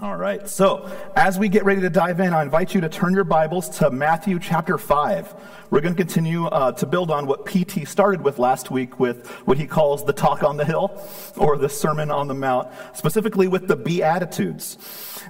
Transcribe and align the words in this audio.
All 0.00 0.16
right. 0.16 0.48
So, 0.48 0.88
as 1.16 1.40
we 1.40 1.48
get 1.48 1.64
ready 1.64 1.80
to 1.80 1.90
dive 1.90 2.20
in, 2.20 2.32
I 2.32 2.42
invite 2.42 2.72
you 2.72 2.80
to 2.82 2.88
turn 2.88 3.14
your 3.14 3.24
Bibles 3.24 3.68
to 3.80 3.90
Matthew 3.90 4.38
chapter 4.38 4.78
5. 4.78 5.34
We're 5.70 5.80
going 5.80 5.92
to 5.92 6.00
continue 6.00 6.46
uh, 6.46 6.70
to 6.70 6.86
build 6.86 7.10
on 7.10 7.26
what 7.26 7.46
PT 7.46 7.84
started 7.88 8.22
with 8.22 8.38
last 8.38 8.70
week 8.70 9.00
with 9.00 9.26
what 9.44 9.58
he 9.58 9.66
calls 9.66 10.04
the 10.04 10.12
talk 10.12 10.44
on 10.44 10.56
the 10.56 10.64
hill 10.64 11.02
or 11.36 11.58
the 11.58 11.68
sermon 11.68 12.12
on 12.12 12.28
the 12.28 12.34
mount, 12.34 12.68
specifically 12.94 13.48
with 13.48 13.66
the 13.66 13.74
Beatitudes. 13.74 14.78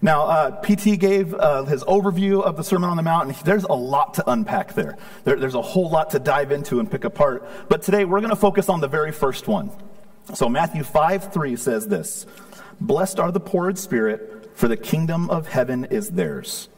Now, 0.03 0.25
uh, 0.25 0.61
PT 0.61 1.01
gave 1.01 1.33
uh, 1.33 1.65
his 1.65 1.83
overview 1.85 2.43
of 2.43 2.59
the 2.59 2.63
Sermon 2.63 2.91
on 2.91 2.99
the 2.99 3.03
Mount, 3.03 3.29
and 3.29 3.37
there's 3.47 3.65
a 3.65 3.73
lot 3.73 4.13
to 4.15 4.31
unpack 4.31 4.75
there. 4.75 4.99
there. 5.25 5.37
There's 5.37 5.55
a 5.55 5.63
whole 5.63 5.89
lot 5.89 6.11
to 6.11 6.19
dive 6.19 6.53
into 6.53 6.79
and 6.79 6.91
pick 6.91 7.05
apart. 7.05 7.49
But 7.71 7.81
today, 7.81 8.05
we're 8.05 8.21
going 8.21 8.29
to 8.29 8.37
focus 8.37 8.69
on 8.69 8.83
the 8.83 8.89
very 8.89 9.13
first 9.13 9.49
one. 9.49 9.71
So, 10.35 10.47
Matthew 10.47 10.85
5 10.85 11.33
3 11.33 11.57
says 11.57 11.89
this 11.89 12.27
Blessed 12.83 13.19
are 13.19 13.33
the 13.33 13.41
poor 13.41 13.71
in 13.71 13.77
spirit 13.77 14.38
for 14.59 14.67
the 14.67 14.77
kingdom 14.77 15.31
of 15.31 15.47
heaven 15.47 15.85
is 15.85 16.11
theirs. 16.11 16.69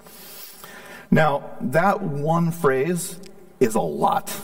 Now, 1.10 1.50
that 1.62 2.02
one 2.02 2.52
phrase 2.52 3.18
is 3.58 3.74
a 3.74 3.80
lot. 3.80 4.38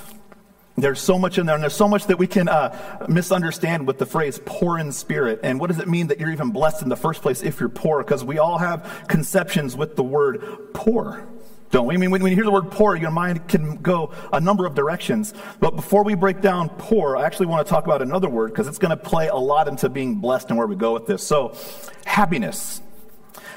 There's 0.78 1.00
so 1.00 1.18
much 1.18 1.36
in 1.36 1.44
there, 1.44 1.54
and 1.54 1.62
there's 1.62 1.74
so 1.74 1.86
much 1.86 2.06
that 2.06 2.18
we 2.18 2.26
can 2.26 2.48
uh, 2.48 3.06
misunderstand 3.10 3.86
with 3.86 3.98
the 3.98 4.06
phrase 4.06 4.40
poor 4.46 4.78
in 4.78 4.90
spirit. 4.90 5.40
And 5.42 5.60
what 5.60 5.66
does 5.66 5.78
it 5.80 5.86
mean 5.86 6.06
that 6.06 6.18
you're 6.18 6.32
even 6.32 6.48
blessed 6.50 6.80
in 6.80 6.88
the 6.88 6.96
first 6.96 7.20
place 7.20 7.42
if 7.42 7.60
you're 7.60 7.68
poor? 7.68 8.02
Because 8.02 8.24
we 8.24 8.38
all 8.38 8.56
have 8.56 9.04
conceptions 9.06 9.76
with 9.76 9.96
the 9.96 10.02
word 10.02 10.72
poor, 10.72 11.28
don't 11.70 11.86
we? 11.86 11.94
I 11.94 11.98
mean, 11.98 12.10
when, 12.10 12.22
when 12.22 12.30
you 12.32 12.36
hear 12.36 12.44
the 12.46 12.50
word 12.50 12.70
poor, 12.70 12.96
your 12.96 13.10
mind 13.10 13.48
can 13.48 13.76
go 13.76 14.14
a 14.32 14.40
number 14.40 14.64
of 14.64 14.74
directions. 14.74 15.34
But 15.60 15.76
before 15.76 16.04
we 16.04 16.14
break 16.14 16.40
down 16.40 16.70
poor, 16.70 17.18
I 17.18 17.26
actually 17.26 17.46
want 17.46 17.66
to 17.66 17.70
talk 17.70 17.84
about 17.84 18.00
another 18.00 18.30
word 18.30 18.52
because 18.52 18.66
it's 18.66 18.78
going 18.78 18.96
to 18.96 19.02
play 19.02 19.28
a 19.28 19.36
lot 19.36 19.68
into 19.68 19.90
being 19.90 20.14
blessed 20.14 20.48
and 20.48 20.56
where 20.56 20.66
we 20.66 20.74
go 20.74 20.94
with 20.94 21.04
this. 21.04 21.22
So, 21.22 21.54
happiness. 22.06 22.80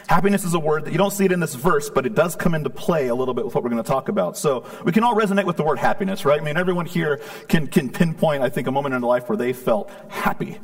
Happiness 0.09 0.43
is 0.43 0.55
a 0.55 0.59
word 0.59 0.85
that 0.85 0.91
you 0.91 0.97
don't 0.97 1.13
see 1.13 1.25
it 1.25 1.31
in 1.31 1.39
this 1.39 1.53
verse, 1.53 1.87
but 1.87 2.03
it 2.03 2.15
does 2.15 2.35
come 2.35 2.55
into 2.55 2.71
play 2.71 3.09
a 3.09 3.15
little 3.15 3.35
bit 3.35 3.45
with 3.45 3.53
what 3.53 3.63
we're 3.63 3.69
going 3.69 3.83
to 3.83 3.87
talk 3.87 4.09
about. 4.09 4.35
So 4.35 4.65
we 4.83 4.91
can 4.91 5.03
all 5.03 5.13
resonate 5.13 5.45
with 5.45 5.55
the 5.55 5.63
word 5.63 5.77
happiness, 5.77 6.25
right? 6.25 6.41
I 6.41 6.43
mean, 6.43 6.57
everyone 6.57 6.87
here 6.87 7.21
can, 7.47 7.67
can 7.67 7.91
pinpoint, 7.91 8.41
I 8.41 8.49
think, 8.49 8.65
a 8.65 8.71
moment 8.71 8.95
in 8.95 9.01
their 9.01 9.07
life 9.07 9.29
where 9.29 9.37
they 9.37 9.53
felt 9.53 9.91
happy. 10.09 10.57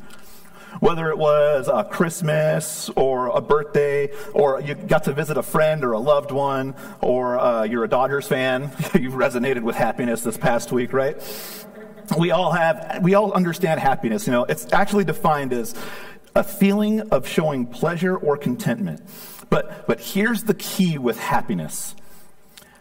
Whether 0.80 1.10
it 1.10 1.16
was 1.16 1.70
a 1.72 1.84
Christmas 1.84 2.90
or 2.96 3.28
a 3.28 3.40
birthday, 3.40 4.10
or 4.34 4.60
you 4.60 4.74
got 4.74 5.04
to 5.04 5.12
visit 5.12 5.36
a 5.36 5.44
friend 5.44 5.84
or 5.84 5.92
a 5.92 6.00
loved 6.00 6.32
one, 6.32 6.74
or 7.00 7.38
uh, 7.38 7.62
you're 7.62 7.84
a 7.84 7.88
Dodgers 7.88 8.26
fan, 8.26 8.62
you've 8.94 9.14
resonated 9.14 9.62
with 9.62 9.76
happiness 9.76 10.22
this 10.22 10.36
past 10.36 10.72
week, 10.72 10.92
right? 10.92 11.22
We 12.18 12.32
all 12.32 12.50
have, 12.50 12.98
we 13.00 13.14
all 13.14 13.32
understand 13.32 13.78
happiness. 13.78 14.26
You 14.26 14.32
know, 14.32 14.44
it's 14.44 14.72
actually 14.72 15.04
defined 15.04 15.52
as 15.52 15.76
a 16.34 16.42
feeling 16.42 17.00
of 17.12 17.28
showing 17.28 17.64
pleasure 17.64 18.16
or 18.16 18.36
contentment. 18.36 19.00
But, 19.50 19.86
but 19.86 20.00
here's 20.00 20.44
the 20.44 20.54
key 20.54 20.98
with 20.98 21.18
happiness 21.18 21.94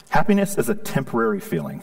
happiness 0.09 0.57
is 0.57 0.69
a 0.69 0.75
temporary 0.75 1.41
feeling. 1.41 1.81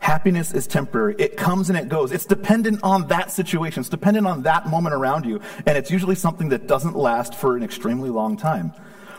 Happiness 0.00 0.52
is 0.52 0.66
temporary. 0.66 1.14
It 1.18 1.36
comes 1.36 1.68
and 1.68 1.78
it 1.78 1.88
goes. 1.88 2.12
It's 2.12 2.26
dependent 2.26 2.80
on 2.82 3.06
that 3.08 3.30
situation. 3.30 3.80
It's 3.80 3.88
dependent 3.88 4.26
on 4.26 4.42
that 4.42 4.68
moment 4.68 4.94
around 4.94 5.24
you. 5.24 5.40
And 5.66 5.78
it's 5.78 5.90
usually 5.90 6.14
something 6.14 6.48
that 6.50 6.66
doesn't 6.66 6.96
last 6.96 7.34
for 7.34 7.56
an 7.56 7.62
extremely 7.62 8.10
long 8.10 8.36
time. 8.36 8.72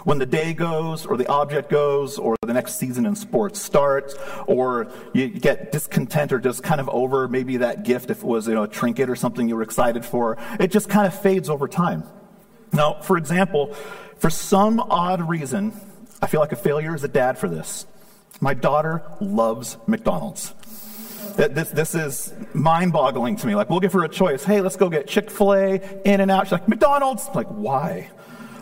When 0.03 0.17
the 0.17 0.25
day 0.25 0.53
goes, 0.53 1.05
or 1.05 1.17
the 1.17 1.27
object 1.27 1.69
goes, 1.69 2.17
or 2.17 2.37
the 2.41 2.53
next 2.53 2.75
season 2.75 3.05
in 3.05 3.15
sports 3.15 3.61
starts, 3.61 4.15
or 4.45 4.89
you 5.13 5.27
get 5.27 5.73
discontent 5.73 6.31
or 6.31 6.39
just 6.39 6.63
kind 6.63 6.79
of 6.79 6.87
over 6.89 7.27
maybe 7.27 7.57
that 7.57 7.83
gift 7.83 8.09
if 8.09 8.19
it 8.19 8.23
was 8.23 8.47
you 8.47 8.53
know, 8.53 8.63
a 8.63 8.67
trinket 8.69 9.09
or 9.09 9.15
something 9.15 9.49
you 9.49 9.55
were 9.57 9.63
excited 9.63 10.05
for, 10.05 10.37
it 10.59 10.71
just 10.71 10.87
kind 10.87 11.05
of 11.05 11.21
fades 11.21 11.49
over 11.49 11.67
time. 11.67 12.03
Now, 12.73 13.01
for 13.01 13.17
example, 13.17 13.73
for 14.17 14.29
some 14.29 14.79
odd 14.79 15.27
reason, 15.27 15.73
I 16.21 16.27
feel 16.27 16.39
like 16.39 16.51
a 16.51 16.57
failure 16.57 16.93
as 16.93 17.03
a 17.03 17.07
dad 17.07 17.37
for 17.37 17.47
this. 17.47 17.85
My 18.41 18.53
daughter 18.53 19.03
loves 19.19 19.77
McDonald's. 19.87 20.53
This, 21.35 21.69
this 21.69 21.95
is 21.95 22.33
mind 22.53 22.93
boggling 22.93 23.35
to 23.35 23.47
me. 23.47 23.53
Like, 23.55 23.69
we'll 23.69 23.79
give 23.79 23.93
her 23.93 24.03
a 24.03 24.09
choice. 24.09 24.43
Hey, 24.43 24.61
let's 24.61 24.75
go 24.75 24.89
get 24.89 25.07
Chick 25.07 25.29
fil 25.29 25.53
A, 25.53 26.01
In 26.03 26.19
and 26.19 26.31
Out. 26.31 26.47
She's 26.47 26.53
like, 26.53 26.67
McDonald's? 26.67 27.27
I'm 27.27 27.33
like, 27.33 27.47
why? 27.47 28.09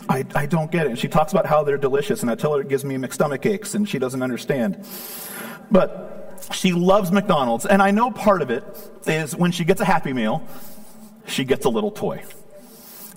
I, 0.09 0.25
I 0.35 0.45
don't 0.45 0.69
get 0.71 0.85
it. 0.85 0.89
And 0.89 0.99
she 0.99 1.07
talks 1.07 1.31
about 1.31 1.45
how 1.45 1.63
they're 1.63 1.77
delicious, 1.77 2.21
and 2.21 2.29
I 2.29 2.35
tell 2.35 2.53
her 2.53 2.61
it 2.61 2.67
gives 2.67 2.83
me 2.83 2.97
stomach 3.09 3.45
aches, 3.45 3.75
and 3.75 3.87
she 3.87 3.97
doesn't 3.97 4.21
understand. 4.21 4.85
But 5.71 6.45
she 6.51 6.73
loves 6.73 7.11
McDonald's, 7.11 7.65
and 7.65 7.81
I 7.81 7.91
know 7.91 8.11
part 8.11 8.41
of 8.41 8.49
it 8.49 8.63
is 9.07 9.35
when 9.35 9.51
she 9.51 9.63
gets 9.63 9.81
a 9.81 9.85
Happy 9.85 10.13
Meal, 10.13 10.45
she 11.27 11.43
gets 11.43 11.65
a 11.65 11.69
little 11.69 11.91
toy. 11.91 12.23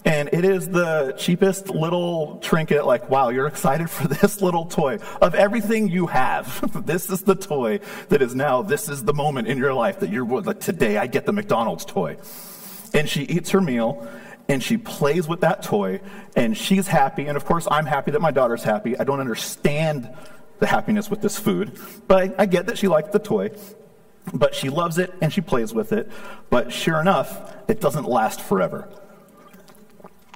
And 0.08 0.30
it 0.32 0.42
is 0.42 0.66
the 0.66 1.14
cheapest 1.18 1.68
little 1.68 2.38
trinket, 2.38 2.86
like, 2.86 3.10
wow, 3.10 3.28
you're 3.28 3.46
excited 3.46 3.90
for 3.90 4.08
this 4.22 4.40
little 4.40 4.64
toy. 4.64 4.98
Of 5.20 5.34
everything 5.34 5.88
you 5.88 6.06
have, 6.06 6.86
this 6.86 7.10
is 7.10 7.20
the 7.20 7.34
toy 7.34 7.80
that 8.08 8.22
is 8.22 8.34
now, 8.34 8.62
this 8.62 8.88
is 8.88 9.04
the 9.04 9.12
moment 9.12 9.48
in 9.48 9.58
your 9.58 9.74
life 9.74 10.00
that 10.00 10.08
you're 10.08 10.24
like, 10.40 10.60
today 10.60 10.96
I 10.96 11.08
get 11.08 11.26
the 11.26 11.34
McDonald's 11.34 11.84
toy. 11.84 12.16
And 12.94 13.06
she 13.06 13.24
eats 13.24 13.50
her 13.50 13.60
meal 13.60 14.08
and 14.48 14.62
she 14.62 14.78
plays 14.78 15.28
with 15.28 15.42
that 15.42 15.62
toy 15.62 16.00
and 16.34 16.56
she's 16.56 16.86
happy. 16.86 17.26
And 17.26 17.36
of 17.36 17.44
course, 17.44 17.68
I'm 17.70 17.84
happy 17.84 18.10
that 18.12 18.22
my 18.22 18.30
daughter's 18.30 18.62
happy. 18.62 18.98
I 18.98 19.04
don't 19.04 19.20
understand 19.20 20.08
the 20.58 20.66
happiness 20.66 21.10
with 21.10 21.20
this 21.20 21.38
food, 21.38 21.78
but 22.06 22.40
I, 22.40 22.44
I 22.44 22.46
get 22.46 22.64
that 22.68 22.78
she 22.78 22.88
liked 22.88 23.12
the 23.12 23.18
toy. 23.18 23.50
But 24.32 24.54
she 24.54 24.70
loves 24.70 24.96
it 24.96 25.12
and 25.20 25.30
she 25.30 25.42
plays 25.42 25.74
with 25.74 25.92
it. 25.92 26.10
But 26.48 26.72
sure 26.72 26.98
enough, 26.98 27.54
it 27.68 27.82
doesn't 27.82 28.06
last 28.06 28.40
forever. 28.40 28.88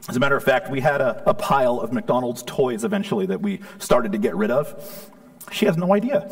As 0.08 0.16
a 0.16 0.20
matter 0.20 0.36
of 0.36 0.42
fact, 0.42 0.70
we 0.70 0.80
had 0.80 1.00
a, 1.00 1.22
a 1.28 1.34
pile 1.34 1.78
of 1.78 1.92
McDonald's 1.92 2.42
toys 2.42 2.84
eventually 2.84 3.26
that 3.26 3.40
we 3.40 3.60
started 3.78 4.12
to 4.12 4.18
get 4.18 4.34
rid 4.34 4.50
of. 4.50 5.10
She 5.52 5.66
has 5.66 5.76
no 5.76 5.94
idea. 5.94 6.30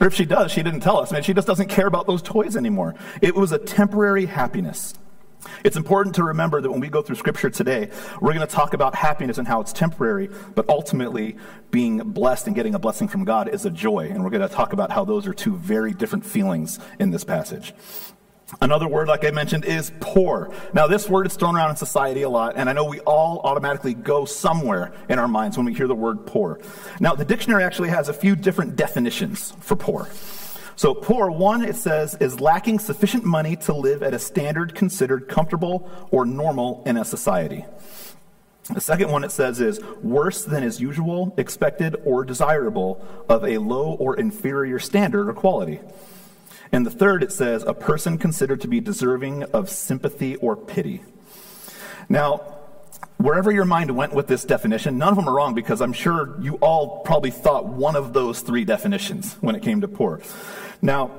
Or 0.00 0.08
if 0.08 0.14
she 0.14 0.24
does, 0.24 0.50
she 0.50 0.62
didn't 0.62 0.80
tell 0.80 0.98
us. 0.98 1.12
I 1.12 1.16
mean, 1.16 1.22
she 1.22 1.34
just 1.34 1.46
doesn't 1.46 1.68
care 1.68 1.86
about 1.86 2.06
those 2.06 2.20
toys 2.20 2.56
anymore. 2.56 2.94
It 3.22 3.34
was 3.34 3.52
a 3.52 3.58
temporary 3.58 4.26
happiness. 4.26 4.94
It's 5.62 5.76
important 5.76 6.16
to 6.16 6.24
remember 6.24 6.60
that 6.60 6.70
when 6.70 6.80
we 6.80 6.88
go 6.88 7.02
through 7.02 7.16
scripture 7.16 7.50
today, 7.50 7.90
we're 8.20 8.32
going 8.34 8.46
to 8.46 8.52
talk 8.52 8.74
about 8.74 8.94
happiness 8.94 9.38
and 9.38 9.46
how 9.46 9.60
it's 9.60 9.72
temporary, 9.72 10.30
but 10.54 10.68
ultimately 10.68 11.36
being 11.70 11.98
blessed 11.98 12.46
and 12.46 12.56
getting 12.56 12.74
a 12.74 12.78
blessing 12.78 13.08
from 13.08 13.24
God 13.24 13.48
is 13.48 13.64
a 13.66 13.70
joy. 13.70 14.08
And 14.08 14.24
we're 14.24 14.30
going 14.30 14.46
to 14.46 14.54
talk 14.54 14.72
about 14.72 14.90
how 14.90 15.04
those 15.04 15.26
are 15.26 15.34
two 15.34 15.54
very 15.54 15.92
different 15.92 16.24
feelings 16.24 16.80
in 16.98 17.10
this 17.10 17.24
passage. 17.24 17.74
Another 18.60 18.88
word, 18.88 19.08
like 19.08 19.24
I 19.24 19.30
mentioned, 19.30 19.64
is 19.64 19.92
poor. 20.00 20.52
Now, 20.72 20.86
this 20.86 21.08
word 21.08 21.26
is 21.26 21.36
thrown 21.36 21.56
around 21.56 21.70
in 21.70 21.76
society 21.76 22.22
a 22.22 22.28
lot, 22.28 22.54
and 22.56 22.68
I 22.68 22.72
know 22.72 22.84
we 22.84 23.00
all 23.00 23.40
automatically 23.44 23.94
go 23.94 24.24
somewhere 24.24 24.92
in 25.08 25.18
our 25.18 25.28
minds 25.28 25.56
when 25.56 25.66
we 25.66 25.74
hear 25.74 25.86
the 25.86 25.94
word 25.94 26.26
poor. 26.26 26.60
Now, 27.00 27.14
the 27.14 27.24
dictionary 27.24 27.64
actually 27.64 27.90
has 27.90 28.08
a 28.08 28.14
few 28.14 28.36
different 28.36 28.76
definitions 28.76 29.52
for 29.60 29.76
poor. 29.76 30.08
So, 30.76 30.94
poor, 30.94 31.30
one, 31.30 31.64
it 31.64 31.76
says, 31.76 32.16
is 32.20 32.40
lacking 32.40 32.80
sufficient 32.80 33.24
money 33.24 33.54
to 33.56 33.74
live 33.74 34.02
at 34.02 34.12
a 34.12 34.18
standard 34.18 34.74
considered 34.74 35.28
comfortable 35.28 35.88
or 36.10 36.26
normal 36.26 36.82
in 36.84 36.96
a 36.96 37.04
society. 37.04 37.64
The 38.72 38.80
second 38.80 39.10
one 39.10 39.24
it 39.24 39.30
says 39.30 39.60
is 39.60 39.78
worse 40.02 40.42
than 40.42 40.62
is 40.62 40.80
usual, 40.80 41.34
expected, 41.36 41.96
or 42.04 42.24
desirable 42.24 43.04
of 43.28 43.44
a 43.44 43.58
low 43.58 43.92
or 43.92 44.16
inferior 44.16 44.78
standard 44.78 45.28
or 45.28 45.34
quality. 45.34 45.80
And 46.72 46.84
the 46.84 46.90
third, 46.90 47.22
it 47.22 47.32
says, 47.32 47.62
a 47.62 47.74
person 47.74 48.18
considered 48.18 48.60
to 48.62 48.68
be 48.68 48.80
deserving 48.80 49.44
of 49.44 49.70
sympathy 49.70 50.36
or 50.36 50.56
pity. 50.56 51.02
Now, 52.08 52.38
wherever 53.16 53.50
your 53.50 53.64
mind 53.64 53.94
went 53.94 54.12
with 54.12 54.26
this 54.26 54.44
definition, 54.44 54.98
none 54.98 55.10
of 55.10 55.16
them 55.16 55.28
are 55.28 55.34
wrong 55.34 55.54
because 55.54 55.80
I'm 55.80 55.92
sure 55.92 56.40
you 56.40 56.54
all 56.56 57.00
probably 57.00 57.30
thought 57.30 57.66
one 57.66 57.96
of 57.96 58.12
those 58.12 58.40
three 58.40 58.64
definitions 58.64 59.34
when 59.40 59.54
it 59.54 59.62
came 59.62 59.80
to 59.82 59.88
poor. 59.88 60.20
Now, 60.82 61.10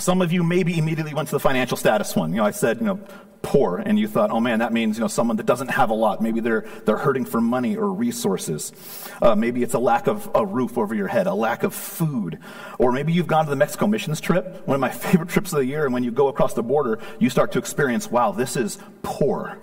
some 0.00 0.22
of 0.22 0.32
you 0.32 0.42
maybe 0.42 0.78
immediately 0.78 1.14
went 1.14 1.28
to 1.28 1.34
the 1.34 1.40
financial 1.40 1.76
status 1.76 2.16
one. 2.16 2.30
You 2.30 2.38
know, 2.38 2.44
I 2.44 2.50
said, 2.50 2.78
you 2.80 2.86
know, 2.86 3.00
poor, 3.42 3.78
and 3.78 3.98
you 3.98 4.08
thought, 4.08 4.30
oh 4.30 4.40
man, 4.40 4.60
that 4.60 4.72
means 4.72 4.96
you 4.96 5.02
know 5.02 5.08
someone 5.08 5.36
that 5.36 5.46
doesn't 5.46 5.68
have 5.68 5.90
a 5.90 5.94
lot. 5.94 6.22
Maybe 6.22 6.40
they're 6.40 6.64
they're 6.84 6.96
hurting 6.96 7.24
for 7.24 7.40
money 7.40 7.76
or 7.76 7.92
resources. 7.92 8.72
Uh, 9.20 9.34
maybe 9.34 9.62
it's 9.62 9.74
a 9.74 9.78
lack 9.78 10.06
of 10.06 10.30
a 10.34 10.46
roof 10.46 10.78
over 10.78 10.94
your 10.94 11.08
head, 11.08 11.26
a 11.26 11.34
lack 11.34 11.62
of 11.62 11.74
food, 11.74 12.38
or 12.78 12.92
maybe 12.92 13.12
you've 13.12 13.26
gone 13.26 13.44
to 13.44 13.50
the 13.50 13.56
Mexico 13.56 13.86
missions 13.86 14.20
trip, 14.20 14.66
one 14.66 14.76
of 14.76 14.80
my 14.80 14.90
favorite 14.90 15.28
trips 15.28 15.52
of 15.52 15.58
the 15.58 15.66
year. 15.66 15.84
And 15.84 15.92
when 15.92 16.04
you 16.04 16.10
go 16.10 16.28
across 16.28 16.54
the 16.54 16.62
border, 16.62 16.98
you 17.18 17.28
start 17.28 17.52
to 17.52 17.58
experience, 17.58 18.10
wow, 18.10 18.32
this 18.32 18.56
is 18.56 18.78
poor. 19.02 19.58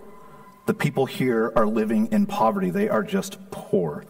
The 0.65 0.73
people 0.73 1.07
here 1.07 1.51
are 1.55 1.65
living 1.65 2.09
in 2.11 2.27
poverty. 2.27 2.69
They 2.69 2.89
are 2.89 3.01
just 3.01 3.39
poor. 3.49 4.05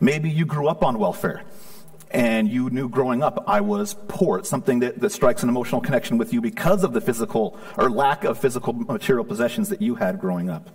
Maybe 0.00 0.30
you 0.30 0.46
grew 0.46 0.68
up 0.68 0.84
on 0.84 0.98
welfare 0.98 1.42
and 2.10 2.48
you 2.48 2.70
knew 2.70 2.88
growing 2.88 3.22
up 3.22 3.44
I 3.46 3.60
was 3.60 3.94
poor. 4.08 4.38
It's 4.38 4.48
something 4.48 4.80
that, 4.80 5.00
that 5.00 5.10
strikes 5.10 5.42
an 5.42 5.48
emotional 5.48 5.80
connection 5.80 6.18
with 6.18 6.32
you 6.32 6.40
because 6.40 6.84
of 6.84 6.92
the 6.92 7.00
physical 7.00 7.58
or 7.76 7.90
lack 7.90 8.24
of 8.24 8.38
physical 8.38 8.72
material 8.72 9.24
possessions 9.24 9.68
that 9.68 9.82
you 9.82 9.94
had 9.94 10.20
growing 10.20 10.50
up. 10.50 10.70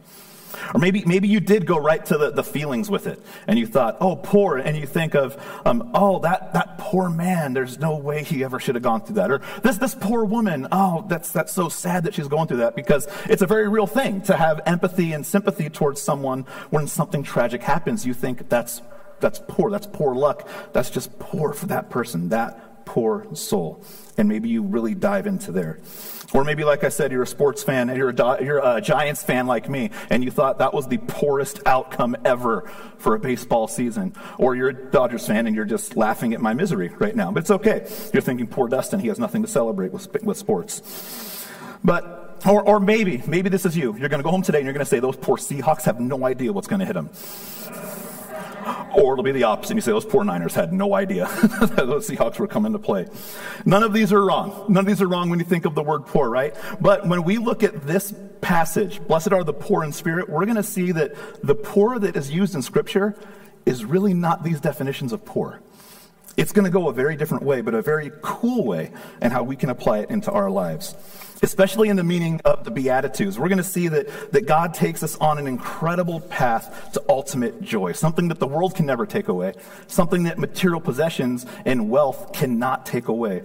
Or 0.74 0.80
maybe, 0.80 1.04
maybe 1.06 1.28
you 1.28 1.40
did 1.40 1.66
go 1.66 1.78
right 1.78 2.04
to 2.06 2.18
the, 2.18 2.32
the 2.32 2.44
feelings 2.44 2.90
with 2.90 3.08
it 3.08 3.20
and 3.48 3.58
you 3.58 3.66
thought, 3.66 3.98
oh, 4.00 4.16
poor. 4.16 4.58
And 4.58 4.78
you 4.78 4.86
think 4.86 5.16
of, 5.16 5.36
um, 5.66 5.92
oh, 5.94 6.20
that, 6.20 6.54
that 6.54 6.78
poor 6.78 7.10
man, 7.10 7.54
there's 7.54 7.80
no 7.80 7.98
way 7.98 8.24
he 8.24 8.44
ever 8.44 8.60
should 8.60 8.76
have 8.76 8.84
gone 8.84 9.02
through 9.02 9.16
that. 9.16 9.32
Or 9.32 9.42
this, 9.64 9.78
this 9.78 9.96
poor 9.96 10.26
woman, 10.26 10.68
oh, 10.72 11.06
that's, 11.10 11.32
that's 11.32 11.52
so 11.52 11.70
sad 11.70 12.04
that 12.04 12.14
she's 12.14 12.28
going 12.28 12.48
through 12.48 12.58
that 12.58 12.76
because 12.76 13.08
it's 13.26 13.42
a 13.42 13.48
very 13.48 13.68
real 13.68 13.88
thing 13.88 14.22
to 14.24 14.36
have 14.36 14.62
empathy 14.66 15.14
and 15.14 15.26
sympathy 15.26 15.70
towards 15.70 16.02
someone 16.02 16.46
when 16.70 16.88
something 16.88 17.24
tragic 17.24 17.64
happens. 17.64 18.06
You 18.06 18.14
think 18.14 18.50
that's, 18.50 18.82
that's 19.24 19.42
poor. 19.48 19.72
That's 19.72 19.88
poor 19.88 20.14
luck. 20.14 20.48
That's 20.74 20.92
just 20.92 21.18
poor 21.18 21.54
for 21.54 21.66
that 21.68 21.90
person, 21.90 22.30
that 22.30 22.86
poor 22.86 23.26
soul. 23.34 23.84
And 24.18 24.30
maybe 24.30 24.50
you 24.50 24.62
really 24.62 24.94
dive 24.94 25.26
into 25.26 25.52
there. 25.52 25.80
Or 26.34 26.44
maybe, 26.44 26.64
like 26.64 26.84
I 26.84 26.90
said, 26.90 27.12
you're 27.12 27.24
a 27.24 27.28
sports 27.28 27.62
fan 27.62 27.90
and 27.90 27.98
you're 27.98 28.10
a, 28.10 28.44
you're 28.44 28.60
a 28.60 28.82
Giants 28.82 29.24
fan 29.24 29.46
like 29.46 29.70
me, 29.70 29.92
and 30.10 30.24
you 30.24 30.32
thought 30.32 30.58
that 30.60 30.74
was 30.74 30.88
the 30.88 30.98
poorest 30.98 31.62
outcome 31.66 32.16
ever 32.26 32.70
for 32.98 33.14
a 33.14 33.20
baseball 33.20 33.68
season. 33.68 34.16
Or 34.40 34.56
you're 34.56 34.70
a 34.70 34.74
Dodgers 34.74 35.28
fan 35.28 35.46
and 35.46 35.56
you're 35.56 35.66
just 35.66 35.96
laughing 35.96 36.34
at 36.34 36.42
my 36.42 36.54
misery 36.54 36.90
right 36.90 37.16
now. 37.16 37.32
But 37.32 37.42
it's 37.42 37.52
okay. 37.52 37.88
You're 38.14 38.22
thinking, 38.22 38.48
poor 38.48 38.68
Dustin, 38.68 39.00
he 39.00 39.10
has 39.10 39.20
nothing 39.20 39.44
to 39.44 39.48
celebrate 39.48 39.92
with, 39.92 40.24
with 40.24 40.38
sports. 40.38 41.48
But, 41.84 42.42
or, 42.48 42.68
or 42.68 42.80
maybe, 42.80 43.22
maybe 43.28 43.50
this 43.50 43.66
is 43.66 43.78
you. 43.78 43.96
You're 43.98 44.10
going 44.10 44.20
to 44.20 44.24
go 44.24 44.32
home 44.32 44.42
today 44.42 44.58
and 44.58 44.66
you're 44.66 44.74
going 44.74 44.86
to 44.86 44.90
say, 44.90 45.00
those 45.00 45.18
poor 45.18 45.38
Seahawks 45.38 45.84
have 45.84 46.00
no 46.00 46.26
idea 46.26 46.52
what's 46.52 46.68
going 46.68 46.80
to 46.80 46.86
hit 46.86 46.94
them. 46.94 47.10
Or 48.96 49.14
it'll 49.14 49.24
be 49.24 49.32
the 49.32 49.44
opposite. 49.44 49.76
You 49.76 49.82
say, 49.82 49.92
those 49.92 50.06
poor 50.06 50.24
Niners 50.24 50.54
had 50.54 50.74
no 50.74 50.94
idea 50.94 51.26
that 51.62 51.76
those 51.76 52.08
Seahawks 52.08 52.40
were 52.40 52.48
coming 52.48 52.74
to 52.74 52.80
play. 52.80 53.08
None 53.66 53.84
of 53.84 53.94
these 53.94 54.14
are 54.14 54.24
wrong. 54.24 54.66
None 54.70 54.82
of 54.82 54.86
these 54.86 55.02
are 55.02 55.08
wrong 55.08 55.30
when 55.30 55.40
you 55.40 55.46
think 55.46 55.66
of 55.66 55.76
the 55.76 55.84
word 55.84 56.06
poor, 56.06 56.30
right? 56.30 56.56
But 56.80 57.08
when 57.08 57.24
we 57.24 57.38
look 57.38 57.64
at 57.64 57.86
this 57.86 58.14
passage, 58.42 59.06
blessed 59.08 59.34
are 59.34 59.44
the 59.44 59.54
poor 59.54 59.84
in 59.84 59.92
spirit, 59.92 60.30
we're 60.30 60.46
going 60.46 60.58
to 60.58 60.64
see 60.64 60.92
that 60.92 61.14
the 61.44 61.56
poor 61.56 62.00
that 62.00 62.16
is 62.16 62.32
used 62.32 62.56
in 62.56 62.62
Scripture 62.62 63.16
is 63.66 63.86
really 63.86 64.14
not 64.14 64.44
these 64.44 64.60
definitions 64.60 65.14
of 65.14 65.24
poor. 65.26 65.62
It's 66.36 66.52
going 66.52 66.66
to 66.66 66.72
go 66.72 66.90
a 66.90 66.94
very 66.94 67.16
different 67.16 67.44
way, 67.44 67.62
but 67.62 67.74
a 67.74 67.82
very 67.82 68.12
cool 68.22 68.66
way, 68.66 68.92
and 69.22 69.32
how 69.32 69.44
we 69.44 69.56
can 69.56 69.70
apply 69.70 70.00
it 70.00 70.10
into 70.10 70.32
our 70.32 70.50
lives 70.50 70.96
especially 71.42 71.90
in 71.90 71.96
the 71.96 72.04
meaning 72.04 72.40
of 72.46 72.64
the 72.64 72.72
Beatitudes. 72.72 73.40
We're 73.40 73.50
going 73.50 73.58
to 73.58 73.64
see 73.64 73.88
that, 73.88 74.32
that 74.32 74.46
God 74.46 74.74
takes 74.74 75.04
us 75.04 75.18
on 75.18 75.38
an 75.38 75.48
incredible 75.48 76.20
path 76.22 76.92
to 76.94 77.04
ultimate 77.10 77.62
joy, 77.62 77.94
something 77.94 78.28
that 78.30 78.40
the 78.40 78.48
world 78.48 78.76
can 78.76 78.86
never 78.86 79.06
take 79.06 79.28
away, 79.28 79.54
something 79.88 80.24
that 80.24 80.38
material 80.38 80.80
possessions 80.80 81.46
and 81.66 81.90
wealth 81.90 82.34
cannot 82.34 82.86
take 82.86 83.08
away. 83.08 83.44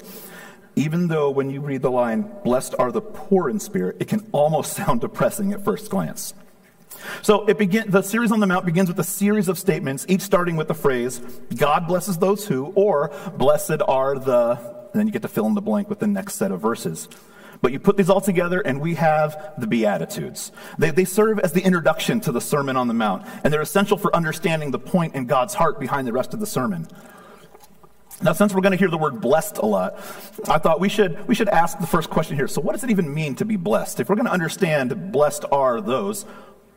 Even 0.76 1.08
though 1.08 1.30
when 1.30 1.50
you 1.50 1.60
read 1.60 1.82
the 1.82 1.90
line, 1.90 2.30
blessed 2.44 2.74
are 2.78 2.92
the 2.92 3.00
poor 3.00 3.48
in 3.48 3.58
spirit, 3.58 3.96
it 4.00 4.08
can 4.08 4.24
almost 4.32 4.72
sound 4.76 5.00
depressing 5.00 5.52
at 5.52 5.64
first 5.64 5.90
glance. 5.90 6.34
So 7.22 7.46
it 7.46 7.58
begin, 7.58 7.90
the 7.90 8.02
series 8.02 8.32
on 8.32 8.40
the 8.40 8.46
Mount 8.46 8.64
begins 8.64 8.88
with 8.88 8.98
a 8.98 9.04
series 9.04 9.48
of 9.48 9.58
statements, 9.58 10.04
each 10.08 10.20
starting 10.20 10.56
with 10.56 10.68
the 10.68 10.74
phrase, 10.74 11.18
God 11.56 11.86
blesses 11.86 12.18
those 12.18 12.46
who, 12.46 12.66
or 12.74 13.12
blessed 13.36 13.82
are 13.86 14.18
the, 14.18 14.58
and 14.92 15.00
then 15.00 15.06
you 15.06 15.12
get 15.12 15.22
to 15.22 15.28
fill 15.28 15.46
in 15.46 15.54
the 15.54 15.60
blank 15.60 15.88
with 15.88 16.00
the 16.00 16.06
next 16.06 16.34
set 16.34 16.50
of 16.50 16.60
verses. 16.60 17.08
But 17.60 17.72
you 17.72 17.80
put 17.80 17.96
these 17.96 18.08
all 18.08 18.20
together, 18.20 18.60
and 18.60 18.80
we 18.80 18.94
have 18.94 19.54
the 19.58 19.66
Beatitudes. 19.66 20.52
They, 20.78 20.90
they 20.90 21.04
serve 21.04 21.38
as 21.40 21.52
the 21.52 21.62
introduction 21.62 22.20
to 22.20 22.32
the 22.32 22.40
Sermon 22.40 22.76
on 22.76 22.88
the 22.88 22.94
Mount, 22.94 23.26
and 23.42 23.52
they're 23.52 23.60
essential 23.60 23.96
for 23.96 24.14
understanding 24.14 24.70
the 24.70 24.78
point 24.78 25.14
in 25.14 25.26
God's 25.26 25.54
heart 25.54 25.80
behind 25.80 26.06
the 26.06 26.12
rest 26.12 26.34
of 26.34 26.40
the 26.40 26.46
sermon. 26.46 26.86
Now, 28.20 28.32
since 28.32 28.52
we're 28.52 28.62
going 28.62 28.72
to 28.72 28.78
hear 28.78 28.90
the 28.90 28.98
word 28.98 29.20
blessed 29.20 29.58
a 29.58 29.66
lot, 29.66 29.96
I 30.48 30.58
thought 30.58 30.80
we 30.80 30.88
should, 30.88 31.26
we 31.28 31.34
should 31.36 31.48
ask 31.48 31.78
the 31.78 31.86
first 31.86 32.10
question 32.10 32.36
here. 32.36 32.48
So, 32.48 32.60
what 32.60 32.72
does 32.72 32.82
it 32.82 32.90
even 32.90 33.12
mean 33.12 33.36
to 33.36 33.44
be 33.44 33.56
blessed? 33.56 34.00
If 34.00 34.08
we're 34.08 34.16
going 34.16 34.26
to 34.26 34.32
understand 34.32 35.12
blessed 35.12 35.44
are 35.52 35.80
those, 35.80 36.24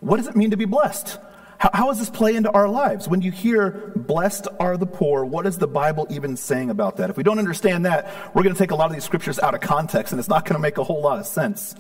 what 0.02 0.18
does 0.18 0.28
it 0.28 0.36
mean 0.36 0.52
to 0.52 0.58
be 0.58 0.66
blessed? 0.66 1.20
How, 1.62 1.70
how 1.76 1.88
does 1.90 2.00
this 2.00 2.10
play 2.10 2.36
into 2.36 2.50
our 2.50 2.68
lives? 2.68 3.08
When 3.08 3.22
you 3.22 3.32
hear, 3.32 3.94
blessed 3.96 4.48
are 4.60 4.78
the 4.78 4.88
poor, 4.88 5.24
what 5.24 5.46
is 5.46 5.60
the 5.60 5.68
Bible 5.68 6.08
even 6.10 6.36
saying 6.36 6.72
about 6.72 6.98
that? 6.98 7.12
If 7.12 7.18
we 7.18 7.22
don't 7.22 7.38
understand 7.38 7.86
that, 7.86 8.12
we're 8.34 8.42
going 8.42 8.56
to 8.56 8.58
take 8.58 8.72
a 8.72 8.76
lot 8.76 8.88
of 8.88 8.94
these 8.94 9.04
scriptures 9.04 9.38
out 9.38 9.54
of 9.54 9.62
context 9.62 10.12
and 10.12 10.20
it's 10.20 10.28
not 10.28 10.44
going 10.44 10.56
to 10.56 10.60
make 10.60 10.80
a 10.80 10.84
whole 10.84 11.04
lot 11.04 11.20
of 11.20 11.28
sense. 11.28 11.76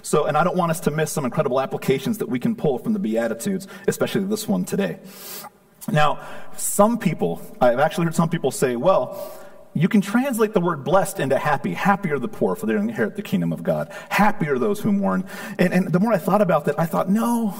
So, 0.00 0.24
and 0.24 0.38
I 0.38 0.44
don't 0.44 0.56
want 0.56 0.70
us 0.70 0.80
to 0.80 0.90
miss 0.90 1.12
some 1.12 1.26
incredible 1.26 1.60
applications 1.60 2.16
that 2.16 2.30
we 2.30 2.38
can 2.38 2.56
pull 2.56 2.78
from 2.78 2.94
the 2.94 2.98
Beatitudes, 2.98 3.68
especially 3.86 4.24
this 4.24 4.48
one 4.48 4.64
today. 4.64 5.00
Now, 5.92 6.26
some 6.56 6.98
people, 6.98 7.42
I've 7.60 7.78
actually 7.78 8.06
heard 8.06 8.14
some 8.14 8.30
people 8.30 8.50
say, 8.50 8.76
well, 8.76 9.38
you 9.74 9.88
can 9.90 10.00
translate 10.00 10.54
the 10.54 10.62
word 10.62 10.82
blessed 10.82 11.20
into 11.20 11.38
happy. 11.38 11.74
Happy 11.74 12.10
are 12.10 12.18
the 12.18 12.26
poor, 12.26 12.56
for 12.56 12.64
they 12.64 12.74
inherit 12.74 13.16
the 13.16 13.22
kingdom 13.22 13.52
of 13.52 13.62
God. 13.62 13.92
Happy 14.08 14.48
are 14.48 14.58
those 14.58 14.80
who 14.80 14.92
mourn. 14.92 15.28
And, 15.58 15.74
and 15.74 15.92
the 15.92 16.00
more 16.00 16.14
I 16.14 16.18
thought 16.18 16.40
about 16.40 16.64
that, 16.64 16.80
I 16.80 16.86
thought, 16.86 17.10
no, 17.10 17.54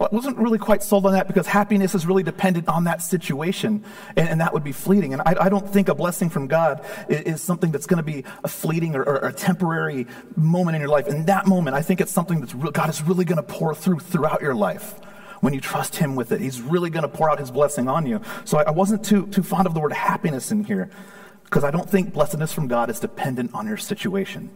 I 0.00 0.08
wasn't 0.10 0.38
really 0.38 0.58
quite 0.58 0.82
sold 0.82 1.04
on 1.04 1.12
that 1.12 1.26
because 1.26 1.46
happiness 1.46 1.94
is 1.94 2.06
really 2.06 2.22
dependent 2.22 2.68
on 2.68 2.84
that 2.84 3.02
situation, 3.02 3.84
and, 4.16 4.28
and 4.30 4.40
that 4.40 4.54
would 4.54 4.64
be 4.64 4.72
fleeting. 4.72 5.12
And 5.12 5.20
I, 5.26 5.34
I, 5.38 5.48
don't 5.50 5.68
think 5.68 5.88
a 5.90 5.94
blessing 5.94 6.30
from 6.30 6.46
God 6.46 6.82
is, 7.10 7.20
is 7.20 7.42
something 7.42 7.70
that's 7.70 7.84
going 7.84 7.98
to 7.98 8.02
be 8.02 8.24
a 8.42 8.48
fleeting 8.48 8.96
or, 8.96 9.02
or, 9.02 9.16
a 9.16 9.32
temporary 9.32 10.06
moment 10.36 10.76
in 10.76 10.80
your 10.80 10.88
life. 10.88 11.06
In 11.06 11.26
that 11.26 11.46
moment, 11.46 11.76
I 11.76 11.82
think 11.82 12.00
it's 12.00 12.12
something 12.12 12.40
that 12.40 12.72
God 12.72 12.88
is 12.88 13.02
really 13.02 13.26
going 13.26 13.36
to 13.36 13.42
pour 13.42 13.74
through 13.74 13.98
throughout 13.98 14.40
your 14.40 14.54
life 14.54 14.98
when 15.40 15.52
you 15.52 15.60
trust 15.60 15.96
Him 15.96 16.16
with 16.16 16.32
it. 16.32 16.40
He's 16.40 16.62
really 16.62 16.88
going 16.88 17.02
to 17.02 17.08
pour 17.08 17.30
out 17.30 17.38
His 17.38 17.50
blessing 17.50 17.86
on 17.86 18.06
you. 18.06 18.22
So 18.46 18.56
I, 18.56 18.62
I 18.62 18.70
wasn't 18.70 19.04
too, 19.04 19.26
too 19.26 19.42
fond 19.42 19.66
of 19.66 19.74
the 19.74 19.80
word 19.80 19.92
happiness 19.92 20.50
in 20.50 20.64
here 20.64 20.88
because 21.44 21.62
I 21.62 21.70
don't 21.70 21.88
think 21.88 22.14
blessedness 22.14 22.54
from 22.54 22.68
God 22.68 22.88
is 22.88 23.00
dependent 23.00 23.52
on 23.52 23.66
your 23.66 23.76
situation. 23.76 24.48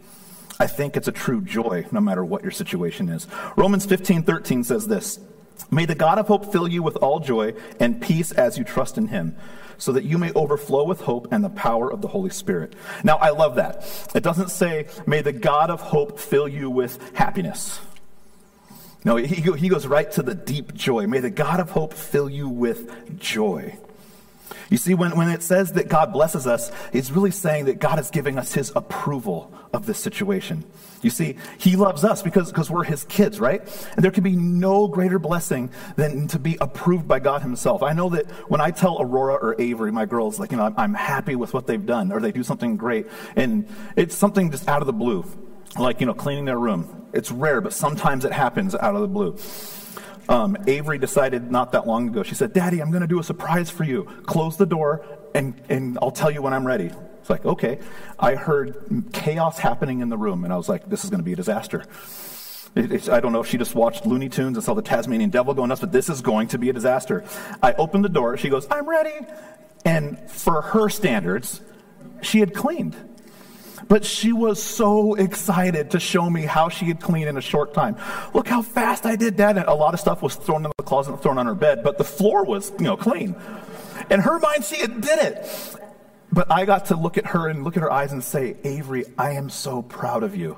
I 0.58 0.68
think 0.68 0.96
it's 0.96 1.08
a 1.08 1.12
true 1.12 1.42
joy 1.42 1.84
no 1.92 2.00
matter 2.00 2.24
what 2.24 2.42
your 2.42 2.52
situation 2.52 3.10
is. 3.10 3.26
Romans 3.56 3.84
15 3.84 4.22
13 4.22 4.64
says 4.64 4.86
this. 4.86 5.18
May 5.70 5.86
the 5.86 5.94
God 5.94 6.18
of 6.18 6.28
hope 6.28 6.52
fill 6.52 6.68
you 6.68 6.82
with 6.82 6.96
all 6.96 7.20
joy 7.20 7.54
and 7.80 8.00
peace 8.00 8.32
as 8.32 8.58
you 8.58 8.64
trust 8.64 8.98
in 8.98 9.08
him, 9.08 9.36
so 9.78 9.92
that 9.92 10.04
you 10.04 10.18
may 10.18 10.32
overflow 10.34 10.84
with 10.84 11.00
hope 11.00 11.32
and 11.32 11.42
the 11.42 11.50
power 11.50 11.92
of 11.92 12.00
the 12.00 12.08
Holy 12.08 12.30
Spirit. 12.30 12.74
Now, 13.02 13.16
I 13.16 13.30
love 13.30 13.56
that. 13.56 13.84
It 14.14 14.22
doesn't 14.22 14.50
say, 14.50 14.86
may 15.06 15.20
the 15.22 15.32
God 15.32 15.70
of 15.70 15.80
hope 15.80 16.18
fill 16.18 16.46
you 16.46 16.70
with 16.70 17.16
happiness. 17.16 17.80
No, 19.04 19.16
he, 19.16 19.26
he 19.52 19.68
goes 19.68 19.86
right 19.86 20.10
to 20.12 20.22
the 20.22 20.34
deep 20.34 20.74
joy. 20.74 21.06
May 21.06 21.20
the 21.20 21.30
God 21.30 21.60
of 21.60 21.70
hope 21.70 21.92
fill 21.92 22.30
you 22.30 22.48
with 22.48 23.18
joy. 23.18 23.76
You 24.74 24.78
see, 24.78 24.94
when, 24.94 25.16
when 25.16 25.28
it 25.28 25.40
says 25.40 25.74
that 25.74 25.86
God 25.86 26.12
blesses 26.12 26.48
us, 26.48 26.72
it's 26.92 27.12
really 27.12 27.30
saying 27.30 27.66
that 27.66 27.78
God 27.78 28.00
is 28.00 28.10
giving 28.10 28.38
us 28.38 28.52
his 28.52 28.72
approval 28.74 29.54
of 29.72 29.86
this 29.86 30.00
situation. 30.00 30.64
You 31.00 31.10
see, 31.10 31.36
he 31.58 31.76
loves 31.76 32.02
us 32.02 32.22
because, 32.22 32.50
because 32.50 32.72
we're 32.72 32.82
his 32.82 33.04
kids, 33.04 33.38
right? 33.38 33.60
And 33.94 34.04
there 34.04 34.10
can 34.10 34.24
be 34.24 34.34
no 34.34 34.88
greater 34.88 35.20
blessing 35.20 35.70
than 35.94 36.26
to 36.26 36.40
be 36.40 36.58
approved 36.60 37.06
by 37.06 37.20
God 37.20 37.42
himself. 37.42 37.84
I 37.84 37.92
know 37.92 38.08
that 38.08 38.28
when 38.50 38.60
I 38.60 38.72
tell 38.72 39.00
Aurora 39.00 39.34
or 39.34 39.54
Avery, 39.60 39.92
my 39.92 40.06
girls, 40.06 40.40
like, 40.40 40.50
you 40.50 40.56
know, 40.56 40.64
I'm, 40.64 40.74
I'm 40.76 40.94
happy 40.94 41.36
with 41.36 41.54
what 41.54 41.68
they've 41.68 41.86
done 41.86 42.10
or 42.10 42.18
they 42.18 42.32
do 42.32 42.42
something 42.42 42.76
great, 42.76 43.06
and 43.36 43.68
it's 43.94 44.16
something 44.16 44.50
just 44.50 44.66
out 44.66 44.82
of 44.82 44.86
the 44.86 44.92
blue, 44.92 45.24
like, 45.78 46.00
you 46.00 46.06
know, 46.06 46.14
cleaning 46.14 46.46
their 46.46 46.58
room. 46.58 47.06
It's 47.12 47.30
rare, 47.30 47.60
but 47.60 47.74
sometimes 47.74 48.24
it 48.24 48.32
happens 48.32 48.74
out 48.74 48.96
of 48.96 49.02
the 49.02 49.06
blue. 49.06 49.38
Um, 50.28 50.56
Avery 50.66 50.98
decided 50.98 51.50
not 51.50 51.72
that 51.72 51.86
long 51.86 52.08
ago, 52.08 52.22
she 52.22 52.34
said, 52.34 52.52
Daddy, 52.52 52.80
I'm 52.80 52.90
going 52.90 53.02
to 53.02 53.06
do 53.06 53.18
a 53.18 53.24
surprise 53.24 53.70
for 53.70 53.84
you. 53.84 54.04
Close 54.26 54.56
the 54.56 54.66
door 54.66 55.04
and, 55.34 55.60
and 55.68 55.98
I'll 56.00 56.10
tell 56.10 56.30
you 56.30 56.42
when 56.42 56.52
I'm 56.52 56.66
ready. 56.66 56.90
It's 57.20 57.30
like, 57.30 57.44
okay. 57.44 57.78
I 58.18 58.34
heard 58.34 59.04
chaos 59.12 59.58
happening 59.58 60.00
in 60.00 60.08
the 60.08 60.16
room 60.16 60.44
and 60.44 60.52
I 60.52 60.56
was 60.56 60.68
like, 60.68 60.88
this 60.88 61.04
is 61.04 61.10
going 61.10 61.20
to 61.20 61.24
be 61.24 61.32
a 61.32 61.36
disaster. 61.36 61.84
It, 62.76 63.08
I 63.08 63.20
don't 63.20 63.32
know 63.32 63.40
if 63.40 63.46
she 63.46 63.56
just 63.56 63.74
watched 63.74 64.04
Looney 64.04 64.28
Tunes 64.28 64.56
and 64.56 64.64
saw 64.64 64.74
the 64.74 64.82
Tasmanian 64.82 65.30
devil 65.30 65.54
going 65.54 65.68
nuts, 65.68 65.80
but 65.80 65.92
this 65.92 66.08
is 66.08 66.20
going 66.20 66.48
to 66.48 66.58
be 66.58 66.70
a 66.70 66.72
disaster. 66.72 67.24
I 67.62 67.72
opened 67.74 68.04
the 68.04 68.08
door. 68.08 68.36
She 68.36 68.48
goes, 68.48 68.66
I'm 68.70 68.88
ready. 68.88 69.26
And 69.84 70.18
for 70.30 70.62
her 70.62 70.88
standards, 70.88 71.60
she 72.22 72.40
had 72.40 72.54
cleaned. 72.54 72.96
But 73.88 74.04
she 74.04 74.32
was 74.32 74.62
so 74.62 75.14
excited 75.14 75.90
to 75.92 76.00
show 76.00 76.28
me 76.28 76.42
how 76.42 76.68
she 76.68 76.86
had 76.86 77.00
cleaned 77.00 77.28
in 77.28 77.36
a 77.36 77.42
short 77.42 77.74
time. 77.74 77.96
Look 78.32 78.48
how 78.48 78.62
fast 78.62 79.06
I 79.06 79.16
did 79.16 79.36
that. 79.38 79.56
And 79.56 79.66
a 79.66 79.74
lot 79.74 79.94
of 79.94 80.00
stuff 80.00 80.22
was 80.22 80.36
thrown 80.36 80.64
in 80.64 80.72
the 80.76 80.84
closet 80.84 81.12
and 81.12 81.22
thrown 81.22 81.38
on 81.38 81.46
her 81.46 81.54
bed, 81.54 81.82
but 81.82 81.98
the 81.98 82.04
floor 82.04 82.44
was, 82.44 82.72
you 82.78 82.84
know, 82.84 82.96
clean. 82.96 83.36
In 84.10 84.20
her 84.20 84.38
mind, 84.38 84.64
she 84.64 84.76
had 84.76 85.00
did 85.00 85.18
it. 85.18 85.76
But 86.32 86.50
I 86.50 86.64
got 86.64 86.86
to 86.86 86.96
look 86.96 87.16
at 87.16 87.26
her 87.26 87.48
and 87.48 87.62
look 87.62 87.76
at 87.76 87.82
her 87.82 87.92
eyes 87.92 88.12
and 88.12 88.22
say, 88.22 88.56
Avery, 88.64 89.04
I 89.16 89.32
am 89.32 89.48
so 89.50 89.82
proud 89.82 90.22
of 90.24 90.34
you. 90.34 90.56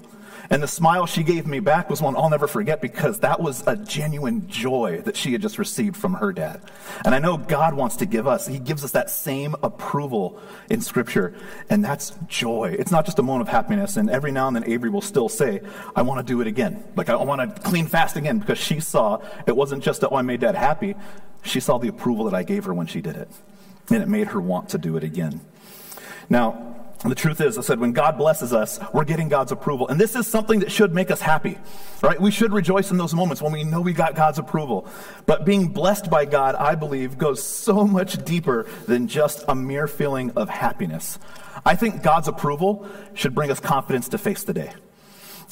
And 0.51 0.63
the 0.63 0.69
smile 0.69 1.07
she 1.07 1.23
gave 1.23 1.47
me 1.47 1.61
back 1.61 1.91
was 1.91 2.01
one 2.01 2.17
I'll 2.17 2.31
never 2.31 2.47
forget 2.47 2.81
because 2.81 3.21
that 3.21 3.41
was 3.41 3.67
a 3.67 3.77
genuine 3.77 4.49
joy 4.49 5.03
that 5.05 5.17
she 5.17 5.33
had 5.33 5.43
just 5.43 5.59
received 5.59 5.97
from 5.97 6.15
her 6.15 6.33
dad. 6.33 6.61
And 7.05 7.15
I 7.15 7.19
know 7.19 7.37
God 7.37 7.75
wants 7.75 7.97
to 7.97 8.07
give 8.07 8.27
us, 8.27 8.47
He 8.47 8.59
gives 8.59 8.85
us 8.85 8.93
that 8.93 9.11
same 9.11 9.55
approval 9.63 10.41
in 10.71 10.81
Scripture, 10.81 11.35
and 11.69 11.85
that's 11.85 12.13
joy. 12.29 12.75
It's 12.79 12.91
not 12.91 13.05
just 13.05 13.19
a 13.19 13.23
moment 13.23 13.49
of 13.49 13.53
happiness. 13.53 13.97
And 13.97 14.09
every 14.11 14.33
now 14.33 14.47
and 14.47 14.57
then, 14.57 14.65
Avery 14.65 14.91
will 14.91 15.01
still 15.01 15.29
say, 15.29 15.61
I 15.95 16.03
want 16.03 16.25
to 16.25 16.33
do 16.33 16.41
it 16.41 16.47
again. 16.47 16.85
Like, 16.95 17.09
I 17.09 17.17
want 17.17 17.57
to 17.57 17.61
clean 17.63 17.87
fast 17.87 18.17
again 18.17 18.39
because 18.39 18.59
she 18.59 18.81
saw 18.81 19.21
it 19.47 19.57
wasn't 19.57 19.83
just 19.83 20.01
that, 20.03 20.11
oh, 20.11 20.17
I 20.17 20.23
made 20.23 20.41
dad 20.41 20.55
happy. 20.55 20.95
She 21.43 21.61
saw 21.61 21.79
the 21.79 21.89
approval 21.89 22.25
that 22.27 22.35
I 22.35 22.43
gave 22.43 22.65
her 22.65 22.75
when 22.75 22.87
she 22.87 23.01
did 23.01 23.17
it, 23.17 23.29
and 23.91 24.03
it 24.03 24.09
made 24.09 24.29
her 24.29 24.41
want 24.41 24.69
to 24.71 24.79
do 24.79 24.97
it 24.97 25.05
again. 25.05 25.41
Now, 26.29 26.76
the 27.05 27.15
truth 27.15 27.41
is, 27.41 27.59
I 27.59 27.61
said, 27.61 27.79
when 27.79 27.93
God 27.93 28.17
blesses 28.17 28.53
us, 28.53 28.81
we're 28.93 29.05
getting 29.05 29.29
God's 29.29 29.53
approval. 29.53 29.87
And 29.89 30.01
this 30.01 30.17
is 30.17 30.27
something 30.27 30.61
that 30.61 30.73
should 30.73 30.95
make 30.95 31.11
us 31.11 31.21
happy, 31.21 31.59
right? 32.03 32.21
We 32.21 32.31
should 32.31 32.53
rejoice 32.53 32.91
in 32.91 32.97
those 32.97 33.15
moments 33.15 33.43
when 33.43 33.53
we 33.53 33.65
know 33.65 33.81
we 33.81 33.93
got 33.93 34.15
God's 34.15 34.39
approval. 34.39 34.89
But 35.27 35.45
being 35.45 35.69
blessed 35.69 36.11
by 36.11 36.25
God, 36.25 36.55
I 36.55 36.75
believe, 36.75 37.19
goes 37.19 37.43
so 37.43 37.87
much 37.87 38.25
deeper 38.25 38.67
than 38.87 39.09
just 39.09 39.45
a 39.47 39.55
mere 39.55 39.87
feeling 39.87 40.33
of 40.37 40.49
happiness. 40.49 41.19
I 41.65 41.75
think 41.75 42.03
God's 42.03 42.29
approval 42.29 42.89
should 43.15 43.35
bring 43.35 43.51
us 43.51 43.61
confidence 43.61 44.09
to 44.11 44.19
face 44.19 44.45
the 44.45 44.55
day. 44.55 44.73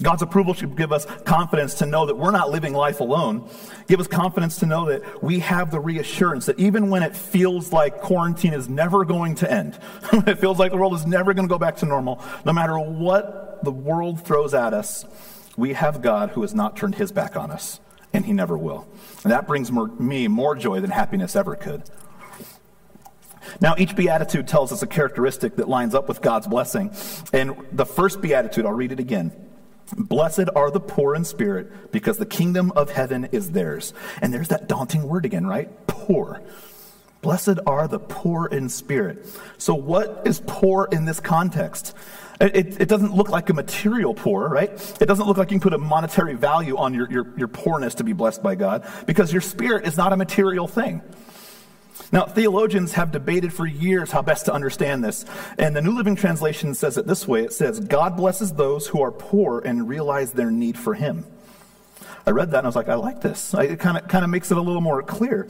God's 0.03 0.23
approval 0.23 0.55
should 0.55 0.77
give 0.77 0.93
us 0.93 1.07
confidence 1.25 1.75
to 1.75 1.87
know 1.87 2.07
that 2.07 2.17
we're 2.17 2.33
not 2.33 2.51
living 2.51 2.73
life 2.73 3.01
alone. 3.01 3.49
Give 3.87 4.01
us 4.01 4.07
confidence 4.07 4.59
to 4.59 4.67
know 4.67 4.87
that 4.87 5.23
we 5.23 5.39
have 5.41 5.71
the 5.71 5.79
reassurance 5.79 6.47
that 6.47 6.59
even 6.59 6.91
when 6.91 7.03
it 7.03 7.17
feels 7.17 7.73
like 7.73 8.01
quarantine 8.01 8.55
is 8.55 8.69
never 8.69 9.05
going 9.05 9.37
to 9.37 9.51
end, 9.51 9.79
it 10.13 10.39
feels 10.39 10.59
like 10.59 10.73
the 10.73 10.77
world 10.77 10.95
is 10.95 11.07
never 11.07 11.33
going 11.33 11.47
to 11.47 11.53
go 11.53 11.59
back 11.59 11.77
to 11.77 11.87
normal, 11.87 12.23
no 12.45 12.53
matter 12.53 12.79
what 12.79 13.63
the 13.63 13.71
world 13.71 14.25
throws 14.25 14.53
at 14.53 14.75
us, 14.75 15.05
we 15.57 15.75
have 15.75 16.03
God 16.03 16.31
who 16.31 16.43
has 16.43 16.55
not 16.55 16.77
turned 16.77 16.97
his 16.97 17.13
back 17.13 17.37
on 17.37 17.51
us, 17.51 17.79
and 18.13 18.25
he 18.25 18.33
never 18.33 18.59
will. 18.59 18.89
And 19.23 19.33
that 19.33 19.47
brings 19.47 19.71
me 19.71 20.27
more 20.27 20.57
joy 20.57 20.81
than 20.81 20.91
happiness 20.91 21.37
ever 21.37 21.55
could. 21.55 21.85
Now, 23.61 23.75
each 23.79 23.95
beatitude 23.95 24.49
tells 24.49 24.73
us 24.73 24.83
a 24.83 24.87
characteristic 24.87 25.57
that 25.57 25.69
lines 25.69 25.95
up 25.95 26.09
with 26.09 26.21
God's 26.21 26.47
blessing. 26.47 26.91
And 27.33 27.55
the 27.73 27.87
first 27.87 28.21
beatitude, 28.21 28.67
I'll 28.67 28.73
read 28.73 28.91
it 28.91 29.01
again. 29.01 29.33
Blessed 29.97 30.49
are 30.55 30.71
the 30.71 30.81
poor 30.81 31.15
in 31.15 31.25
spirit, 31.25 31.93
because 31.93 32.17
the 32.17 32.27
kingdom 32.27 32.73
of 32.73 32.91
heaven 32.91 33.29
is 33.33 33.51
theirs. 33.51 33.93
And 34.23 34.33
there's 34.33 34.49
that 34.49 34.69
daunting 34.69 35.07
word 35.07 35.25
again, 35.25 35.47
right? 35.47 35.69
Poor. 35.87 36.43
Blessed 37.21 37.59
are 37.67 37.89
the 37.89 37.99
poor 37.99 38.47
in 38.47 38.69
spirit. 38.69 39.27
So, 39.57 39.75
what 39.75 40.23
is 40.27 40.43
poor 40.47 40.89
in 40.93 41.05
this 41.07 41.21
context? 41.21 41.95
It, 42.41 42.81
it, 42.81 42.89
doesn't 42.89 43.15
look 43.15 43.29
like 43.29 43.49
a 43.49 43.55
material 43.55 44.13
poor, 44.13 44.49
right? 44.49 44.71
It 45.01 45.07
doesn't 45.07 45.27
look 45.27 45.37
like 45.37 45.51
you 45.51 45.59
can 45.59 45.71
put 45.71 45.73
a 45.73 45.79
monetary 45.79 46.35
value 46.35 46.77
on 46.77 46.93
your, 46.93 47.11
your, 47.11 47.33
your 47.39 47.49
poorness 47.49 47.95
to 47.97 48.05
be 48.05 48.13
blessed 48.13 48.43
by 48.43 48.57
God, 48.57 48.87
because 49.07 49.33
your 49.33 49.41
spirit 49.41 49.87
is 49.87 49.97
not 49.97 50.13
a 50.13 50.17
material 50.17 50.67
thing. 50.67 51.01
Now, 52.13 52.27
theologians 52.27 52.93
have 52.93 53.13
debated 53.13 53.53
for 53.53 53.67
years 53.67 54.11
how 54.11 54.23
best 54.23 54.47
to 54.47 54.53
understand 54.53 55.05
this. 55.05 55.25
And 55.59 55.75
the 55.75 55.83
New 55.83 55.93
Living 55.93 56.17
Translation 56.17 56.75
says 56.75 56.97
it 56.97 57.07
this 57.07 57.27
way 57.27 57.45
it 57.45 57.53
says, 57.53 57.81
God 57.81 58.17
blesses 58.17 58.53
those 58.53 58.87
who 58.87 59.03
are 59.03 59.13
poor 59.13 59.61
and 59.61 59.89
realize 59.89 60.33
their 60.33 60.51
need 60.51 60.79
for 60.79 60.95
Him. 60.95 61.25
I 62.27 62.31
read 62.31 62.51
that 62.53 62.59
and 62.59 62.67
I 62.67 62.69
was 62.69 62.77
like, 62.77 62.89
I 62.89 62.95
like 62.95 63.21
this. 63.21 63.55
It 63.55 63.79
kind 63.79 63.99
of 63.99 64.09
kind 64.09 64.25
of 64.25 64.31
makes 64.31 64.51
it 64.51 64.57
a 64.57 64.61
little 64.61 64.81
more 64.81 65.03
clear. 65.03 65.47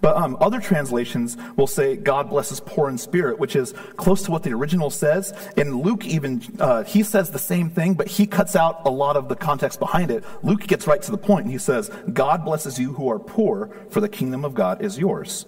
But 0.00 0.16
um, 0.16 0.36
other 0.40 0.60
translations 0.60 1.36
will 1.56 1.66
say 1.66 1.96
God 1.96 2.30
blesses 2.30 2.60
poor 2.60 2.88
in 2.88 2.98
spirit, 2.98 3.38
which 3.38 3.56
is 3.56 3.72
close 3.96 4.22
to 4.22 4.30
what 4.30 4.44
the 4.44 4.52
original 4.52 4.90
says. 4.90 5.32
And 5.56 5.82
Luke 5.82 6.06
even 6.06 6.42
uh, 6.60 6.84
he 6.84 7.02
says 7.02 7.30
the 7.30 7.38
same 7.38 7.68
thing, 7.68 7.94
but 7.94 8.06
he 8.06 8.26
cuts 8.26 8.54
out 8.54 8.82
a 8.86 8.90
lot 8.90 9.16
of 9.16 9.28
the 9.28 9.36
context 9.36 9.80
behind 9.80 10.10
it. 10.10 10.24
Luke 10.42 10.66
gets 10.66 10.86
right 10.86 11.02
to 11.02 11.10
the 11.10 11.18
point, 11.18 11.44
and 11.44 11.52
he 11.52 11.58
says, 11.58 11.90
"God 12.12 12.44
blesses 12.44 12.78
you 12.78 12.92
who 12.92 13.10
are 13.10 13.18
poor, 13.18 13.70
for 13.90 14.00
the 14.00 14.08
kingdom 14.08 14.44
of 14.44 14.54
God 14.54 14.82
is 14.82 14.98
yours." 14.98 15.46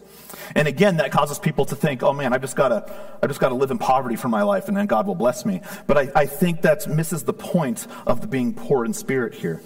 And 0.54 0.68
again, 0.68 0.96
that 0.98 1.12
causes 1.12 1.38
people 1.38 1.64
to 1.66 1.76
think, 1.76 2.02
oh 2.02 2.12
man, 2.12 2.32
I've 2.32 2.40
just 2.40 2.56
got 2.56 2.68
to, 2.68 2.92
I've 3.22 3.30
just 3.30 3.40
got 3.40 3.50
to 3.50 3.54
live 3.54 3.70
in 3.70 3.78
poverty 3.78 4.16
for 4.16 4.28
my 4.28 4.42
life 4.42 4.68
and 4.68 4.76
then 4.76 4.86
God 4.86 5.06
will 5.06 5.14
bless 5.14 5.44
me. 5.44 5.60
But 5.86 5.98
I, 5.98 6.12
I 6.14 6.26
think 6.26 6.62
that 6.62 6.86
misses 6.88 7.24
the 7.24 7.32
point 7.32 7.86
of 8.06 8.20
the 8.20 8.26
being 8.26 8.54
poor 8.54 8.84
in 8.84 8.92
spirit 8.92 9.34
here. 9.34 9.60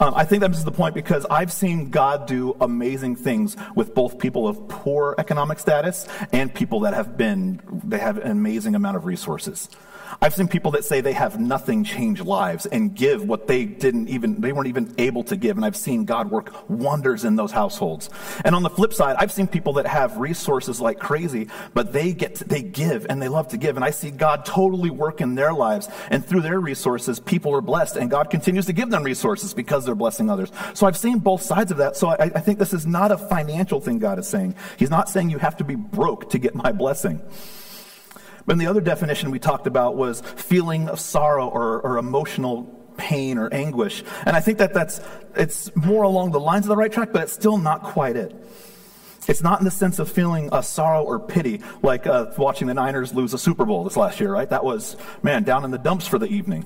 Um, 0.00 0.14
I 0.14 0.24
think 0.24 0.40
that 0.40 0.48
misses 0.48 0.64
the 0.64 0.72
point 0.72 0.94
because 0.94 1.26
I've 1.30 1.52
seen 1.52 1.90
God 1.90 2.26
do 2.26 2.56
amazing 2.60 3.16
things 3.16 3.56
with 3.74 3.94
both 3.94 4.18
people 4.18 4.48
of 4.48 4.66
poor 4.68 5.14
economic 5.18 5.58
status 5.58 6.06
and 6.32 6.52
people 6.52 6.80
that 6.80 6.94
have 6.94 7.16
been, 7.16 7.60
they 7.84 7.98
have 7.98 8.18
an 8.18 8.30
amazing 8.30 8.74
amount 8.74 8.96
of 8.96 9.04
resources. 9.04 9.68
I've 10.20 10.34
seen 10.34 10.48
people 10.48 10.70
that 10.72 10.84
say 10.84 11.00
they 11.00 11.12
have 11.12 11.40
nothing 11.40 11.84
change 11.84 12.20
lives 12.20 12.66
and 12.66 12.94
give 12.94 13.24
what 13.24 13.46
they 13.46 13.64
didn't 13.64 14.08
even, 14.08 14.40
they 14.40 14.52
weren't 14.52 14.68
even 14.68 14.94
able 14.98 15.24
to 15.24 15.36
give. 15.36 15.56
And 15.56 15.64
I've 15.64 15.76
seen 15.76 16.04
God 16.04 16.30
work 16.30 16.68
wonders 16.68 17.24
in 17.24 17.36
those 17.36 17.52
households. 17.52 18.10
And 18.44 18.54
on 18.54 18.62
the 18.62 18.70
flip 18.70 18.92
side, 18.92 19.16
I've 19.18 19.32
seen 19.32 19.46
people 19.46 19.74
that 19.74 19.86
have 19.86 20.16
resources 20.18 20.80
like 20.80 20.98
crazy, 20.98 21.48
but 21.74 21.92
they 21.92 22.12
get, 22.12 22.36
to, 22.36 22.44
they 22.44 22.62
give 22.62 23.06
and 23.08 23.20
they 23.20 23.28
love 23.28 23.48
to 23.48 23.56
give. 23.56 23.76
And 23.76 23.84
I 23.84 23.90
see 23.90 24.10
God 24.10 24.44
totally 24.44 24.90
work 24.90 25.20
in 25.20 25.34
their 25.34 25.52
lives. 25.52 25.88
And 26.10 26.24
through 26.24 26.42
their 26.42 26.60
resources, 26.60 27.20
people 27.20 27.54
are 27.54 27.60
blessed 27.60 27.96
and 27.96 28.10
God 28.10 28.30
continues 28.30 28.66
to 28.66 28.72
give 28.72 28.90
them 28.90 29.02
resources 29.02 29.54
because 29.54 29.84
they're 29.84 29.94
blessing 29.94 30.30
others. 30.30 30.50
So 30.74 30.86
I've 30.86 30.96
seen 30.96 31.18
both 31.18 31.42
sides 31.42 31.70
of 31.70 31.78
that. 31.78 31.96
So 31.96 32.08
I, 32.08 32.30
I 32.34 32.40
think 32.40 32.58
this 32.58 32.72
is 32.72 32.86
not 32.86 33.12
a 33.12 33.18
financial 33.18 33.80
thing 33.80 33.98
God 33.98 34.18
is 34.18 34.28
saying. 34.28 34.54
He's 34.78 34.90
not 34.90 35.08
saying 35.08 35.30
you 35.30 35.38
have 35.38 35.56
to 35.58 35.64
be 35.64 35.74
broke 35.74 36.30
to 36.30 36.38
get 36.38 36.54
my 36.54 36.72
blessing. 36.72 37.20
But 38.48 38.56
the 38.56 38.66
other 38.66 38.80
definition 38.80 39.30
we 39.30 39.38
talked 39.38 39.66
about 39.66 39.94
was 39.94 40.22
feeling 40.22 40.88
of 40.88 40.98
sorrow 40.98 41.48
or, 41.48 41.82
or 41.82 41.98
emotional 41.98 42.62
pain 42.96 43.36
or 43.36 43.52
anguish. 43.52 44.02
And 44.24 44.34
I 44.34 44.40
think 44.40 44.56
that 44.56 44.72
that's, 44.72 45.02
it's 45.36 45.70
more 45.76 46.02
along 46.02 46.30
the 46.30 46.40
lines 46.40 46.64
of 46.64 46.70
the 46.70 46.76
right 46.76 46.90
track, 46.90 47.10
but 47.12 47.24
it's 47.24 47.32
still 47.34 47.58
not 47.58 47.82
quite 47.82 48.16
it. 48.16 48.34
It's 49.28 49.42
not 49.42 49.58
in 49.58 49.66
the 49.66 49.70
sense 49.70 49.98
of 49.98 50.10
feeling 50.10 50.48
a 50.50 50.62
sorrow 50.62 51.04
or 51.04 51.20
pity, 51.20 51.60
like 51.82 52.06
uh, 52.06 52.32
watching 52.38 52.68
the 52.68 52.72
Niners 52.72 53.12
lose 53.12 53.34
a 53.34 53.38
Super 53.38 53.66
Bowl 53.66 53.84
this 53.84 53.98
last 53.98 54.18
year, 54.18 54.32
right? 54.32 54.48
That 54.48 54.64
was, 54.64 54.96
man, 55.22 55.42
down 55.42 55.66
in 55.66 55.70
the 55.70 55.76
dumps 55.76 56.06
for 56.06 56.18
the 56.18 56.28
evening. 56.28 56.64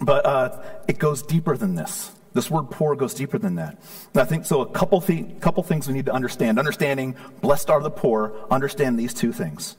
But 0.00 0.24
uh, 0.24 0.62
it 0.86 1.00
goes 1.00 1.24
deeper 1.24 1.56
than 1.56 1.74
this. 1.74 2.12
This 2.32 2.48
word 2.48 2.70
poor 2.70 2.94
goes 2.94 3.12
deeper 3.12 3.38
than 3.38 3.56
that. 3.56 3.76
And 4.14 4.22
I 4.22 4.24
think 4.24 4.46
so. 4.46 4.60
A 4.60 4.70
couple, 4.70 5.00
th- 5.00 5.40
couple 5.40 5.64
things 5.64 5.88
we 5.88 5.94
need 5.94 6.06
to 6.06 6.12
understand. 6.12 6.60
Understanding, 6.60 7.16
blessed 7.40 7.70
are 7.70 7.82
the 7.82 7.90
poor, 7.90 8.36
understand 8.52 8.96
these 8.96 9.12
two 9.12 9.32
things. 9.32 9.74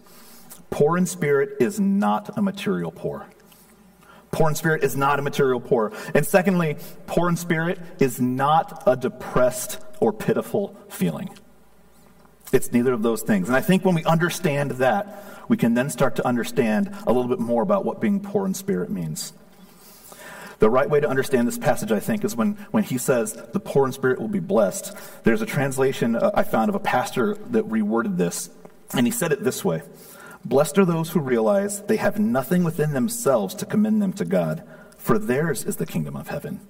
Poor 0.72 0.98
in 0.98 1.06
spirit 1.06 1.58
is 1.60 1.80
not 1.80 2.36
a 2.38 2.42
material 2.42 2.92
poor. 2.92 3.28
Poor 4.32 4.50
in 4.50 4.56
spirit 4.56 4.84
is 4.84 4.96
not 4.96 5.20
a 5.20 5.22
material 5.22 5.60
poor. 5.60 5.92
And 6.16 6.26
secondly, 6.26 6.78
poor 7.06 7.30
in 7.30 7.36
spirit 7.36 7.80
is 8.00 8.20
not 8.20 8.82
a 8.88 8.96
depressed 8.96 9.80
or 10.00 10.14
pitiful 10.14 10.76
feeling. 10.90 11.30
It's 12.54 12.72
neither 12.72 12.94
of 12.94 13.04
those 13.04 13.22
things. 13.22 13.48
And 13.48 13.56
I 13.56 13.62
think 13.62 13.86
when 13.86 13.96
we 13.96 14.04
understand 14.06 14.72
that, 14.72 15.24
we 15.48 15.58
can 15.58 15.74
then 15.74 15.90
start 15.90 16.16
to 16.16 16.26
understand 16.26 16.96
a 17.06 17.12
little 17.12 17.28
bit 17.28 17.40
more 17.40 17.62
about 17.62 17.84
what 17.84 18.00
being 18.00 18.22
poor 18.22 18.46
in 18.46 18.54
spirit 18.54 18.90
means. 18.90 19.34
The 20.60 20.70
right 20.70 20.90
way 20.90 21.00
to 21.00 21.10
understand 21.10 21.48
this 21.48 21.58
passage, 21.58 21.92
I 21.92 22.00
think, 22.00 22.24
is 22.24 22.36
when, 22.36 22.54
when 22.72 22.84
he 22.84 22.98
says, 22.98 23.34
the 23.34 23.60
poor 23.60 23.86
in 23.86 23.92
spirit 23.92 24.22
will 24.22 24.30
be 24.30 24.40
blessed. 24.40 24.96
There's 25.24 25.42
a 25.42 25.46
translation 25.46 26.16
uh, 26.16 26.32
I 26.34 26.44
found 26.44 26.70
of 26.70 26.76
a 26.76 26.80
pastor 26.80 27.36
that 27.50 27.68
reworded 27.68 28.16
this, 28.16 28.50
and 28.94 29.06
he 29.06 29.12
said 29.12 29.34
it 29.34 29.44
this 29.44 29.66
way 29.66 29.82
Blessed 30.44 30.78
are 30.80 30.86
those 30.86 31.12
who 31.12 31.20
realize 31.20 31.82
they 31.84 31.98
have 31.98 32.20
nothing 32.20 32.64
within 32.64 32.94
themselves 32.94 33.54
to 33.56 33.66
commend 33.66 34.02
them 34.02 34.14
to 34.14 34.26
God, 34.26 34.64
for 34.98 35.20
theirs 35.20 35.64
is 35.64 35.78
the 35.78 35.86
kingdom 35.86 36.16
of 36.16 36.28
heaven. 36.30 36.62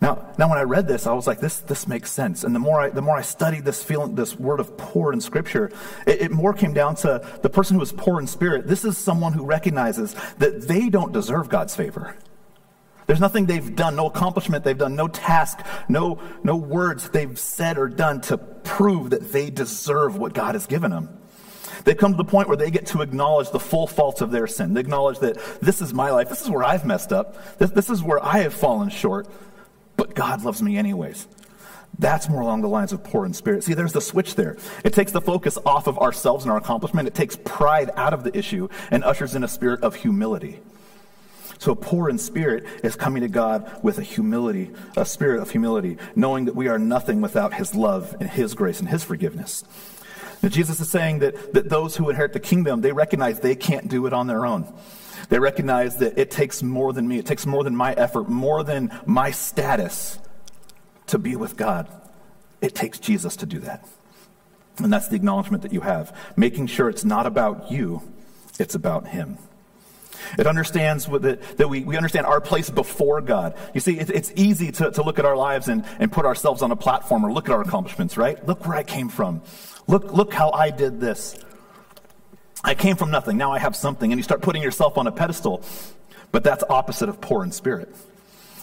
Now, 0.00 0.32
now 0.36 0.48
when 0.48 0.58
I 0.58 0.62
read 0.62 0.88
this, 0.88 1.06
I 1.06 1.12
was 1.12 1.28
like, 1.28 1.38
this, 1.38 1.60
this 1.60 1.86
makes 1.86 2.10
sense. 2.10 2.42
And 2.42 2.52
the 2.52 2.58
more 2.58 2.80
I, 2.80 2.90
the 2.90 3.00
more 3.00 3.16
I 3.16 3.22
studied 3.22 3.64
this 3.64 3.84
feeling, 3.84 4.16
this 4.16 4.36
word 4.36 4.58
of 4.58 4.76
poor 4.76 5.12
in 5.12 5.20
scripture, 5.20 5.70
it, 6.08 6.22
it 6.22 6.30
more 6.32 6.52
came 6.52 6.72
down 6.74 6.96
to 6.96 7.24
the 7.40 7.48
person 7.48 7.76
who 7.76 7.82
is 7.82 7.92
poor 7.92 8.20
in 8.20 8.26
spirit. 8.26 8.66
This 8.66 8.84
is 8.84 8.98
someone 8.98 9.32
who 9.32 9.44
recognizes 9.44 10.16
that 10.38 10.62
they 10.62 10.88
don't 10.88 11.12
deserve 11.12 11.48
God's 11.48 11.76
favor. 11.76 12.16
There's 13.06 13.20
nothing 13.20 13.46
they've 13.46 13.76
done, 13.76 13.94
no 13.94 14.06
accomplishment 14.06 14.64
they've 14.64 14.76
done, 14.76 14.96
no 14.96 15.06
task, 15.06 15.60
no, 15.88 16.20
no 16.42 16.56
words 16.56 17.08
they've 17.10 17.38
said 17.38 17.78
or 17.78 17.88
done 17.88 18.20
to 18.22 18.38
prove 18.38 19.10
that 19.10 19.32
they 19.32 19.50
deserve 19.50 20.16
what 20.16 20.34
God 20.34 20.56
has 20.56 20.66
given 20.66 20.90
them. 20.90 21.16
They 21.84 21.94
come 21.94 22.12
to 22.12 22.16
the 22.16 22.24
point 22.24 22.48
where 22.48 22.56
they 22.56 22.70
get 22.70 22.86
to 22.86 23.02
acknowledge 23.02 23.50
the 23.50 23.60
full 23.60 23.86
fault 23.86 24.20
of 24.20 24.30
their 24.30 24.46
sin. 24.46 24.74
They 24.74 24.80
acknowledge 24.80 25.18
that 25.20 25.38
this 25.60 25.82
is 25.82 25.92
my 25.92 26.10
life. 26.10 26.28
This 26.28 26.42
is 26.42 26.50
where 26.50 26.64
I've 26.64 26.84
messed 26.84 27.12
up. 27.12 27.58
This, 27.58 27.70
this 27.70 27.90
is 27.90 28.02
where 28.02 28.24
I 28.24 28.38
have 28.38 28.54
fallen 28.54 28.88
short. 28.88 29.26
But 29.96 30.14
God 30.14 30.44
loves 30.44 30.62
me 30.62 30.76
anyways. 30.76 31.26
That's 31.98 32.28
more 32.28 32.40
along 32.40 32.62
the 32.62 32.68
lines 32.68 32.92
of 32.92 33.04
poor 33.04 33.26
in 33.26 33.34
spirit. 33.34 33.64
See, 33.64 33.74
there's 33.74 33.92
the 33.92 34.00
switch 34.00 34.34
there. 34.34 34.56
It 34.84 34.94
takes 34.94 35.12
the 35.12 35.20
focus 35.20 35.58
off 35.66 35.86
of 35.86 35.98
ourselves 35.98 36.44
and 36.44 36.50
our 36.50 36.58
accomplishment. 36.58 37.06
It 37.06 37.14
takes 37.14 37.36
pride 37.36 37.90
out 37.96 38.14
of 38.14 38.24
the 38.24 38.36
issue 38.36 38.68
and 38.90 39.04
ushers 39.04 39.34
in 39.34 39.44
a 39.44 39.48
spirit 39.48 39.82
of 39.82 39.96
humility. 39.96 40.60
So, 41.58 41.76
poor 41.76 42.08
in 42.08 42.18
spirit 42.18 42.64
is 42.82 42.96
coming 42.96 43.22
to 43.22 43.28
God 43.28 43.70
with 43.84 43.98
a 43.98 44.02
humility, 44.02 44.72
a 44.96 45.04
spirit 45.04 45.40
of 45.40 45.50
humility, 45.50 45.96
knowing 46.16 46.46
that 46.46 46.56
we 46.56 46.66
are 46.66 46.78
nothing 46.78 47.20
without 47.20 47.54
His 47.54 47.72
love 47.72 48.16
and 48.18 48.28
His 48.28 48.54
grace 48.54 48.80
and 48.80 48.88
His 48.88 49.04
forgiveness. 49.04 49.62
Jesus 50.50 50.80
is 50.80 50.90
saying 50.90 51.20
that, 51.20 51.52
that 51.54 51.68
those 51.68 51.96
who 51.96 52.10
inherit 52.10 52.32
the 52.32 52.40
kingdom, 52.40 52.80
they 52.80 52.92
recognize 52.92 53.40
they 53.40 53.54
can't 53.54 53.88
do 53.88 54.06
it 54.06 54.12
on 54.12 54.26
their 54.26 54.44
own. 54.44 54.72
They 55.28 55.38
recognize 55.38 55.96
that 55.98 56.18
it 56.18 56.30
takes 56.30 56.62
more 56.62 56.92
than 56.92 57.06
me, 57.06 57.18
it 57.18 57.26
takes 57.26 57.46
more 57.46 57.64
than 57.64 57.76
my 57.76 57.92
effort, 57.94 58.28
more 58.28 58.64
than 58.64 58.98
my 59.06 59.30
status 59.30 60.18
to 61.06 61.18
be 61.18 61.36
with 61.36 61.56
God. 61.56 61.88
It 62.60 62.74
takes 62.74 62.98
Jesus 62.98 63.36
to 63.36 63.46
do 63.46 63.60
that. 63.60 63.86
And 64.78 64.92
that's 64.92 65.08
the 65.08 65.16
acknowledgement 65.16 65.62
that 65.62 65.72
you 65.72 65.80
have, 65.82 66.16
making 66.36 66.66
sure 66.66 66.88
it's 66.88 67.04
not 67.04 67.26
about 67.26 67.70
you, 67.70 68.02
it's 68.58 68.74
about 68.74 69.08
Him. 69.08 69.38
It 70.38 70.46
understands 70.46 71.06
that, 71.06 71.56
that 71.58 71.68
we, 71.68 71.84
we 71.84 71.96
understand 71.96 72.26
our 72.26 72.40
place 72.40 72.70
before 72.70 73.20
God. 73.20 73.56
You 73.74 73.80
see, 73.80 73.98
it, 73.98 74.10
it's 74.10 74.32
easy 74.36 74.72
to, 74.72 74.90
to 74.90 75.02
look 75.02 75.18
at 75.18 75.24
our 75.24 75.36
lives 75.36 75.68
and, 75.68 75.84
and 75.98 76.10
put 76.10 76.24
ourselves 76.24 76.62
on 76.62 76.70
a 76.70 76.76
platform 76.76 77.24
or 77.24 77.32
look 77.32 77.48
at 77.48 77.54
our 77.54 77.62
accomplishments, 77.62 78.16
right? 78.16 78.44
Look 78.46 78.66
where 78.66 78.76
I 78.76 78.82
came 78.82 79.08
from. 79.08 79.42
Look, 79.86 80.12
look 80.12 80.32
how 80.32 80.50
I 80.50 80.70
did 80.70 81.00
this. 81.00 81.38
I 82.64 82.74
came 82.74 82.96
from 82.96 83.10
nothing. 83.10 83.36
Now 83.36 83.52
I 83.52 83.58
have 83.58 83.74
something. 83.74 84.12
And 84.12 84.18
you 84.18 84.22
start 84.22 84.42
putting 84.42 84.62
yourself 84.62 84.96
on 84.98 85.06
a 85.06 85.12
pedestal. 85.12 85.64
But 86.30 86.44
that's 86.44 86.64
opposite 86.68 87.08
of 87.08 87.20
poor 87.20 87.44
in 87.44 87.52
spirit. 87.52 87.94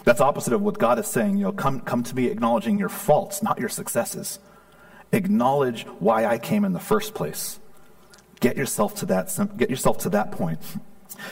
That's 0.04 0.22
opposite 0.22 0.54
of 0.54 0.62
what 0.62 0.80
God 0.80 0.98
is 1.00 1.08
saying. 1.08 1.38
You 1.38 1.46
know, 1.46 1.52
come, 1.52 1.82
come 1.82 2.04
to 2.04 2.16
me 2.16 2.28
acknowledging 2.28 2.80
your 2.80 2.90
faults, 2.90 3.44
not 3.44 3.60
your 3.60 3.70
successes. 3.70 4.40
Acknowledge 5.12 5.84
why 6.00 6.26
I 6.26 6.38
came 6.38 6.66
in 6.66 6.74
the 6.74 6.80
first 6.80 7.14
place. 7.14 7.60
Get 8.40 8.56
yourself 8.56 8.96
to 8.96 9.06
that, 9.08 9.38
get 9.58 9.70
yourself 9.70 10.00
to 10.00 10.10
that 10.12 10.32
point. 10.32 10.60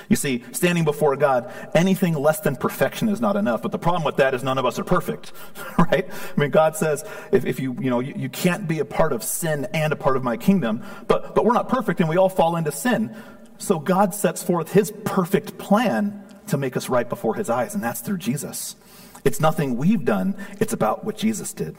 You 0.10 0.16
see, 0.16 0.44
standing 0.52 0.84
before 0.84 1.16
God, 1.16 1.52
anything 1.76 2.14
less 2.14 2.40
than 2.40 2.56
perfection 2.56 3.10
is 3.10 3.22
not 3.22 3.36
enough. 3.36 3.62
But 3.62 3.72
the 3.72 3.80
problem 3.80 4.04
with 4.04 4.18
that 4.18 4.34
is 4.34 4.44
none 4.44 4.58
of 4.58 4.66
us 4.66 4.80
are 4.80 4.84
perfect, 4.84 5.34
right? 5.78 6.08
I 6.10 6.40
mean, 6.40 6.52
God 6.52 6.76
says 6.76 7.04
if, 7.32 7.46
if 7.46 7.60
you, 7.60 7.74
you 7.80 7.90
know, 7.90 8.00
you, 8.00 8.14
you 8.16 8.30
can't 8.30 8.68
be 8.68 8.80
a 8.80 8.86
part 8.86 9.14
of 9.14 9.24
sin 9.24 9.68
and 9.74 9.94
a 9.94 9.96
part 9.96 10.18
of 10.18 10.24
my 10.24 10.38
kingdom, 10.38 10.84
but, 11.08 11.36
but 11.36 11.46
we're 11.46 11.54
not 11.54 11.70
perfect 11.70 12.00
and 12.00 12.10
we 12.10 12.18
all 12.18 12.30
fall 12.30 12.56
into 12.56 12.72
sin. 12.72 13.16
So 13.58 13.80
God 13.80 14.14
sets 14.14 14.44
forth 14.44 14.72
his 14.72 14.92
perfect 15.04 15.58
plan 15.58 16.24
to 16.48 16.58
make 16.58 16.78
us 16.78 16.90
right 16.90 17.08
before 17.08 17.36
his 17.36 17.50
eyes, 17.50 17.76
and 17.76 17.84
that's 17.84 18.02
through 18.02 18.18
Jesus. 18.20 18.76
It's 19.24 19.42
nothing 19.42 19.78
we've 19.78 20.06
done, 20.06 20.36
it's 20.60 20.74
about 20.74 21.04
what 21.04 21.18
Jesus 21.18 21.54
did. 21.54 21.76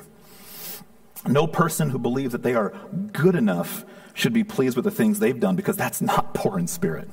No 1.26 1.46
person 1.46 1.90
who 1.90 1.98
believes 1.98 2.32
that 2.32 2.42
they 2.42 2.54
are 2.54 2.74
good 3.12 3.34
enough 3.34 3.84
should 4.14 4.32
be 4.32 4.44
pleased 4.44 4.76
with 4.76 4.84
the 4.84 4.90
things 4.90 5.18
they've 5.18 5.38
done 5.38 5.56
because 5.56 5.76
that's 5.76 6.00
not 6.00 6.34
poor 6.34 6.58
in 6.58 6.66
spirit. 6.66 7.08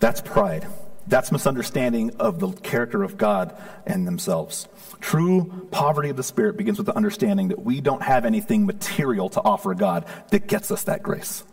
That's 0.00 0.20
pride. 0.20 0.66
That's 1.06 1.32
misunderstanding 1.32 2.16
of 2.18 2.40
the 2.40 2.52
character 2.52 3.02
of 3.02 3.16
God 3.16 3.56
and 3.86 4.06
themselves. 4.06 4.68
True 5.00 5.68
poverty 5.70 6.08
of 6.08 6.16
the 6.16 6.22
Spirit 6.22 6.56
begins 6.56 6.78
with 6.78 6.86
the 6.86 6.96
understanding 6.96 7.48
that 7.48 7.62
we 7.62 7.80
don't 7.80 8.02
have 8.02 8.24
anything 8.24 8.66
material 8.66 9.28
to 9.30 9.42
offer 9.42 9.74
God 9.74 10.06
that 10.30 10.46
gets 10.46 10.70
us 10.70 10.84
that 10.84 11.02
grace. 11.02 11.44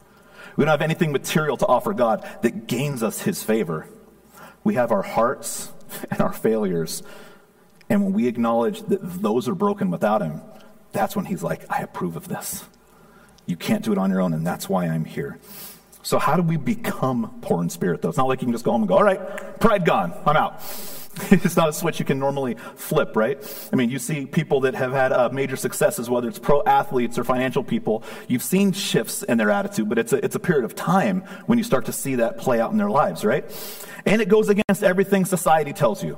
We 0.56 0.66
don't 0.66 0.72
have 0.72 0.82
anything 0.82 1.12
material 1.12 1.58
to 1.58 1.68
offer 1.68 1.94
God 1.94 2.28
that 2.42 2.68
gains 2.68 3.04
us 3.04 3.22
His 3.22 3.44
favor. 3.44 3.88
We 4.64 4.76
have 4.76 4.92
our 4.92 5.04
hearts 5.04 5.72
and 6.12 6.22
our 6.22 6.34
failures. 6.34 7.04
And 7.90 8.04
when 8.04 8.14
we 8.14 8.28
acknowledge 8.28 8.82
that 8.84 9.00
those 9.02 9.48
are 9.48 9.56
broken 9.56 9.92
without 9.92 10.22
Him, 10.22 10.42
that's 10.92 11.16
when 11.16 11.26
He's 11.26 11.44
like, 11.44 11.70
I 11.70 11.82
approve 11.82 12.16
of 12.16 12.28
this. 12.28 12.66
You 13.46 13.56
can't 13.56 13.84
do 13.84 13.92
it 13.92 13.98
on 13.98 14.10
your 14.10 14.20
own, 14.20 14.34
and 14.34 14.46
that's 14.46 14.68
why 14.68 14.86
I'm 14.86 15.06
here. 15.06 15.40
So, 16.04 16.20
how 16.20 16.36
do 16.36 16.44
we 16.44 16.58
become 16.58 17.40
poor 17.42 17.62
in 17.62 17.70
spirit, 17.70 18.02
though? 18.02 18.10
It's 18.10 18.18
not 18.18 18.28
like 18.28 18.42
you 18.42 18.46
can 18.46 18.54
just 18.54 18.64
go 18.64 18.72
home 18.72 18.82
and 18.82 18.88
go, 18.88 18.96
all 18.96 19.04
right, 19.04 19.60
pride 19.60 19.86
gone, 19.86 20.14
I'm 20.26 20.38
out. 20.38 20.62
it's 21.32 21.56
not 21.56 21.70
a 21.70 21.74
switch 21.74 22.00
you 22.00 22.06
can 22.06 22.20
normally 22.20 22.56
flip, 22.76 23.16
right? 23.16 23.70
I 23.74 23.76
mean, 23.76 23.90
you 23.90 24.00
see 24.00 24.26
people 24.26 24.62
that 24.62 24.76
have 24.76 24.92
had 24.92 25.12
uh, 25.12 25.30
major 25.30 25.56
successes, 25.56 26.10
whether 26.10 26.28
it's 26.28 26.40
pro 26.40 26.62
athletes 26.64 27.18
or 27.18 27.24
financial 27.24 27.64
people, 27.64 28.04
you've 28.28 28.44
seen 28.44 28.72
shifts 28.72 29.24
in 29.24 29.38
their 29.38 29.50
attitude, 29.50 29.90
but 29.90 29.98
it's 29.98 30.14
a, 30.14 30.24
it's 30.24 30.36
a 30.36 30.40
period 30.40 30.66
of 30.66 30.76
time 30.76 31.22
when 31.48 31.58
you 31.58 31.64
start 31.64 31.86
to 31.86 31.92
see 31.92 32.16
that 32.16 32.38
play 32.38 32.60
out 32.60 32.72
in 32.72 32.78
their 32.78 32.90
lives, 32.90 33.26
right? 33.26 33.46
And 34.06 34.22
it 34.22 34.30
goes 34.30 34.50
against 34.50 34.84
everything 34.84 35.26
society 35.26 35.74
tells 35.74 36.04
you. 36.04 36.18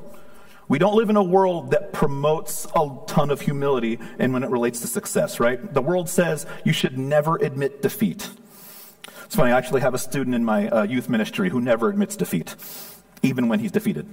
We 0.67 0.77
don't 0.77 0.95
live 0.95 1.09
in 1.09 1.15
a 1.15 1.23
world 1.23 1.71
that 1.71 1.93
promotes 1.93 2.67
a 2.75 2.89
ton 3.07 3.31
of 3.31 3.41
humility 3.41 3.99
and 4.19 4.33
when 4.33 4.43
it 4.43 4.51
relates 4.51 4.81
to 4.81 4.87
success, 4.87 5.39
right? 5.39 5.73
The 5.73 5.81
world 5.81 6.09
says 6.09 6.45
you 6.63 6.73
should 6.73 6.97
never 6.97 7.37
admit 7.37 7.81
defeat. 7.81 8.29
It's 9.29 9.35
funny, 9.35 9.51
I 9.51 9.59
actually 9.59 9.81
have 9.81 9.93
a 9.93 9.99
student 9.99 10.35
in 10.35 10.43
my 10.43 10.67
uh, 10.69 10.81
youth 10.81 11.07
ministry 11.07 11.51
who 11.51 11.61
never 11.61 11.87
admits 11.87 12.15
defeat, 12.15 12.55
even 13.21 13.47
when 13.47 13.59
he's 13.59 13.71
defeated. 13.71 14.07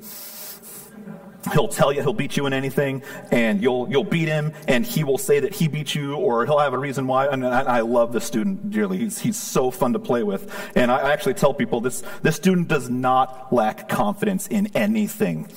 He'll 1.55 1.69
tell 1.69 1.91
you 1.91 2.03
he'll 2.03 2.13
beat 2.13 2.37
you 2.37 2.45
in 2.45 2.53
anything, 2.53 3.03
and 3.31 3.63
you'll 3.63 3.89
you'll 3.89 4.05
beat 4.05 4.29
him, 4.29 4.53
and 4.69 4.85
he 4.85 5.05
will 5.05 5.17
say 5.17 5.41
that 5.41 5.55
he 5.55 5.69
beat 5.69 5.95
you, 5.95 6.17
or 6.17 6.45
he'll 6.45 6.59
have 6.59 6.75
a 6.75 6.79
reason 6.79 7.07
why. 7.07 7.29
And 7.29 7.47
I, 7.47 7.79
I 7.79 7.81
love 7.81 8.13
this 8.13 8.27
student 8.27 8.71
dearly. 8.71 8.99
He's 8.99 9.19
he's 9.19 9.39
so 9.39 9.71
fun 9.71 9.95
to 9.95 9.99
play 9.99 10.23
with, 10.23 10.55
and 10.77 10.91
I, 10.91 11.15
actually 11.15 11.33
tell 11.33 11.55
people 11.55 11.81
this 11.81 12.03
this 12.21 12.37
student 12.37 12.69
does 12.69 12.91
not 12.91 13.51
lack 13.51 13.89
confidence 13.89 14.49
in 14.49 14.67
anything. 14.75 15.49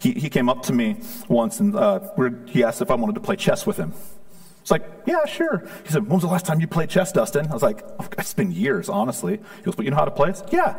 He 0.00 0.12
he 0.12 0.30
came 0.30 0.48
up 0.48 0.62
to 0.66 0.72
me 0.72 1.00
once, 1.26 1.58
and 1.58 1.74
uh, 1.74 1.98
he 2.46 2.62
asked 2.62 2.80
if 2.80 2.92
I 2.92 2.94
wanted 2.94 3.16
to 3.16 3.20
play 3.22 3.34
chess 3.34 3.66
with 3.66 3.76
him. 3.76 3.92
It's 4.62 4.70
like, 4.70 4.84
yeah, 5.06 5.26
sure. 5.26 5.68
He 5.84 5.90
said, 5.92 6.04
when 6.04 6.14
was 6.14 6.22
the 6.22 6.28
last 6.28 6.46
time 6.46 6.60
you 6.60 6.68
played 6.68 6.88
chess, 6.88 7.10
Dustin? 7.10 7.48
I 7.48 7.52
was 7.52 7.62
like, 7.64 7.84
it's 8.16 8.32
been 8.32 8.52
years, 8.52 8.88
honestly. 8.88 9.40
He 9.56 9.62
goes, 9.62 9.74
but 9.74 9.84
you 9.84 9.90
know 9.90 9.96
how 9.96 10.04
to 10.04 10.10
play? 10.12 10.30
I 10.30 10.32
said, 10.32 10.48
yeah. 10.52 10.72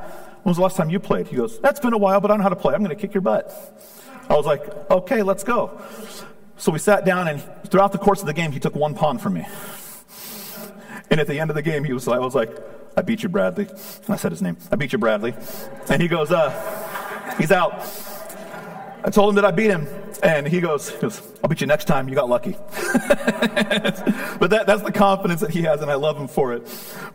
When 0.43 0.51
was 0.51 0.57
the 0.57 0.63
last 0.63 0.77
time 0.77 0.89
you 0.89 0.99
played? 0.99 1.27
He 1.27 1.35
goes, 1.35 1.59
that's 1.59 1.81
been 1.81 1.93
a 1.93 1.97
while, 1.97 2.21
but 2.21 2.31
I 2.31 2.37
know 2.37 2.43
how 2.43 2.49
to 2.49 2.55
play. 2.55 2.73
I'm 2.73 2.81
going 2.83 2.95
to 2.95 3.01
kick 3.01 3.13
your 3.13 3.21
butt. 3.21 3.51
I 4.29 4.35
was 4.35 4.45
like, 4.45 4.65
okay, 4.89 5.21
let's 5.21 5.43
go. 5.43 5.81
So 6.55 6.71
we 6.71 6.79
sat 6.79 7.03
down, 7.03 7.27
and 7.27 7.43
throughout 7.67 7.91
the 7.91 7.97
course 7.97 8.21
of 8.21 8.27
the 8.27 8.33
game, 8.33 8.53
he 8.53 8.59
took 8.59 8.73
one 8.73 8.95
pawn 8.95 9.17
from 9.17 9.33
me. 9.33 9.45
And 11.09 11.19
at 11.19 11.27
the 11.27 11.39
end 11.39 11.49
of 11.49 11.55
the 11.55 11.61
game, 11.61 11.83
he 11.83 11.91
was 11.91 12.07
like, 12.07 12.21
I 12.21 12.23
was 12.23 12.35
like, 12.35 12.57
I 12.95 13.01
beat 13.01 13.21
you, 13.21 13.29
Bradley. 13.29 13.67
I 14.07 14.15
said 14.15 14.31
his 14.31 14.41
name. 14.41 14.55
I 14.71 14.77
beat 14.77 14.93
you, 14.93 14.97
Bradley. 14.97 15.33
And 15.89 16.01
he 16.01 16.07
goes, 16.07 16.31
uh, 16.31 16.51
he's 17.37 17.51
out. 17.51 17.85
I 19.05 19.09
told 19.09 19.29
him 19.29 19.35
that 19.35 19.45
I 19.45 19.51
beat 19.51 19.69
him. 19.69 19.87
And 20.21 20.47
he 20.47 20.61
goes, 20.61 20.89
he 20.89 20.99
goes 20.99 21.21
I'll 21.43 21.49
beat 21.49 21.59
you 21.59 21.67
next 21.67 21.85
time. 21.85 22.07
You 22.07 22.15
got 22.15 22.29
lucky. 22.29 22.51
but 22.71 24.49
that, 24.49 24.63
that's 24.65 24.81
the 24.81 24.91
confidence 24.93 25.41
that 25.41 25.51
he 25.51 25.63
has, 25.63 25.81
and 25.81 25.91
I 25.91 25.95
love 25.95 26.17
him 26.17 26.29
for 26.29 26.53
it. 26.53 26.65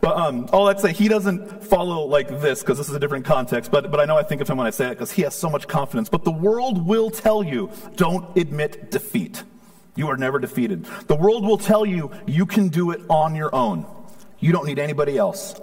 But 0.03 0.17
um, 0.17 0.49
all 0.53 0.69
I'd 0.69 0.81
say, 0.81 0.93
he 0.93 1.09
doesn't 1.09 1.65
follow 1.65 2.05
like 2.05 2.29
this 2.41 2.61
because 2.61 2.77
this 2.77 2.91
is 2.91 2.95
a 2.95 3.01
different 3.01 3.25
context. 3.25 3.71
But, 3.71 3.91
but 3.91 4.01
I 4.01 4.05
know 4.05 4.19
I 4.19 4.23
think 4.23 4.43
of 4.43 4.51
him 4.51 4.59
when 4.59 4.67
I 4.67 4.71
say 4.71 4.89
it 4.89 4.91
because 4.91 5.11
he 5.11 5.23
has 5.23 5.35
so 5.35 5.49
much 5.49 5.67
confidence. 5.67 6.11
But 6.11 6.25
the 6.25 6.31
world 6.31 6.87
will 6.87 7.11
tell 7.11 7.43
you 7.43 7.71
don't 7.97 8.37
admit 8.37 8.91
defeat. 8.91 9.43
You 9.97 10.09
are 10.09 10.17
never 10.17 10.39
defeated. 10.39 10.85
The 11.07 11.17
world 11.17 11.47
will 11.47 11.59
tell 11.59 11.87
you 11.87 12.11
you 12.27 12.45
can 12.45 12.69
do 12.69 12.91
it 12.91 13.01
on 13.09 13.35
your 13.35 13.55
own. 13.55 13.87
You 14.39 14.53
don't 14.53 14.67
need 14.67 14.79
anybody 14.79 15.17
else. 15.17 15.59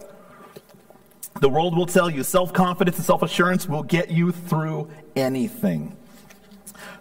The 1.42 1.50
world 1.50 1.78
will 1.78 1.86
tell 1.86 2.10
you 2.10 2.24
self 2.24 2.54
confidence 2.54 2.98
and 2.98 3.06
self 3.06 3.22
assurance 3.22 3.68
will 3.68 3.84
get 3.84 4.10
you 4.10 4.32
through 4.32 4.90
anything. 5.16 5.96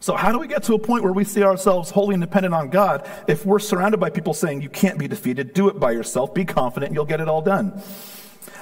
So, 0.05 0.17
how 0.17 0.33
do 0.33 0.39
we 0.39 0.49
get 0.49 0.65
to 0.65 0.75
a 0.75 0.79
point 0.79 1.03
where 1.03 1.15
we 1.15 1.25
see 1.25 1.43
ourselves 1.43 1.91
wholly 1.91 2.13
independent 2.13 2.55
on 2.55 2.69
God 2.69 3.09
if 3.27 3.47
we're 3.47 3.59
surrounded 3.59 4.01
by 4.01 4.11
people 4.11 4.35
saying, 4.35 4.61
You 4.61 4.69
can't 4.69 4.99
be 4.99 5.09
defeated, 5.09 5.55
do 5.55 5.69
it 5.69 5.81
by 5.81 5.93
yourself, 5.93 6.35
be 6.35 6.45
confident, 6.45 6.93
you'll 6.93 7.07
get 7.07 7.23
it 7.23 7.29
all 7.31 7.41
done? 7.41 7.81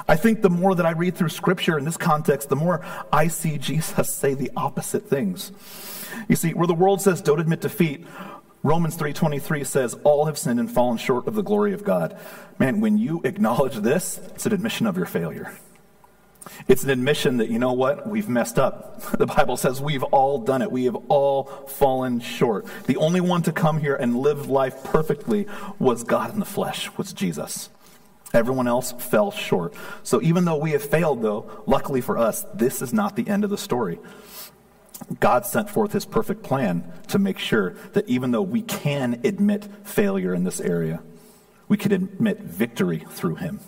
I 0.06 0.14
think 0.14 0.42
the 0.42 0.50
more 0.50 0.76
that 0.76 0.86
I 0.86 0.92
read 0.92 1.16
through 1.16 1.30
scripture 1.30 1.76
in 1.76 1.84
this 1.84 1.96
context, 1.96 2.48
the 2.48 2.54
more 2.54 2.86
I 3.12 3.26
see 3.26 3.58
Jesus 3.58 4.14
say 4.14 4.34
the 4.34 4.52
opposite 4.56 5.08
things. 5.08 5.50
You 6.28 6.36
see, 6.36 6.54
where 6.54 6.68
the 6.68 6.74
world 6.74 7.02
says, 7.02 7.20
Don't 7.20 7.40
admit 7.40 7.60
defeat, 7.60 8.06
Romans 8.62 8.96
3:23 8.96 9.66
says 9.66 9.96
all 10.04 10.26
have 10.26 10.38
sinned 10.38 10.60
and 10.60 10.70
fallen 10.70 10.96
short 10.96 11.26
of 11.26 11.34
the 11.34 11.42
glory 11.42 11.72
of 11.72 11.82
God. 11.82 12.16
Man, 12.60 12.80
when 12.80 12.98
you 12.98 13.20
acknowledge 13.24 13.78
this, 13.78 14.20
it's 14.26 14.46
an 14.46 14.52
admission 14.52 14.86
of 14.86 14.96
your 14.96 15.06
failure. 15.06 15.52
It's 16.68 16.84
an 16.84 16.90
admission 16.90 17.38
that, 17.38 17.48
you 17.50 17.58
know 17.58 17.72
what, 17.72 18.08
we've 18.08 18.28
messed 18.28 18.58
up. 18.58 19.00
The 19.22 19.26
Bible 19.26 19.56
says 19.56 19.80
we've 19.80 20.02
all 20.04 20.38
done 20.38 20.62
it. 20.62 20.72
We 20.72 20.84
have 20.84 20.96
all 21.08 21.44
fallen 21.44 22.18
short. 22.18 22.66
The 22.86 22.96
only 22.96 23.20
one 23.20 23.42
to 23.42 23.52
come 23.52 23.78
here 23.78 23.94
and 23.94 24.18
live 24.18 24.48
life 24.48 24.82
perfectly 24.84 25.46
was 25.78 26.02
God 26.02 26.32
in 26.32 26.40
the 26.40 26.44
flesh, 26.44 26.90
was 26.96 27.12
Jesus. 27.12 27.68
Everyone 28.34 28.66
else 28.66 28.92
fell 28.92 29.30
short. 29.30 29.74
So 30.02 30.20
even 30.22 30.44
though 30.44 30.56
we 30.56 30.72
have 30.72 30.82
failed, 30.82 31.22
though, 31.22 31.62
luckily 31.66 32.00
for 32.00 32.18
us, 32.18 32.44
this 32.54 32.82
is 32.82 32.92
not 32.92 33.14
the 33.14 33.28
end 33.28 33.44
of 33.44 33.50
the 33.50 33.58
story. 33.58 33.98
God 35.20 35.44
sent 35.46 35.68
forth 35.68 35.92
his 35.92 36.04
perfect 36.04 36.42
plan 36.42 36.90
to 37.08 37.18
make 37.18 37.38
sure 37.38 37.74
that 37.92 38.08
even 38.08 38.30
though 38.30 38.42
we 38.42 38.62
can 38.62 39.20
admit 39.24 39.68
failure 39.84 40.34
in 40.34 40.44
this 40.44 40.60
area, 40.60 41.02
we 41.68 41.76
can 41.76 41.92
admit 41.92 42.40
victory 42.40 43.04
through 43.10 43.36
him. 43.36 43.60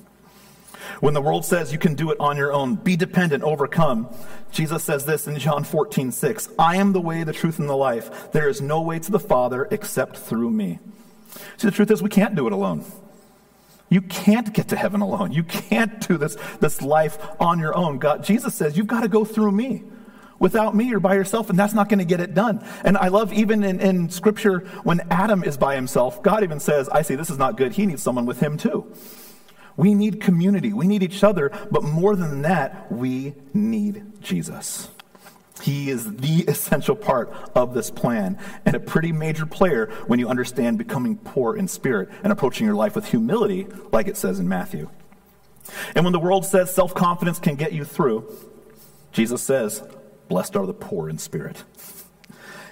When 1.00 1.14
the 1.14 1.20
world 1.20 1.44
says 1.44 1.72
you 1.72 1.78
can 1.78 1.94
do 1.94 2.10
it 2.10 2.18
on 2.20 2.36
your 2.36 2.52
own, 2.52 2.76
be 2.76 2.96
dependent, 2.96 3.42
overcome, 3.42 4.08
Jesus 4.50 4.84
says 4.84 5.04
this 5.04 5.26
in 5.26 5.38
John 5.38 5.64
14, 5.64 6.12
6 6.12 6.48
I 6.58 6.76
am 6.76 6.92
the 6.92 7.00
way, 7.00 7.24
the 7.24 7.32
truth, 7.32 7.58
and 7.58 7.68
the 7.68 7.76
life. 7.76 8.32
There 8.32 8.48
is 8.48 8.60
no 8.60 8.80
way 8.80 8.98
to 8.98 9.10
the 9.10 9.20
Father 9.20 9.68
except 9.70 10.16
through 10.16 10.50
me. 10.50 10.78
See, 11.56 11.66
the 11.66 11.72
truth 11.72 11.90
is, 11.90 12.02
we 12.02 12.08
can't 12.08 12.34
do 12.34 12.46
it 12.46 12.52
alone. 12.52 12.84
You 13.90 14.00
can't 14.00 14.52
get 14.52 14.68
to 14.68 14.76
heaven 14.76 15.00
alone. 15.00 15.32
You 15.32 15.44
can't 15.44 16.06
do 16.06 16.16
this, 16.16 16.36
this 16.60 16.82
life 16.82 17.18
on 17.38 17.58
your 17.58 17.76
own. 17.76 17.98
God, 17.98 18.24
Jesus 18.24 18.54
says, 18.54 18.76
you've 18.76 18.86
got 18.86 19.00
to 19.00 19.08
go 19.08 19.24
through 19.24 19.52
me. 19.52 19.84
Without 20.38 20.74
me, 20.74 20.84
you're 20.88 21.00
by 21.00 21.14
yourself, 21.14 21.48
and 21.48 21.58
that's 21.58 21.74
not 21.74 21.88
going 21.88 22.00
to 22.00 22.04
get 22.04 22.20
it 22.20 22.34
done. 22.34 22.64
And 22.82 22.98
I 22.98 23.08
love 23.08 23.32
even 23.32 23.62
in, 23.62 23.80
in 23.80 24.10
scripture 24.10 24.60
when 24.82 25.00
Adam 25.10 25.44
is 25.44 25.56
by 25.56 25.74
himself, 25.74 26.22
God 26.22 26.42
even 26.42 26.60
says, 26.60 26.88
I 26.88 27.02
see 27.02 27.14
this 27.14 27.30
is 27.30 27.38
not 27.38 27.56
good. 27.56 27.72
He 27.72 27.86
needs 27.86 28.02
someone 28.02 28.26
with 28.26 28.40
him 28.40 28.56
too. 28.56 28.92
We 29.76 29.94
need 29.94 30.20
community. 30.20 30.72
We 30.72 30.86
need 30.86 31.02
each 31.02 31.24
other. 31.24 31.50
But 31.70 31.82
more 31.82 32.16
than 32.16 32.42
that, 32.42 32.90
we 32.90 33.34
need 33.52 34.20
Jesus. 34.20 34.88
He 35.62 35.88
is 35.88 36.16
the 36.16 36.44
essential 36.46 36.94
part 36.96 37.32
of 37.54 37.74
this 37.74 37.90
plan 37.90 38.38
and 38.66 38.74
a 38.74 38.80
pretty 38.80 39.12
major 39.12 39.46
player 39.46 39.86
when 40.06 40.18
you 40.18 40.28
understand 40.28 40.78
becoming 40.78 41.16
poor 41.16 41.56
in 41.56 41.68
spirit 41.68 42.10
and 42.22 42.32
approaching 42.32 42.66
your 42.66 42.74
life 42.74 42.94
with 42.94 43.06
humility, 43.06 43.66
like 43.90 44.06
it 44.06 44.16
says 44.16 44.38
in 44.38 44.48
Matthew. 44.48 44.90
And 45.94 46.04
when 46.04 46.12
the 46.12 46.18
world 46.18 46.44
says 46.44 46.74
self 46.74 46.94
confidence 46.94 47.38
can 47.38 47.54
get 47.54 47.72
you 47.72 47.84
through, 47.84 48.30
Jesus 49.12 49.42
says, 49.42 49.82
Blessed 50.28 50.56
are 50.56 50.66
the 50.66 50.74
poor 50.74 51.08
in 51.08 51.18
spirit. 51.18 51.64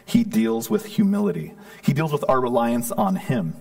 He 0.04 0.24
deals 0.24 0.68
with 0.68 0.84
humility, 0.84 1.54
He 1.82 1.92
deals 1.92 2.12
with 2.12 2.24
our 2.28 2.40
reliance 2.40 2.92
on 2.92 3.16
Him. 3.16 3.54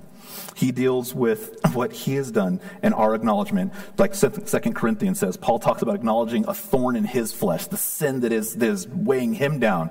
He 0.56 0.72
deals 0.72 1.14
with 1.14 1.60
what 1.74 1.92
he 1.92 2.16
has 2.16 2.32
done 2.32 2.60
and 2.82 2.94
our 2.94 3.16
acknowledgement. 3.16 3.74
Like 3.98 4.14
Second 4.14 4.76
Corinthians 4.76 5.20
says, 5.20 5.38
Paul 5.38 5.60
talks 5.60 5.82
about 5.82 5.96
acknowledging 5.96 6.46
a 6.48 6.54
thorn 6.54 6.96
in 6.96 7.06
his 7.06 7.32
flesh, 7.34 7.68
the 7.68 7.78
sin 7.78 8.22
that 8.22 8.32
is, 8.32 8.56
that 8.56 8.70
is 8.70 8.88
weighing 8.88 9.34
him 9.34 9.60
down. 9.60 9.90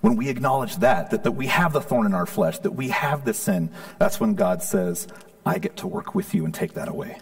When 0.00 0.16
we 0.16 0.28
acknowledge 0.28 0.76
that, 0.78 1.10
that, 1.10 1.22
that 1.24 1.32
we 1.32 1.46
have 1.46 1.72
the 1.72 1.80
thorn 1.80 2.06
in 2.06 2.14
our 2.14 2.26
flesh, 2.26 2.58
that 2.60 2.72
we 2.72 2.88
have 2.88 3.24
the 3.24 3.34
sin, 3.34 3.70
that's 3.98 4.18
when 4.18 4.34
God 4.34 4.62
says, 4.62 5.06
I 5.46 5.58
get 5.58 5.76
to 5.78 5.86
work 5.86 6.14
with 6.14 6.34
you 6.34 6.44
and 6.44 6.52
take 6.52 6.74
that 6.74 6.88
away. 6.88 7.18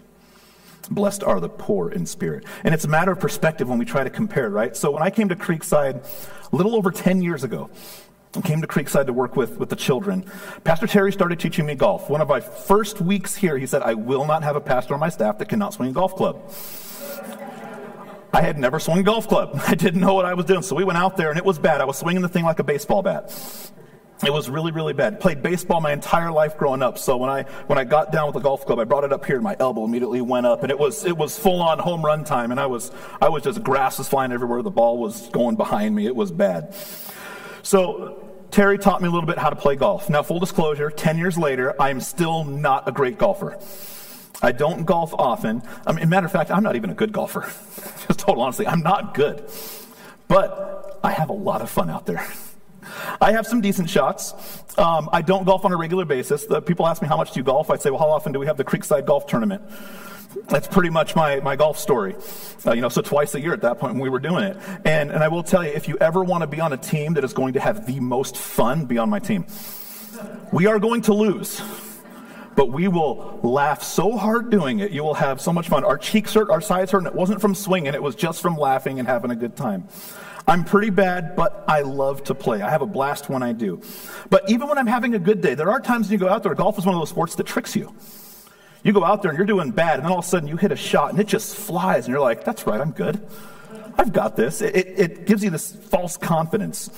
Blessed 0.89 1.23
are 1.23 1.39
the 1.39 1.49
poor 1.49 1.91
in 1.91 2.05
spirit. 2.05 2.45
And 2.63 2.73
it's 2.73 2.85
a 2.85 2.87
matter 2.87 3.11
of 3.11 3.19
perspective 3.19 3.69
when 3.69 3.77
we 3.77 3.85
try 3.85 4.03
to 4.03 4.09
compare, 4.09 4.49
right? 4.49 4.75
So 4.75 4.91
when 4.91 5.03
I 5.03 5.09
came 5.09 5.29
to 5.29 5.35
Creekside 5.35 6.03
a 6.51 6.55
little 6.55 6.75
over 6.75 6.89
10 6.91 7.21
years 7.21 7.43
ago, 7.43 7.69
came 8.39 8.61
to 8.61 8.67
Creekside 8.67 9.07
to 9.07 9.13
work 9.13 9.35
with, 9.35 9.57
with 9.57 9.69
the 9.69 9.75
children. 9.75 10.23
Pastor 10.63 10.87
Terry 10.87 11.11
started 11.11 11.39
teaching 11.39 11.65
me 11.65 11.75
golf. 11.75 12.09
One 12.09 12.21
of 12.21 12.29
my 12.29 12.39
first 12.39 13.01
weeks 13.01 13.35
here, 13.35 13.57
he 13.57 13.65
said, 13.65 13.81
I 13.81 13.93
will 13.93 14.25
not 14.25 14.43
have 14.43 14.55
a 14.55 14.61
pastor 14.61 14.93
on 14.93 15.01
my 15.01 15.09
staff 15.09 15.37
that 15.39 15.49
cannot 15.49 15.73
swing 15.73 15.89
a 15.89 15.93
golf 15.93 16.15
club. 16.15 16.41
I 18.33 18.41
had 18.41 18.57
never 18.57 18.79
swung 18.79 18.99
a 18.99 19.03
golf 19.03 19.27
club. 19.27 19.59
I 19.67 19.75
didn't 19.75 19.99
know 19.99 20.13
what 20.13 20.25
I 20.25 20.33
was 20.33 20.45
doing. 20.45 20.61
So 20.61 20.75
we 20.75 20.85
went 20.85 20.97
out 20.97 21.17
there 21.17 21.29
and 21.29 21.37
it 21.37 21.43
was 21.43 21.59
bad. 21.59 21.81
I 21.81 21.85
was 21.85 21.97
swinging 21.97 22.21
the 22.21 22.29
thing 22.29 22.45
like 22.45 22.59
a 22.59 22.63
baseball 22.63 23.01
bat. 23.01 23.33
It 24.23 24.31
was 24.31 24.49
really, 24.49 24.71
really 24.71 24.93
bad. 24.93 25.19
Played 25.19 25.41
baseball 25.41 25.81
my 25.81 25.91
entire 25.91 26.31
life 26.31 26.55
growing 26.57 26.83
up. 26.83 26.99
So 26.99 27.17
when 27.17 27.29
I 27.29 27.43
when 27.65 27.79
I 27.79 27.83
got 27.83 28.11
down 28.11 28.27
with 28.27 28.35
the 28.35 28.39
golf 28.39 28.65
club, 28.67 28.77
I 28.77 28.83
brought 28.83 29.03
it 29.03 29.11
up 29.11 29.25
here, 29.25 29.35
and 29.35 29.43
my 29.43 29.55
elbow 29.59 29.83
immediately 29.83 30.21
went 30.21 30.45
up, 30.45 30.61
and 30.61 30.69
it 30.69 30.77
was 30.77 31.05
it 31.05 31.17
was 31.17 31.39
full 31.39 31.59
on 31.59 31.79
home 31.79 32.05
run 32.05 32.23
time. 32.23 32.51
And 32.51 32.59
I 32.59 32.67
was 32.67 32.91
I 33.19 33.29
was 33.29 33.41
just 33.41 33.63
grass 33.63 33.97
was 33.97 34.07
flying 34.07 34.31
everywhere. 34.31 34.61
The 34.61 34.69
ball 34.69 34.99
was 34.99 35.27
going 35.29 35.55
behind 35.55 35.95
me. 35.95 36.05
It 36.05 36.15
was 36.15 36.31
bad. 36.31 36.75
So 37.63 38.31
Terry 38.51 38.77
taught 38.77 39.01
me 39.01 39.07
a 39.07 39.11
little 39.11 39.27
bit 39.27 39.37
how 39.37 39.49
to 39.49 39.55
play 39.55 39.75
golf. 39.75 40.09
Now, 40.09 40.23
full 40.23 40.39
disclosure, 40.39 40.89
10 40.89 41.17
years 41.17 41.37
later, 41.37 41.73
I 41.81 41.89
am 41.89 42.01
still 42.01 42.43
not 42.43 42.87
a 42.87 42.91
great 42.91 43.17
golfer. 43.17 43.57
I 44.41 44.51
don't 44.51 44.85
golf 44.85 45.13
often. 45.13 45.61
I 45.85 45.93
mean, 45.93 46.09
matter 46.09 46.25
of 46.25 46.31
fact, 46.31 46.51
I'm 46.51 46.63
not 46.63 46.75
even 46.75 46.89
a 46.89 46.95
good 46.95 47.11
golfer. 47.11 47.41
Just 48.07 48.19
total 48.19 48.41
honesty, 48.41 48.67
I'm 48.67 48.81
not 48.81 49.13
good. 49.13 49.49
But 50.27 50.99
I 51.03 51.11
have 51.11 51.29
a 51.29 51.33
lot 51.33 51.61
of 51.61 51.69
fun 51.69 51.89
out 51.89 52.05
there. 52.05 52.25
I 53.21 53.31
have 53.31 53.45
some 53.45 53.61
decent 53.61 53.89
shots. 53.89 54.33
Um, 54.77 55.09
I 55.11 55.21
don't 55.21 55.45
golf 55.45 55.63
on 55.63 55.71
a 55.71 55.77
regular 55.77 56.05
basis. 56.05 56.45
The 56.45 56.61
people 56.61 56.87
ask 56.87 57.01
me, 57.01 57.07
how 57.07 57.17
much 57.17 57.31
do 57.31 57.39
you 57.39 57.43
golf? 57.43 57.69
I 57.69 57.77
say, 57.77 57.89
well, 57.89 57.99
how 57.99 58.09
often 58.09 58.31
do 58.31 58.39
we 58.39 58.47
have 58.47 58.57
the 58.57 58.63
Creekside 58.63 59.05
Golf 59.05 59.27
Tournament? 59.27 59.61
That's 60.47 60.67
pretty 60.67 60.89
much 60.89 61.15
my, 61.15 61.39
my 61.39 61.55
golf 61.55 61.77
story. 61.77 62.15
Uh, 62.65 62.73
you 62.73 62.81
know, 62.81 62.89
so 62.89 63.01
twice 63.01 63.35
a 63.35 63.41
year 63.41 63.53
at 63.53 63.61
that 63.61 63.79
point 63.79 63.93
when 63.93 64.01
we 64.01 64.09
were 64.09 64.19
doing 64.19 64.43
it. 64.43 64.57
And, 64.85 65.11
and 65.11 65.23
I 65.23 65.27
will 65.27 65.43
tell 65.43 65.63
you, 65.63 65.71
if 65.71 65.87
you 65.87 65.97
ever 65.99 66.23
want 66.23 66.41
to 66.41 66.47
be 66.47 66.59
on 66.59 66.73
a 66.73 66.77
team 66.77 67.13
that 67.15 67.23
is 67.23 67.33
going 67.33 67.53
to 67.53 67.59
have 67.59 67.85
the 67.85 67.99
most 67.99 68.37
fun, 68.37 68.85
be 68.85 68.97
on 68.97 69.09
my 69.09 69.19
team. 69.19 69.45
We 70.51 70.67
are 70.67 70.79
going 70.79 71.01
to 71.03 71.13
lose 71.13 71.61
but 72.55 72.71
we 72.71 72.87
will 72.87 73.39
laugh 73.43 73.81
so 73.81 74.17
hard 74.17 74.49
doing 74.49 74.79
it. 74.79 74.91
You 74.91 75.03
will 75.03 75.13
have 75.13 75.39
so 75.39 75.53
much 75.53 75.69
fun. 75.69 75.83
Our 75.83 75.97
cheeks 75.97 76.33
hurt, 76.33 76.49
our 76.49 76.61
sides 76.61 76.91
hurt, 76.91 76.99
and 76.99 77.07
it 77.07 77.15
wasn't 77.15 77.41
from 77.41 77.55
swinging, 77.55 77.93
it 77.93 78.03
was 78.03 78.13
just 78.13 78.41
from 78.41 78.57
laughing 78.57 78.99
and 78.99 79.07
having 79.07 79.31
a 79.31 79.35
good 79.35 79.55
time. 79.55 79.87
I'm 80.47 80.63
pretty 80.63 80.89
bad, 80.89 81.35
but 81.35 81.63
I 81.67 81.81
love 81.81 82.23
to 82.25 82.35
play. 82.35 82.61
I 82.61 82.69
have 82.69 82.81
a 82.81 82.87
blast 82.87 83.29
when 83.29 83.43
I 83.43 83.53
do. 83.53 83.81
But 84.29 84.49
even 84.49 84.67
when 84.67 84.77
I'm 84.77 84.87
having 84.87 85.13
a 85.13 85.19
good 85.19 85.41
day, 85.41 85.53
there 85.53 85.69
are 85.69 85.79
times 85.79 86.07
when 86.07 86.13
you 86.13 86.17
go 86.17 86.29
out 86.29 86.43
there, 86.43 86.53
golf 86.55 86.77
is 86.77 86.85
one 86.85 86.95
of 86.95 87.01
those 87.01 87.09
sports 87.09 87.35
that 87.35 87.45
tricks 87.45 87.75
you. 87.75 87.93
You 88.83 88.93
go 88.93 89.03
out 89.03 89.21
there 89.21 89.29
and 89.29 89.37
you're 89.37 89.47
doing 89.47 89.71
bad, 89.71 89.95
and 89.95 90.03
then 90.03 90.11
all 90.11 90.19
of 90.19 90.25
a 90.25 90.27
sudden 90.27 90.47
you 90.47 90.57
hit 90.57 90.71
a 90.71 90.75
shot 90.75 91.11
and 91.11 91.19
it 91.19 91.27
just 91.27 91.55
flies, 91.55 92.05
and 92.05 92.11
you're 92.13 92.21
like, 92.21 92.43
that's 92.43 92.65
right, 92.65 92.81
I'm 92.81 92.91
good. 92.91 93.25
I've 93.97 94.13
got 94.13 94.35
this. 94.35 94.61
It, 94.61 94.75
it, 94.75 94.99
it 94.99 95.25
gives 95.25 95.43
you 95.43 95.49
this 95.49 95.71
false 95.71 96.17
confidence. 96.17 96.89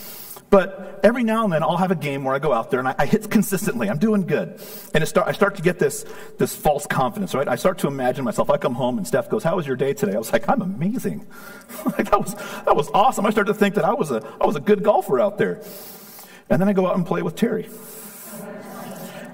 But 0.54 1.00
every 1.02 1.24
now 1.24 1.46
and 1.46 1.52
then 1.52 1.64
I'll 1.64 1.78
have 1.78 1.90
a 1.90 1.96
game 1.96 2.24
where 2.24 2.36
I 2.36 2.38
go 2.38 2.54
out 2.54 2.70
there 2.70 2.80
and 2.80 2.88
I, 2.88 2.94
I 3.00 3.06
hit 3.08 3.28
consistently. 3.32 3.90
I'm 3.90 3.98
doing 3.98 4.28
good. 4.28 4.62
And 4.94 5.08
start, 5.08 5.28
I 5.28 5.32
start 5.32 5.56
to 5.56 5.64
get 5.64 5.80
this, 5.80 6.06
this 6.38 6.56
false 6.56 6.86
confidence, 6.86 7.34
right? 7.34 7.48
I 7.48 7.56
start 7.56 7.80
to 7.80 7.88
imagine 7.88 8.24
myself. 8.24 8.52
I 8.52 8.58
come 8.58 8.76
home 8.76 9.00
and 9.00 9.08
Steph 9.08 9.30
goes, 9.30 9.44
How 9.44 9.56
was 9.56 9.66
your 9.66 9.76
day 9.76 9.94
today? 9.94 10.14
I 10.14 10.20
was 10.20 10.32
like, 10.32 10.48
I'm 10.48 10.62
amazing. 10.62 11.26
like, 11.86 12.12
that, 12.12 12.20
was, 12.20 12.36
that 12.36 12.76
was 12.76 12.88
awesome. 12.94 13.26
I 13.26 13.32
start 13.32 13.48
to 13.48 13.54
think 13.56 13.74
that 13.76 13.84
I 13.84 13.94
was, 13.94 14.12
a, 14.12 14.24
I 14.40 14.46
was 14.46 14.56
a 14.56 14.60
good 14.60 14.84
golfer 14.84 15.20
out 15.20 15.40
there. 15.40 15.60
And 16.52 16.62
then 16.62 16.70
I 16.70 16.74
go 16.74 16.86
out 16.86 16.98
and 16.98 17.06
play 17.06 17.24
with 17.24 17.36
Terry. 17.36 17.68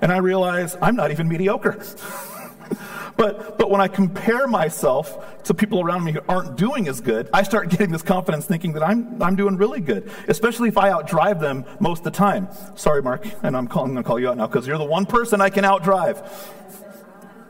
And 0.02 0.14
I 0.14 0.20
realize 0.20 0.78
I'm 0.82 0.96
not 0.96 1.12
even 1.12 1.28
mediocre. 1.28 1.84
But, 3.18 3.58
but 3.58 3.70
when 3.70 3.82
I 3.82 3.90
compare 3.90 4.48
myself 4.48 5.44
to 5.44 5.54
people 5.54 5.82
around 5.82 6.06
me 6.06 6.14
who 6.14 6.22
aren't 6.30 6.56
doing 6.56 6.88
as 6.88 7.02
good, 7.02 7.30
I 7.34 7.44
start 7.44 7.68
getting 7.68 7.92
this 7.92 8.02
confidence 8.02 8.46
thinking 8.46 8.72
that 8.74 8.84
I'm, 8.84 9.22
I'm 9.22 9.36
doing 9.36 9.58
really 9.58 9.82
good, 9.82 10.10
especially 10.30 10.70
if 10.70 10.78
I 10.78 10.92
outdrive 10.92 11.42
them 11.42 11.66
most 11.82 12.00
of 12.00 12.04
the 12.06 12.12
time. 12.12 12.48
Sorry, 12.76 13.02
Mark, 13.02 13.26
and 13.44 13.58
I'm, 13.58 13.66
I'm 13.66 13.68
going 13.68 13.96
to 13.96 14.04
call 14.04 14.22
you 14.22 14.30
out 14.30 14.38
now 14.38 14.48
because 14.48 14.66
you're 14.66 14.78
the 14.78 14.86
one 14.86 15.06
person 15.06 15.42
I 15.42 15.50
can 15.50 15.66
outdrive. 15.66 16.26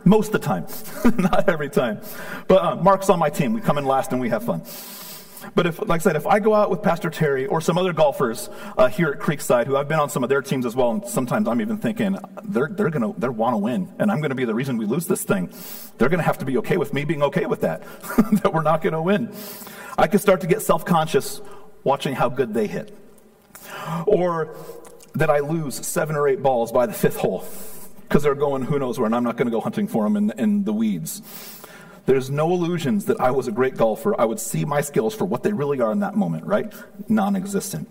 Most 0.06 0.34
of 0.34 0.42
the 0.42 0.48
time, 0.48 0.66
not 1.20 1.48
every 1.48 1.70
time. 1.70 2.02
But 2.48 2.64
uh, 2.64 2.76
Mark's 2.78 3.12
on 3.12 3.20
my 3.20 3.30
team. 3.30 3.54
We 3.54 3.62
come 3.62 3.78
in 3.78 3.86
last 3.86 4.12
and 4.12 4.20
we 4.20 4.30
have 4.30 4.44
fun. 4.44 4.64
But 5.56 5.68
if, 5.68 5.80
like 5.80 6.02
I 6.02 6.04
said, 6.04 6.16
if 6.16 6.28
I 6.28 6.40
go 6.40 6.54
out 6.54 6.70
with 6.70 6.82
Pastor 6.82 7.10
Terry 7.10 7.46
or 7.46 7.62
some 7.62 7.78
other 7.78 7.94
golfers 7.94 8.50
uh, 8.78 8.88
here 8.88 9.10
at 9.10 9.20
Creekside, 9.20 9.68
who 9.68 9.78
I've 9.78 9.88
been 9.88 10.00
on 10.00 10.10
some 10.10 10.24
of 10.24 10.30
their 10.30 10.42
teams 10.42 10.66
as 10.66 10.76
well, 10.76 10.92
and 10.92 11.06
sometimes 11.06 11.48
I'm 11.48 11.62
even 11.62 11.78
thinking 11.78 12.18
they're 12.44 12.68
they're 12.68 12.90
gonna 12.90 13.14
they 13.18 13.30
want 13.30 13.54
to 13.54 13.58
win, 13.58 13.94
and 14.00 14.12
I'm 14.12 14.20
to 14.30 14.36
be 14.36 14.46
the 14.46 14.56
reason 14.56 14.78
we 14.78 14.86
lose 14.86 15.08
this 15.08 15.24
thing. 15.24 15.52
They're 15.98 16.10
to 16.20 16.26
have 16.26 16.40
to 16.40 16.46
be 16.46 16.58
okay 16.58 16.78
with 16.78 16.94
me 16.94 17.06
being 17.06 17.24
okay 17.24 17.46
with 17.46 17.62
that, 17.62 17.84
that 18.44 18.54
we're 18.54 18.64
not 18.64 18.82
to 18.94 19.02
win. 19.02 19.34
I 19.98 20.08
could 20.08 20.22
start 20.22 20.42
to 20.42 20.48
get 20.48 20.62
self 20.62 20.86
conscious 20.86 21.42
watching 21.84 22.16
how 22.16 22.30
good 22.30 22.54
they 22.54 22.68
hit, 22.68 22.96
or 24.06 24.56
that 25.16 25.30
I 25.30 25.40
lose 25.40 25.86
seven 25.86 26.16
or 26.16 26.28
eight 26.28 26.42
balls 26.44 26.72
by 26.72 26.86
the 26.86 26.94
fifth 26.94 27.18
hole 27.18 27.46
because 28.08 28.24
they're 28.24 28.36
going 28.36 28.64
who 28.64 28.80
knows 28.80 28.98
where, 28.98 29.06
and 29.06 29.16
I'm 29.16 29.24
not 29.24 29.38
to 29.46 29.52
go 29.52 29.62
hunting 29.62 29.88
for 29.88 30.04
them 30.04 30.18
in, 30.18 30.32
in 30.32 30.64
the 30.64 30.74
weeds. 30.74 31.22
There's 32.10 32.32
no 32.32 32.52
illusions 32.54 33.06
that 33.06 33.22
I 33.22 33.30
was 33.30 33.48
a 33.48 33.52
great 33.52 33.78
golfer. 33.78 34.20
I 34.20 34.26
would 34.26 34.40
see 34.40 34.66
my 34.66 34.82
skills 34.82 35.14
for 35.14 35.26
what 35.26 35.44
they 35.44 35.54
really 35.54 35.80
are 35.80 35.92
in 35.92 36.00
that 36.00 36.16
moment, 36.16 36.44
right? 36.44 36.74
Non 37.08 37.36
existent. 37.36 37.88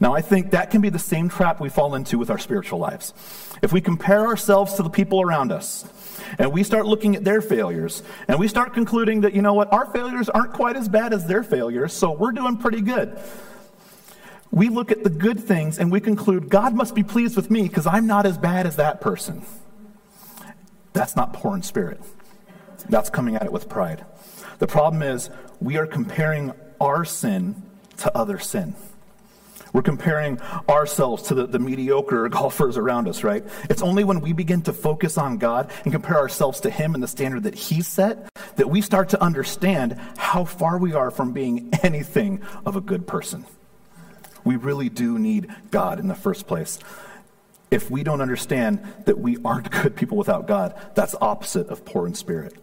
Now, 0.00 0.14
I 0.14 0.22
think 0.22 0.52
that 0.52 0.70
can 0.70 0.80
be 0.80 0.88
the 0.88 0.98
same 0.98 1.28
trap 1.28 1.60
we 1.60 1.68
fall 1.68 1.94
into 1.94 2.16
with 2.16 2.30
our 2.30 2.38
spiritual 2.38 2.78
lives. 2.78 3.12
If 3.60 3.70
we 3.70 3.82
compare 3.82 4.26
ourselves 4.26 4.76
to 4.76 4.82
the 4.82 4.88
people 4.88 5.20
around 5.20 5.52
us, 5.52 5.84
and 6.38 6.50
we 6.54 6.62
start 6.62 6.86
looking 6.86 7.16
at 7.16 7.22
their 7.22 7.42
failures, 7.42 8.02
and 8.28 8.40
we 8.40 8.48
start 8.48 8.72
concluding 8.72 9.20
that, 9.20 9.34
you 9.34 9.42
know 9.42 9.52
what, 9.52 9.70
our 9.74 9.84
failures 9.92 10.30
aren't 10.30 10.54
quite 10.54 10.76
as 10.76 10.88
bad 10.88 11.12
as 11.12 11.26
their 11.26 11.42
failures, 11.42 11.92
so 11.92 12.12
we're 12.12 12.32
doing 12.32 12.56
pretty 12.56 12.80
good. 12.80 13.20
We 14.50 14.70
look 14.70 14.90
at 14.90 15.04
the 15.04 15.10
good 15.10 15.38
things 15.38 15.78
and 15.78 15.92
we 15.92 16.00
conclude, 16.00 16.48
God 16.48 16.74
must 16.74 16.94
be 16.94 17.02
pleased 17.02 17.36
with 17.36 17.50
me 17.50 17.68
because 17.68 17.86
I'm 17.86 18.06
not 18.06 18.24
as 18.24 18.38
bad 18.38 18.66
as 18.66 18.76
that 18.76 19.02
person. 19.02 19.44
That's 20.94 21.14
not 21.14 21.34
poor 21.34 21.54
in 21.54 21.62
spirit. 21.62 22.00
That's 22.88 23.10
coming 23.10 23.36
at 23.36 23.44
it 23.44 23.52
with 23.52 23.68
pride. 23.68 24.04
The 24.58 24.66
problem 24.66 25.02
is 25.02 25.30
we 25.60 25.76
are 25.78 25.86
comparing 25.86 26.52
our 26.80 27.04
sin 27.04 27.62
to 27.98 28.16
other 28.16 28.38
sin. 28.38 28.74
We're 29.72 29.82
comparing 29.82 30.40
ourselves 30.68 31.24
to 31.24 31.34
the, 31.34 31.46
the, 31.46 31.58
mediocre 31.58 32.28
golfers 32.28 32.76
around 32.76 33.06
us, 33.08 33.22
right? 33.22 33.44
It's 33.68 33.82
only 33.82 34.02
when 34.02 34.20
we 34.20 34.32
begin 34.32 34.62
to 34.62 34.72
focus 34.72 35.16
on 35.16 35.38
God 35.38 35.70
and 35.84 35.92
compare 35.92 36.16
ourselves 36.16 36.60
to 36.60 36.70
Him 36.70 36.94
and 36.94 37.02
the 37.02 37.08
standard 37.08 37.44
that 37.44 37.54
He 37.54 37.82
set 37.82 38.28
that 38.56 38.68
we 38.68 38.80
start 38.80 39.10
to 39.10 39.22
understand 39.22 39.98
how 40.16 40.44
far 40.44 40.78
we 40.78 40.92
are 40.92 41.10
from 41.10 41.32
being 41.32 41.70
anything 41.82 42.42
of 42.66 42.76
a 42.76 42.80
good 42.80 43.06
person. 43.06 43.46
We 44.44 44.56
really 44.56 44.88
do 44.88 45.18
need 45.18 45.54
God 45.70 46.00
in 46.00 46.08
the 46.08 46.14
first 46.14 46.46
place. 46.46 46.78
If 47.70 47.90
we 47.90 48.02
don't 48.02 48.20
understand 48.20 48.82
that 49.04 49.18
we 49.18 49.38
aren't 49.44 49.70
good 49.82 49.94
people 49.94 50.16
without 50.16 50.48
God, 50.48 50.74
that's 50.94 51.14
opposite 51.20 51.68
of 51.68 51.84
poor 51.84 52.06
in 52.06 52.14
spirit. 52.14 52.54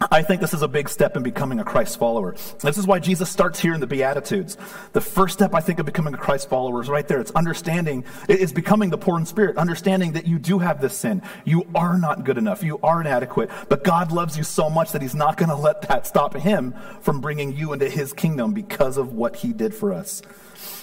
I 0.00 0.22
think 0.22 0.40
this 0.40 0.52
is 0.52 0.62
a 0.62 0.68
big 0.68 0.88
step 0.88 1.16
in 1.16 1.22
becoming 1.22 1.60
a 1.60 1.64
Christ 1.64 1.98
follower. 1.98 2.34
This 2.60 2.78
is 2.78 2.86
why 2.86 2.98
Jesus 2.98 3.30
starts 3.30 3.60
here 3.60 3.74
in 3.74 3.80
the 3.80 3.86
Beatitudes. 3.86 4.56
The 4.92 5.00
first 5.00 5.34
step, 5.34 5.54
I 5.54 5.60
think, 5.60 5.78
of 5.78 5.86
becoming 5.86 6.14
a 6.14 6.18
Christ 6.18 6.48
follower 6.48 6.82
is 6.82 6.88
right 6.88 7.06
there. 7.06 7.20
It's 7.20 7.30
understanding, 7.32 8.04
it's 8.28 8.52
becoming 8.52 8.90
the 8.90 8.98
poor 8.98 9.18
in 9.18 9.26
spirit, 9.26 9.56
understanding 9.56 10.12
that 10.12 10.26
you 10.26 10.38
do 10.38 10.58
have 10.58 10.80
this 10.80 10.96
sin. 10.96 11.22
You 11.44 11.66
are 11.74 11.96
not 11.96 12.24
good 12.24 12.38
enough. 12.38 12.62
You 12.62 12.80
are 12.82 13.00
inadequate. 13.00 13.50
But 13.68 13.84
God 13.84 14.10
loves 14.10 14.36
you 14.36 14.42
so 14.42 14.68
much 14.68 14.92
that 14.92 15.02
He's 15.02 15.14
not 15.14 15.36
going 15.36 15.48
to 15.48 15.56
let 15.56 15.82
that 15.82 16.06
stop 16.06 16.34
Him 16.34 16.74
from 17.00 17.20
bringing 17.20 17.56
you 17.56 17.72
into 17.72 17.88
His 17.88 18.12
kingdom 18.12 18.52
because 18.52 18.96
of 18.96 19.12
what 19.12 19.36
He 19.36 19.52
did 19.52 19.74
for 19.74 19.92
us. 19.92 20.22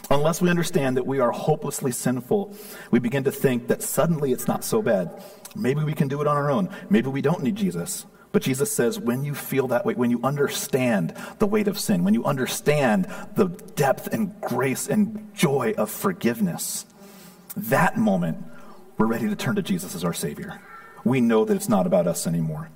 Unless 0.10 0.41
we 0.41 0.50
understand 0.50 0.97
that 0.97 1.06
we 1.06 1.19
are 1.19 1.32
hopelessly 1.32 1.91
sinful, 1.91 2.56
we 2.91 3.00
begin 3.00 3.26
to 3.26 3.32
think 3.32 3.67
that 3.67 3.82
suddenly 3.82 4.32
it's 4.32 4.47
not 4.47 4.63
so 4.63 4.82
bad. 4.82 5.24
Maybe 5.56 5.84
we 5.84 5.93
can 5.93 6.08
do 6.08 6.21
it 6.21 6.28
on 6.28 6.38
our 6.38 6.50
own. 6.50 6.69
Maybe 6.89 7.10
we 7.10 7.21
don't 7.21 7.43
need 7.43 7.56
Jesus. 7.56 8.06
But 8.32 8.44
Jesus 8.44 8.72
says, 8.72 8.98
when 8.98 9.26
you 9.26 9.36
feel 9.36 9.67
that 9.67 9.86
way, 9.86 9.94
when 9.94 10.10
you 10.10 10.22
understand 10.24 11.13
the 11.39 11.48
weight 11.48 11.67
of 11.67 11.78
sin, 11.78 12.04
when 12.04 12.13
you 12.13 12.24
understand 12.24 13.08
the 13.36 13.48
depth 13.76 14.08
and 14.08 14.39
grace 14.39 14.88
and 14.88 15.34
joy 15.34 15.74
of 15.78 15.89
forgiveness, 15.89 16.86
that 17.58 17.98
moment, 17.98 18.46
we're 18.98 19.08
ready 19.08 19.28
to 19.28 19.36
turn 19.36 19.56
to 19.56 19.62
Jesus 19.62 19.96
as 19.96 20.06
our 20.06 20.13
Savior. 20.13 20.62
We 21.04 21.20
know 21.20 21.44
that 21.44 21.56
it's 21.56 21.67
not 21.67 21.88
about 21.88 22.08
us 22.08 22.26
anymore. 22.26 22.70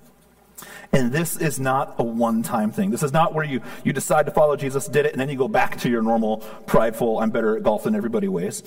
And 0.95 1.12
this 1.12 1.36
is 1.36 1.60
not 1.60 1.95
a 1.99 2.03
one 2.03 2.41
time 2.41 2.71
thing. 2.71 2.89
This 2.89 3.03
is 3.03 3.12
not 3.12 3.34
where 3.34 3.43
you, 3.43 3.62
you 3.84 3.91
decide 3.91 4.25
to 4.27 4.31
follow 4.31 4.55
Jesus, 4.55 4.88
did 4.88 5.05
it, 5.05 5.12
and 5.12 5.19
then 5.19 5.27
you 5.27 5.36
go 5.36 5.49
back 5.49 5.77
to 5.81 5.89
your 5.89 6.01
normal, 6.01 6.38
prideful, 6.67 7.19
I'm 7.19 7.31
better 7.31 7.58
at 7.58 7.63
golf 7.63 7.84
than 7.84 7.95
everybody 7.95 8.29
ways. 8.29 8.63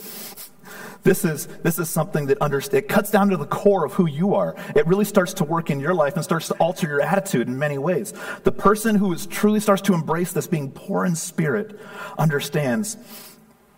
This 1.03 1.25
is, 1.25 1.47
this 1.63 1.79
is 1.79 1.89
something 1.89 2.27
that 2.27 2.37
under, 2.43 2.59
it 2.59 2.87
cuts 2.87 3.11
down 3.11 3.31
to 3.31 3.39
the 3.39 3.47
core 3.47 3.87
of 3.87 3.95
who 3.95 4.07
you 4.07 4.35
are. 4.35 4.55
It 4.77 4.87
really 4.87 5.07
starts 5.07 5.33
to 5.35 5.45
work 5.45 5.71
in 5.71 5.81
your 5.81 5.95
life 5.95 6.17
and 6.17 6.23
starts 6.23 6.49
to 6.49 6.55
alter 6.55 6.87
your 6.87 7.01
attitude 7.01 7.49
in 7.49 7.59
many 7.59 7.79
ways. 7.79 8.13
The 8.45 8.53
person 8.53 8.95
who 8.95 9.11
is 9.15 9.27
truly 9.27 9.61
starts 9.61 9.81
to 9.83 9.95
embrace 9.95 10.33
this 10.33 10.47
being 10.47 10.71
poor 10.71 11.07
in 11.07 11.17
spirit 11.17 11.81
understands 12.19 12.99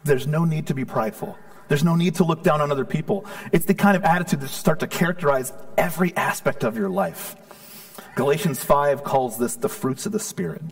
there's 0.02 0.26
no 0.26 0.44
need 0.44 0.66
to 0.66 0.74
be 0.74 0.84
prideful. 0.84 1.38
There's 1.68 1.84
no 1.84 1.94
need 1.94 2.16
to 2.16 2.24
look 2.24 2.42
down 2.42 2.60
on 2.60 2.72
other 2.72 2.84
people. 2.84 3.26
It's 3.52 3.66
the 3.66 3.74
kind 3.74 3.96
of 3.96 4.02
attitude 4.02 4.40
that 4.40 4.48
start 4.48 4.80
to 4.80 4.88
characterize 4.88 5.52
every 5.78 6.16
aspect 6.16 6.64
of 6.64 6.76
your 6.76 6.88
life. 6.88 7.36
Galatians 8.14 8.62
5 8.62 9.04
calls 9.04 9.38
this 9.38 9.56
the 9.56 9.68
fruits 9.68 10.06
of 10.06 10.12
the 10.12 10.20
Spirit. 10.20 10.62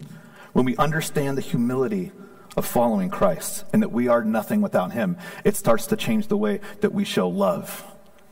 When 0.53 0.65
we 0.65 0.77
understand 0.77 1.37
the 1.37 1.43
humility 1.43 2.13
of 2.57 2.67
following 2.67 3.11
Christ 3.11 3.65
and 3.73 3.83
that 3.83 3.93
we 3.93 4.09
are 4.09 4.25
nothing 4.25 4.61
without 4.61 4.93
Him, 4.93 5.17
it 5.45 5.57
starts 5.57 5.87
to 5.89 5.97
change 5.97 6.27
the 6.27 6.37
way 6.37 6.61
that 6.81 6.93
we 6.93 7.05
show 7.05 7.29
love, 7.29 7.85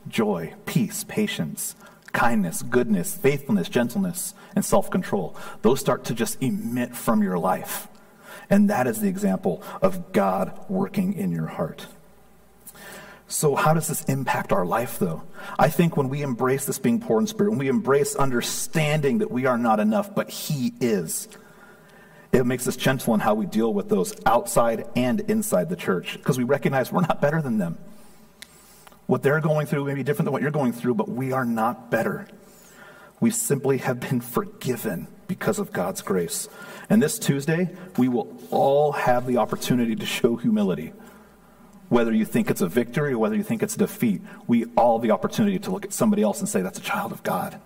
joy, 0.09 0.54
peace, 0.66 1.04
patience, 1.04 1.76
kindness, 2.12 2.62
goodness, 2.62 3.14
faithfulness, 3.16 3.68
gentleness, 3.68 4.35
and 4.54 4.64
self 4.64 4.90
control. 4.90 5.37
Those 5.62 5.80
start 5.80 6.04
to 6.04 6.14
just 6.14 6.42
emit 6.42 6.96
from 6.96 7.22
your 7.22 7.38
life. 7.38 7.88
And 8.48 8.70
that 8.70 8.87
is 8.87 9.00
the 9.00 9.09
example 9.09 9.62
of 9.82 10.12
God 10.12 10.59
working 10.68 11.14
in 11.14 11.32
your 11.32 11.46
heart. 11.46 11.87
So, 13.28 13.56
how 13.56 13.74
does 13.74 13.88
this 13.88 14.04
impact 14.04 14.52
our 14.52 14.64
life, 14.64 14.98
though? 14.98 15.22
I 15.58 15.68
think 15.68 15.96
when 15.96 16.08
we 16.08 16.22
embrace 16.22 16.64
this 16.64 16.78
being 16.78 17.00
poor 17.00 17.20
in 17.20 17.26
spirit, 17.26 17.50
when 17.50 17.58
we 17.58 17.68
embrace 17.68 18.14
understanding 18.14 19.18
that 19.18 19.30
we 19.30 19.46
are 19.46 19.58
not 19.58 19.80
enough, 19.80 20.14
but 20.14 20.30
He 20.30 20.72
is, 20.80 21.28
it 22.32 22.46
makes 22.46 22.68
us 22.68 22.76
gentle 22.76 23.14
in 23.14 23.20
how 23.20 23.34
we 23.34 23.46
deal 23.46 23.72
with 23.74 23.88
those 23.88 24.14
outside 24.26 24.84
and 24.94 25.20
inside 25.22 25.68
the 25.68 25.76
church 25.76 26.14
because 26.14 26.38
we 26.38 26.44
recognize 26.44 26.92
we're 26.92 27.00
not 27.00 27.20
better 27.20 27.42
than 27.42 27.58
them. 27.58 27.78
What 29.06 29.22
they're 29.22 29.40
going 29.40 29.66
through 29.66 29.84
may 29.84 29.94
be 29.94 30.02
different 30.02 30.26
than 30.26 30.32
what 30.32 30.42
you're 30.42 30.50
going 30.50 30.72
through, 30.72 30.94
but 30.94 31.08
we 31.08 31.32
are 31.32 31.44
not 31.44 31.90
better. 31.90 32.28
We 33.20 33.30
simply 33.30 33.78
have 33.78 34.00
been 34.00 34.20
forgiven 34.20 35.08
because 35.26 35.58
of 35.58 35.72
God's 35.72 36.02
grace. 36.02 36.48
And 36.90 37.02
this 37.02 37.18
Tuesday, 37.18 37.70
we 37.96 38.08
will 38.08 38.36
all 38.50 38.92
have 38.92 39.26
the 39.26 39.38
opportunity 39.38 39.96
to 39.96 40.06
show 40.06 40.36
humility. 40.36 40.92
Whether 41.88 42.12
you 42.12 42.25
think 42.25 42.51
it's 42.51 42.61
a 42.61 42.68
victory 42.68 43.12
or 43.12 43.18
whether 43.18 43.37
you 43.37 43.44
think 43.44 43.62
it's 43.62 43.75
a 43.75 43.79
defeat, 43.79 44.20
we 44.46 44.64
all 44.77 44.99
have 44.99 45.03
the 45.03 45.12
opportunity 45.12 45.59
to 45.61 45.70
look 45.70 45.85
at 45.85 45.92
somebody 45.92 46.22
else 46.22 46.40
and 46.40 46.49
say, 46.49 46.62
that's 46.62 46.79
a 46.79 46.83
child 46.83 47.12
of 47.12 47.22
God. 47.22 47.61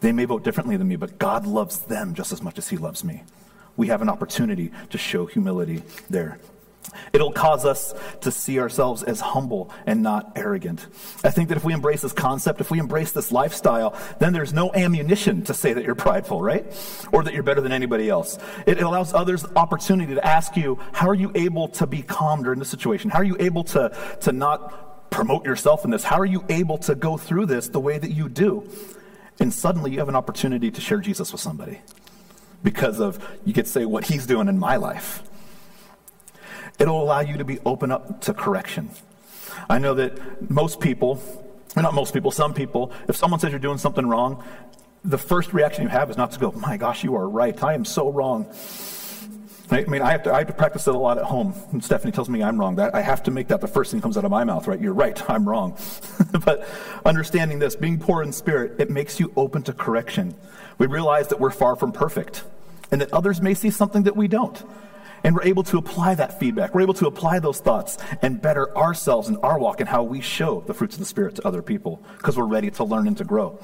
They 0.00 0.12
may 0.12 0.24
vote 0.24 0.44
differently 0.44 0.76
than 0.76 0.88
me, 0.88 0.96
but 0.96 1.18
God 1.18 1.46
loves 1.46 1.78
them 1.78 2.14
just 2.14 2.32
as 2.32 2.42
much 2.42 2.58
as 2.58 2.68
He 2.68 2.76
loves 2.76 3.04
me. 3.04 3.22
We 3.76 3.88
have 3.88 4.02
an 4.02 4.08
opportunity 4.08 4.72
to 4.90 4.98
show 4.98 5.26
humility 5.26 5.82
there. 6.10 6.38
It'll 7.12 7.32
cause 7.32 7.64
us 7.64 7.94
to 8.20 8.30
see 8.30 8.58
ourselves 8.58 9.02
as 9.02 9.20
humble 9.20 9.70
and 9.86 10.02
not 10.02 10.32
arrogant. 10.36 10.86
I 11.24 11.30
think 11.30 11.48
that 11.48 11.56
if 11.56 11.64
we 11.64 11.72
embrace 11.72 12.02
this 12.02 12.12
concept, 12.12 12.60
if 12.60 12.70
we 12.70 12.78
embrace 12.78 13.12
this 13.12 13.32
lifestyle, 13.32 13.98
then 14.18 14.32
there's 14.32 14.52
no 14.52 14.72
ammunition 14.74 15.42
to 15.44 15.54
say 15.54 15.72
that 15.72 15.84
you're 15.84 15.94
prideful, 15.94 16.40
right? 16.40 16.64
Or 17.12 17.22
that 17.22 17.34
you're 17.34 17.42
better 17.42 17.60
than 17.60 17.72
anybody 17.72 18.08
else. 18.08 18.38
It 18.66 18.80
allows 18.80 19.14
others 19.14 19.44
opportunity 19.56 20.14
to 20.14 20.26
ask 20.26 20.56
you, 20.56 20.78
how 20.92 21.08
are 21.08 21.14
you 21.14 21.32
able 21.34 21.68
to 21.68 21.86
be 21.86 22.02
calm 22.02 22.42
during 22.42 22.58
this 22.58 22.68
situation? 22.68 23.10
How 23.10 23.18
are 23.18 23.24
you 23.24 23.36
able 23.38 23.64
to, 23.64 24.16
to 24.22 24.32
not 24.32 25.10
promote 25.10 25.44
yourself 25.44 25.84
in 25.84 25.90
this? 25.90 26.04
How 26.04 26.18
are 26.18 26.26
you 26.26 26.44
able 26.48 26.78
to 26.78 26.94
go 26.94 27.16
through 27.16 27.46
this 27.46 27.68
the 27.68 27.80
way 27.80 27.98
that 27.98 28.10
you 28.10 28.28
do? 28.28 28.68
And 29.40 29.52
suddenly 29.52 29.92
you 29.92 29.98
have 29.98 30.08
an 30.08 30.16
opportunity 30.16 30.70
to 30.70 30.80
share 30.80 30.98
Jesus 30.98 31.32
with 31.32 31.40
somebody 31.40 31.80
because 32.62 33.00
of, 33.00 33.24
you 33.44 33.52
could 33.52 33.68
say, 33.68 33.84
what 33.84 34.04
he's 34.04 34.26
doing 34.26 34.48
in 34.48 34.58
my 34.58 34.76
life. 34.76 35.22
It'll 36.78 37.02
allow 37.02 37.20
you 37.20 37.38
to 37.38 37.44
be 37.44 37.58
open 37.64 37.90
up 37.90 38.20
to 38.22 38.34
correction. 38.34 38.90
I 39.68 39.78
know 39.78 39.94
that 39.94 40.50
most 40.50 40.80
people, 40.80 41.20
not 41.76 41.94
most 41.94 42.14
people, 42.14 42.30
some 42.30 42.54
people, 42.54 42.92
if 43.08 43.16
someone 43.16 43.40
says 43.40 43.50
you're 43.50 43.58
doing 43.58 43.78
something 43.78 44.06
wrong, 44.06 44.44
the 45.04 45.18
first 45.18 45.52
reaction 45.52 45.82
you 45.82 45.88
have 45.88 46.10
is 46.10 46.16
not 46.16 46.32
to 46.32 46.38
go, 46.38 46.52
my 46.52 46.76
gosh, 46.76 47.04
you 47.04 47.16
are 47.16 47.28
right. 47.28 47.62
I 47.62 47.74
am 47.74 47.84
so 47.84 48.10
wrong. 48.10 48.52
I 49.70 49.84
mean, 49.84 50.00
I 50.00 50.12
have, 50.12 50.22
to, 50.22 50.32
I 50.32 50.38
have 50.38 50.46
to 50.46 50.54
practice 50.54 50.86
that 50.86 50.94
a 50.94 50.98
lot 50.98 51.18
at 51.18 51.24
home. 51.24 51.54
And 51.72 51.84
Stephanie 51.84 52.12
tells 52.12 52.28
me 52.28 52.42
I'm 52.42 52.58
wrong. 52.58 52.76
That 52.76 52.94
I 52.94 53.02
have 53.02 53.22
to 53.24 53.30
make 53.30 53.48
that 53.48 53.60
the 53.60 53.68
first 53.68 53.90
thing 53.90 54.00
that 54.00 54.02
comes 54.02 54.16
out 54.16 54.24
of 54.24 54.30
my 54.30 54.44
mouth, 54.44 54.66
right? 54.66 54.80
You're 54.80 54.94
right, 54.94 55.30
I'm 55.30 55.46
wrong. 55.46 55.76
but 56.44 56.66
understanding 57.04 57.58
this, 57.58 57.76
being 57.76 57.98
poor 57.98 58.22
in 58.22 58.32
spirit, 58.32 58.80
it 58.80 58.90
makes 58.90 59.20
you 59.20 59.30
open 59.36 59.62
to 59.64 59.74
correction. 59.74 60.34
We 60.78 60.86
realize 60.86 61.28
that 61.28 61.40
we're 61.40 61.50
far 61.50 61.76
from 61.76 61.92
perfect 61.92 62.44
and 62.90 63.00
that 63.00 63.12
others 63.12 63.42
may 63.42 63.52
see 63.52 63.70
something 63.70 64.04
that 64.04 64.16
we 64.16 64.26
don't. 64.26 64.62
And 65.24 65.34
we're 65.34 65.42
able 65.42 65.62
to 65.64 65.78
apply 65.78 66.14
that 66.14 66.38
feedback. 66.38 66.74
We're 66.74 66.82
able 66.82 66.94
to 66.94 67.06
apply 67.06 67.40
those 67.40 67.60
thoughts 67.60 67.98
and 68.22 68.40
better 68.40 68.76
ourselves 68.76 69.28
and 69.28 69.38
our 69.42 69.58
walk 69.58 69.80
and 69.80 69.88
how 69.88 70.02
we 70.02 70.20
show 70.20 70.62
the 70.66 70.74
fruits 70.74 70.94
of 70.94 71.00
the 71.00 71.06
Spirit 71.06 71.34
to 71.36 71.46
other 71.46 71.62
people 71.62 72.02
because 72.16 72.36
we're 72.36 72.46
ready 72.46 72.70
to 72.72 72.84
learn 72.84 73.06
and 73.06 73.16
to 73.18 73.24
grow. 73.24 73.58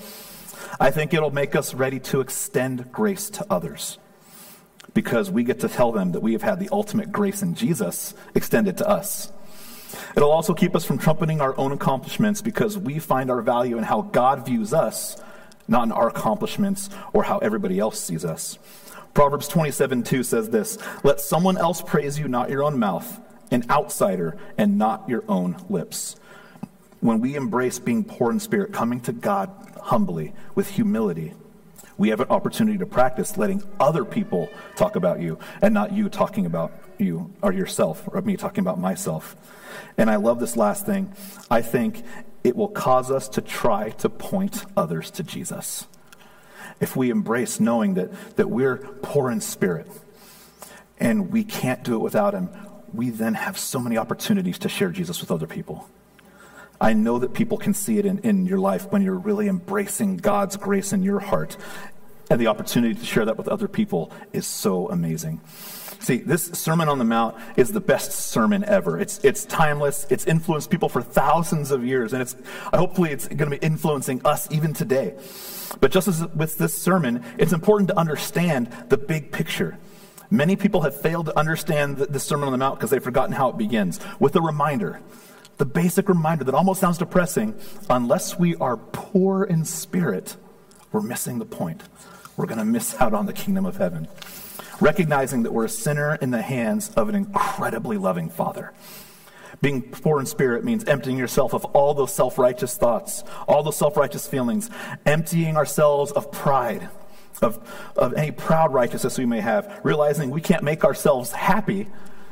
I 0.81 0.91
think 0.91 1.15
it'll 1.15 1.31
make 1.31 1.55
us 1.55 1.75
ready 1.75 2.01
to 2.01 2.21
extend 2.21 2.91
grace 2.91 3.31
to 3.31 3.47
others 3.49 3.99
because 4.93 5.31
we 5.31 5.45
get 5.45 5.61
to 5.61 5.69
tell 5.69 5.93
them 5.93 6.13
that 6.13 6.21
we 6.21 6.33
have 6.33 6.43
had 6.43 6.61
the 6.61 6.69
ultimate 6.73 7.13
grace 7.13 7.43
in 7.43 7.55
Jesus 7.55 8.15
extended 8.35 8.79
to 8.79 8.89
us. 8.89 9.33
It'll 10.17 10.31
also 10.31 10.55
keep 10.55 10.75
us 10.75 10.85
from 10.85 10.99
trumpeting 10.99 11.41
our 11.41 11.57
own 11.59 11.73
accomplishments 11.73 12.43
because 12.43 12.79
we 12.79 12.99
find 12.99 13.31
our 13.31 13.43
value 13.43 13.79
in 13.79 13.85
how 13.85 14.03
God 14.03 14.47
views 14.47 14.73
us, 14.73 15.21
not 15.69 15.85
in 15.85 15.93
our 15.93 16.09
accomplishments 16.09 16.91
or 17.13 17.25
how 17.25 17.39
everybody 17.39 17.79
else 17.79 18.01
sees 18.01 18.25
us. 18.25 18.59
Proverbs 19.15 19.47
27 19.47 20.03
2 20.03 20.23
says 20.25 20.51
this 20.51 20.77
Let 21.05 21.21
someone 21.21 21.57
else 21.57 21.81
praise 21.81 22.19
you, 22.19 22.27
not 22.27 22.51
your 22.51 22.65
own 22.65 22.79
mouth, 22.79 23.21
an 23.53 23.65
outsider, 23.71 24.37
and 24.59 24.77
not 24.77 25.09
your 25.09 25.25
own 25.29 25.57
lips. 25.69 26.17
When 27.01 27.21
we 27.21 27.37
embrace 27.37 27.79
being 27.79 28.03
poor 28.03 28.33
in 28.33 28.41
spirit, 28.41 28.73
coming 28.73 29.01
to 29.03 29.13
God 29.13 29.51
humbly 29.81 30.33
with 30.57 30.71
humility, 30.71 31.35
we 31.97 32.09
have 32.09 32.21
an 32.21 32.29
opportunity 32.29 32.79
to 32.79 32.87
practice 32.87 33.37
letting 33.37 33.63
other 33.79 34.05
people 34.05 34.49
talk 34.75 34.97
about 34.97 35.21
you 35.21 35.39
and 35.63 35.73
not 35.73 35.93
you 35.93 36.09
talking 36.09 36.45
about 36.45 36.73
you 36.99 37.33
or 37.41 37.53
yourself 37.53 38.09
or 38.13 38.21
me 38.23 38.37
talking 38.37 38.63
about 38.63 38.81
myself. 38.81 39.37
And 39.97 40.11
I 40.11 40.17
love 40.17 40.41
this 40.41 40.57
last 40.57 40.87
thing. 40.87 41.13
I 41.51 41.63
think 41.63 42.03
it 42.43 42.57
will 42.57 42.69
cause 42.69 43.13
us 43.13 43.29
to 43.29 43.41
try 43.41 43.91
to 43.91 44.09
point 44.09 44.65
others 44.77 45.11
to 45.13 45.23
Jesus 45.23 45.87
if 46.81 46.97
we 46.97 47.11
embrace 47.11 47.61
knowing 47.61 47.95
that, 47.95 48.37
that 48.37 48.51
we're 48.51 48.77
poor 48.77 49.31
in 49.31 49.41
spirit 49.41 49.87
and 50.99 51.31
we 51.31 51.45
can't 51.45 51.83
do 51.83 51.95
it 51.95 52.01
without 52.01 52.35
Him, 52.35 52.51
we 52.93 53.11
then 53.11 53.35
have 53.35 53.59
so 53.59 53.81
many 53.81 53.97
opportunities 53.97 54.59
to 54.61 54.69
share 54.69 54.91
Jesus 54.91 55.21
with 55.21 55.31
other 55.31 55.47
people. 55.47 55.89
I 56.81 56.93
know 56.93 57.19
that 57.21 57.35
people 57.35 57.57
can 57.57 57.73
see 57.75 57.99
it 57.99 58.07
in, 58.07 58.19
in 58.21 58.47
your 58.47 58.59
life 58.59 58.91
when 58.91 59.03
you're 59.03 59.15
really 59.15 59.49
embracing 59.49 60.17
God's 60.17 60.57
grace 60.57 60.93
in 60.93 61.03
your 61.03 61.21
heart. 61.21 61.57
And 62.31 62.41
the 62.41 62.47
opportunity 62.47 62.95
to 62.95 63.05
share 63.05 63.25
that 63.25 63.37
with 63.37 63.49
other 63.49 63.69
people 63.69 64.11
is 64.33 64.47
so 64.47 64.89
amazing. 64.89 65.41
See, 66.01 66.19
this 66.19 66.45
Sermon 66.53 66.89
on 66.89 66.99
the 66.99 67.05
Mount 67.05 67.37
is 67.57 67.73
the 67.73 67.81
best 67.81 68.13
sermon 68.13 68.63
ever. 68.65 69.01
It's, 69.01 69.21
it's 69.25 69.47
timeless. 69.47 70.07
It's 70.11 70.27
influenced 70.27 70.71
people 70.71 70.91
for 70.91 71.01
thousands 71.01 71.71
of 71.71 71.85
years. 71.85 72.13
And 72.13 72.21
it's, 72.21 72.37
hopefully 72.75 73.11
it's 73.11 73.27
going 73.27 73.51
to 73.51 73.59
be 73.59 73.65
influencing 73.65 74.21
us 74.27 74.51
even 74.51 74.75
today. 74.75 75.15
But 75.81 75.91
just 75.91 76.09
as 76.09 76.27
with 76.35 76.59
this 76.59 76.75
sermon, 76.75 77.25
it's 77.39 77.53
important 77.53 77.89
to 77.89 77.99
understand 77.99 78.71
the 78.89 78.99
big 78.99 79.33
picture. 79.33 79.79
Many 80.31 80.57
people 80.57 80.83
have 80.83 81.01
failed 81.01 81.27
to 81.27 81.39
understand 81.39 81.97
the, 81.97 82.07
the 82.07 82.21
Sermon 82.21 82.47
on 82.47 82.53
the 82.53 82.59
Mount 82.59 82.79
because 82.79 82.91
they've 82.91 83.03
forgotten 83.03 83.33
how 83.33 83.51
it 83.51 83.57
begins 83.57 84.01
with 84.19 84.37
a 84.37 84.41
reminder. 84.41 85.01
The 85.59 85.65
basic 85.65 86.09
reminder 86.09 86.45
that 86.45 86.55
almost 86.55 86.81
sounds 86.81 86.99
depressing 86.99 87.55
unless 87.89 88.39
we 88.39 88.57
are 88.57 88.77
poor 88.77 89.45
in 89.45 89.65
spirit, 89.65 90.37
we're 90.93 91.03
missing 91.03 91.39
the 91.39 91.45
point. 91.45 91.83
We're 92.37 92.47
going 92.47 92.59
to 92.59 92.65
miss 92.65 92.97
out 93.01 93.15
on 93.15 93.27
the 93.27 93.33
kingdom 93.33 93.65
of 93.67 93.77
heaven. 93.77 94.09
Recognizing 94.81 95.45
that 95.45 95.53
we're 95.53 95.67
a 95.67 95.69
sinner 95.69 96.17
in 96.17 96.31
the 96.31 96.43
hands 96.43 96.91
of 96.97 97.09
an 97.09 97.15
incredibly 97.15 97.97
loving 97.97 98.29
Father. 98.29 98.73
Being 99.63 99.83
poor 99.83 100.19
in 100.19 100.27
spirit 100.27 100.65
means 100.65 100.85
emptying 100.85 101.17
yourself 101.17 101.55
of 101.55 101.65
all 101.67 101.95
those 101.95 102.13
self 102.13 102.39
righteous 102.39 102.77
thoughts, 102.77 103.23
all 103.47 103.63
those 103.63 103.77
self 103.77 103.97
righteous 103.97 104.27
feelings, 104.27 104.69
emptying 105.07 105.57
ourselves 105.57 106.11
of 106.13 106.33
pride, 106.33 106.89
of, 107.41 107.93
of 107.97 108.15
any 108.15 108.33
proud 108.33 108.73
righteousness 108.73 109.17
we 109.17 109.27
may 109.27 109.41
have, 109.41 109.81
realizing 109.85 110.31
we 110.31 110.41
can't 110.41 110.65
make 110.65 110.85
ourselves 110.85 111.31
happy. 111.31 111.89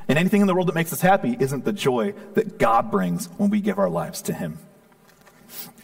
And 0.08 0.18
anything 0.18 0.40
in 0.40 0.48
the 0.48 0.54
world 0.54 0.66
that 0.66 0.74
makes 0.74 0.92
us 0.92 1.00
happy 1.00 1.36
isn't 1.38 1.64
the 1.64 1.72
joy 1.72 2.12
that 2.34 2.58
God 2.58 2.90
brings 2.90 3.26
when 3.38 3.50
we 3.50 3.60
give 3.60 3.78
our 3.78 3.88
lives 3.88 4.20
to 4.22 4.34
Him. 4.34 4.58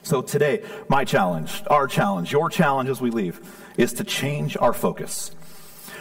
So 0.03 0.23
today, 0.23 0.65
my 0.89 1.05
challenge, 1.05 1.63
our 1.69 1.87
challenge, 1.87 2.33
your 2.33 2.51
challenge 2.51 2.89
as 2.89 3.01
we 3.01 3.11
leave, 3.11 3.41
is 3.79 3.95
to 3.95 4.05
change 4.05 4.59
our 4.61 4.75
focus. 4.75 5.31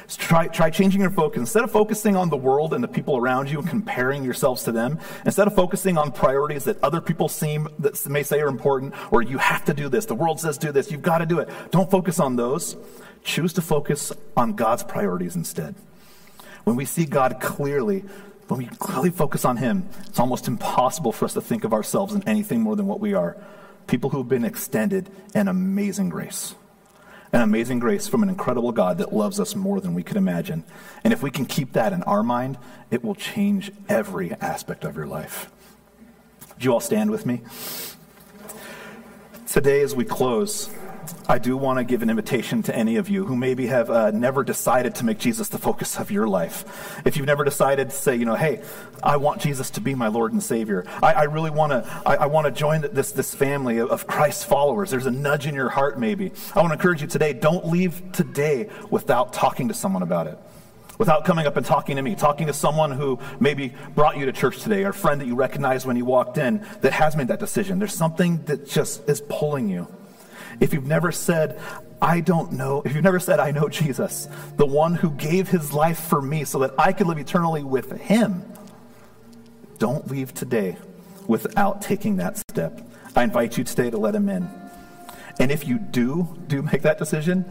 Try, 0.09 0.47
try 0.47 0.69
changing 0.69 1.01
your 1.01 1.09
focus. 1.09 1.39
Instead 1.39 1.63
of 1.63 1.71
focusing 1.71 2.15
on 2.15 2.29
the 2.29 2.37
world 2.37 2.73
and 2.73 2.81
the 2.81 2.87
people 2.87 3.17
around 3.17 3.49
you 3.49 3.59
and 3.59 3.67
comparing 3.67 4.23
yourselves 4.23 4.63
to 4.63 4.71
them, 4.71 4.99
instead 5.25 5.47
of 5.47 5.55
focusing 5.55 5.97
on 5.97 6.13
priorities 6.13 6.63
that 6.63 6.81
other 6.81 7.01
people 7.01 7.27
seem 7.27 7.67
that 7.79 8.09
may 8.09 8.23
say 8.23 8.39
are 8.39 8.47
important, 8.47 8.93
or 9.11 9.21
you 9.21 9.37
have 9.37 9.65
to 9.65 9.73
do 9.73 9.89
this, 9.89 10.05
the 10.05 10.15
world 10.15 10.39
says 10.39 10.57
do 10.57 10.71
this, 10.71 10.91
you've 10.91 11.01
got 11.01 11.17
to 11.17 11.25
do 11.25 11.39
it. 11.39 11.49
Don't 11.71 11.91
focus 11.91 12.19
on 12.19 12.37
those. 12.37 12.77
Choose 13.23 13.51
to 13.53 13.61
focus 13.61 14.13
on 14.37 14.53
God's 14.53 14.83
priorities 14.83 15.35
instead. 15.35 15.75
When 16.63 16.77
we 16.77 16.85
see 16.85 17.05
God 17.05 17.39
clearly, 17.41 18.05
When 18.47 18.59
we 18.59 18.67
clearly 18.67 19.09
focus 19.09 19.43
on 19.43 19.57
Him, 19.57 19.89
it's 20.05 20.19
almost 20.19 20.47
impossible 20.47 21.11
for 21.11 21.25
us 21.25 21.33
to 21.33 21.41
think 21.41 21.63
of 21.63 21.73
ourselves 21.73 22.13
in 22.13 22.23
anything 22.27 22.61
more 22.61 22.75
than 22.75 22.87
what 22.87 22.99
we 22.99 23.13
are. 23.13 23.35
People 23.87 24.09
who've 24.09 24.27
been 24.27 24.45
extended 24.45 25.09
an 25.33 25.47
amazing 25.47 26.09
grace. 26.09 26.55
An 27.33 27.41
amazing 27.41 27.79
grace 27.79 28.07
from 28.07 28.23
an 28.23 28.29
incredible 28.29 28.71
God 28.71 28.99
that 28.99 29.13
loves 29.13 29.39
us 29.39 29.55
more 29.55 29.81
than 29.81 29.93
we 29.93 30.03
could 30.03 30.17
imagine. 30.17 30.63
And 31.03 31.11
if 31.11 31.21
we 31.21 31.29
can 31.29 31.45
keep 31.45 31.73
that 31.73 31.91
in 31.91 32.03
our 32.03 32.23
mind, 32.23 32.57
it 32.89 33.03
will 33.03 33.15
change 33.15 33.71
every 33.89 34.31
aspect 34.33 34.85
of 34.85 34.95
your 34.95 35.07
life. 35.07 35.51
Would 36.53 36.63
you 36.63 36.73
all 36.73 36.79
stand 36.79 37.11
with 37.11 37.25
me? 37.25 37.41
Today, 39.47 39.81
as 39.81 39.93
we 39.93 40.05
close, 40.05 40.69
I 41.27 41.37
do 41.37 41.57
want 41.57 41.79
to 41.79 41.83
give 41.83 42.01
an 42.01 42.09
invitation 42.09 42.63
to 42.63 42.75
any 42.75 42.95
of 42.95 43.09
you 43.09 43.25
who 43.25 43.35
maybe 43.35 43.67
have 43.67 43.89
uh, 43.89 44.11
never 44.11 44.43
decided 44.43 44.95
to 44.95 45.05
make 45.05 45.19
Jesus 45.19 45.49
the 45.49 45.57
focus 45.57 45.97
of 45.97 46.11
your 46.11 46.27
life. 46.27 47.01
If 47.05 47.17
you've 47.17 47.25
never 47.25 47.43
decided 47.43 47.89
to 47.89 47.95
say, 47.95 48.15
you 48.15 48.25
know, 48.25 48.35
hey, 48.35 48.61
I 49.03 49.17
want 49.17 49.41
Jesus 49.41 49.69
to 49.71 49.81
be 49.81 49.95
my 49.95 50.07
Lord 50.07 50.33
and 50.33 50.41
Savior. 50.41 50.85
I, 51.03 51.13
I 51.13 51.23
really 51.23 51.51
want 51.51 51.71
to. 51.71 52.01
I, 52.05 52.15
I, 52.15 52.25
want 52.25 52.45
to 52.45 52.51
join 52.51 52.81
this 52.81 53.11
this 53.11 53.33
family 53.33 53.79
of, 53.79 54.07
Christ 54.07 54.47
followers. 54.47 54.89
There's 54.89 55.05
a 55.05 55.11
nudge 55.11 55.47
in 55.47 55.53
your 55.53 55.69
heart, 55.69 55.99
maybe. 55.99 56.31
I 56.55 56.59
want 56.59 56.69
to 56.69 56.73
encourage 56.73 57.01
you 57.01 57.07
today. 57.07 57.33
Don't 57.33 57.67
leave 57.67 58.01
today 58.11 58.69
without 58.89 59.33
talking 59.33 59.67
to 59.67 59.73
someone 59.73 60.03
about 60.03 60.27
it 60.27 60.39
without 60.97 61.25
coming 61.25 61.45
up 61.45 61.57
and 61.57 61.65
talking 61.65 61.95
to 61.95 62.01
me, 62.01 62.15
talking 62.15 62.47
to 62.47 62.53
someone 62.53 62.91
who 62.91 63.19
maybe 63.39 63.73
brought 63.93 64.17
you 64.17 64.25
to 64.25 64.31
church 64.31 64.61
today 64.61 64.83
or 64.83 64.89
a 64.89 64.93
friend 64.93 65.21
that 65.21 65.27
you 65.27 65.35
recognized 65.35 65.85
when 65.85 65.95
you 65.95 66.05
walked 66.05 66.37
in 66.37 66.65
that 66.81 66.93
has 66.93 67.15
made 67.15 67.27
that 67.27 67.39
decision. 67.39 67.77
There's 67.79 67.93
something 67.93 68.43
that 68.45 68.67
just 68.67 69.07
is 69.07 69.21
pulling 69.21 69.69
you. 69.69 69.87
If 70.59 70.73
you've 70.73 70.87
never 70.87 71.11
said, 71.11 71.59
I 72.01 72.19
don't 72.19 72.53
know, 72.53 72.81
if 72.85 72.93
you've 72.93 73.03
never 73.03 73.19
said, 73.19 73.39
I 73.39 73.51
know 73.51 73.69
Jesus, 73.69 74.27
the 74.55 74.65
one 74.65 74.95
who 74.95 75.09
gave 75.11 75.49
his 75.49 75.73
life 75.73 75.99
for 75.99 76.21
me 76.21 76.43
so 76.43 76.59
that 76.59 76.73
I 76.77 76.93
could 76.93 77.07
live 77.07 77.17
eternally 77.17 77.63
with 77.63 77.91
him, 77.99 78.43
don't 79.79 80.07
leave 80.09 80.33
today 80.33 80.77
without 81.27 81.81
taking 81.81 82.17
that 82.17 82.37
step. 82.37 82.81
I 83.15 83.23
invite 83.23 83.57
you 83.57 83.63
today 83.63 83.89
to 83.89 83.97
let 83.97 84.15
him 84.15 84.29
in. 84.29 84.49
And 85.39 85.51
if 85.51 85.67
you 85.67 85.79
do, 85.79 86.37
do 86.47 86.61
make 86.61 86.81
that 86.83 86.97
decision, 86.97 87.45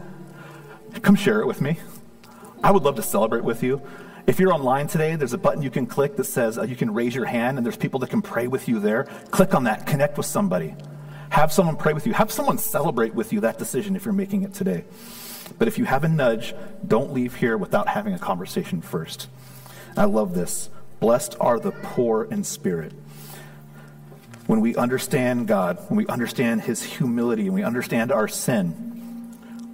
come 1.01 1.15
share 1.15 1.41
it 1.41 1.47
with 1.47 1.61
me. 1.61 1.77
I 2.63 2.71
would 2.71 2.83
love 2.83 2.95
to 2.95 3.03
celebrate 3.03 3.43
with 3.43 3.63
you. 3.63 3.81
If 4.25 4.39
you're 4.39 4.51
online 4.53 4.87
today, 4.87 5.15
there's 5.15 5.33
a 5.33 5.37
button 5.37 5.61
you 5.61 5.69
can 5.69 5.85
click 5.85 6.17
that 6.17 6.25
says 6.25 6.57
uh, 6.57 6.63
you 6.63 6.75
can 6.75 6.93
raise 6.93 7.15
your 7.15 7.25
hand, 7.25 7.57
and 7.57 7.65
there's 7.65 7.77
people 7.77 7.99
that 8.01 8.09
can 8.09 8.21
pray 8.21 8.47
with 8.47 8.67
you 8.67 8.79
there. 8.79 9.05
Click 9.31 9.53
on 9.55 9.63
that, 9.65 9.85
connect 9.85 10.17
with 10.17 10.25
somebody. 10.25 10.75
Have 11.29 11.51
someone 11.51 11.75
pray 11.75 11.93
with 11.93 12.07
you. 12.07 12.13
Have 12.13 12.31
someone 12.31 12.57
celebrate 12.57 13.13
with 13.13 13.33
you 13.33 13.41
that 13.41 13.57
decision 13.57 13.95
if 13.95 14.05
you're 14.05 14.13
making 14.13 14.43
it 14.43 14.53
today. 14.53 14.85
But 15.57 15.67
if 15.67 15.77
you 15.77 15.85
have 15.85 16.03
a 16.03 16.07
nudge, 16.07 16.53
don't 16.85 17.13
leave 17.13 17.35
here 17.35 17.57
without 17.57 17.87
having 17.87 18.13
a 18.13 18.19
conversation 18.19 18.81
first. 18.81 19.29
I 19.95 20.05
love 20.05 20.33
this. 20.33 20.69
Blessed 20.99 21.35
are 21.39 21.59
the 21.59 21.71
poor 21.71 22.25
in 22.25 22.43
spirit. 22.43 22.93
When 24.47 24.61
we 24.61 24.75
understand 24.75 25.47
God, 25.47 25.77
when 25.89 25.97
we 25.97 26.07
understand 26.07 26.61
His 26.61 26.81
humility, 26.81 27.47
and 27.47 27.53
we 27.53 27.63
understand 27.63 28.11
our 28.11 28.27
sin, 28.27 28.87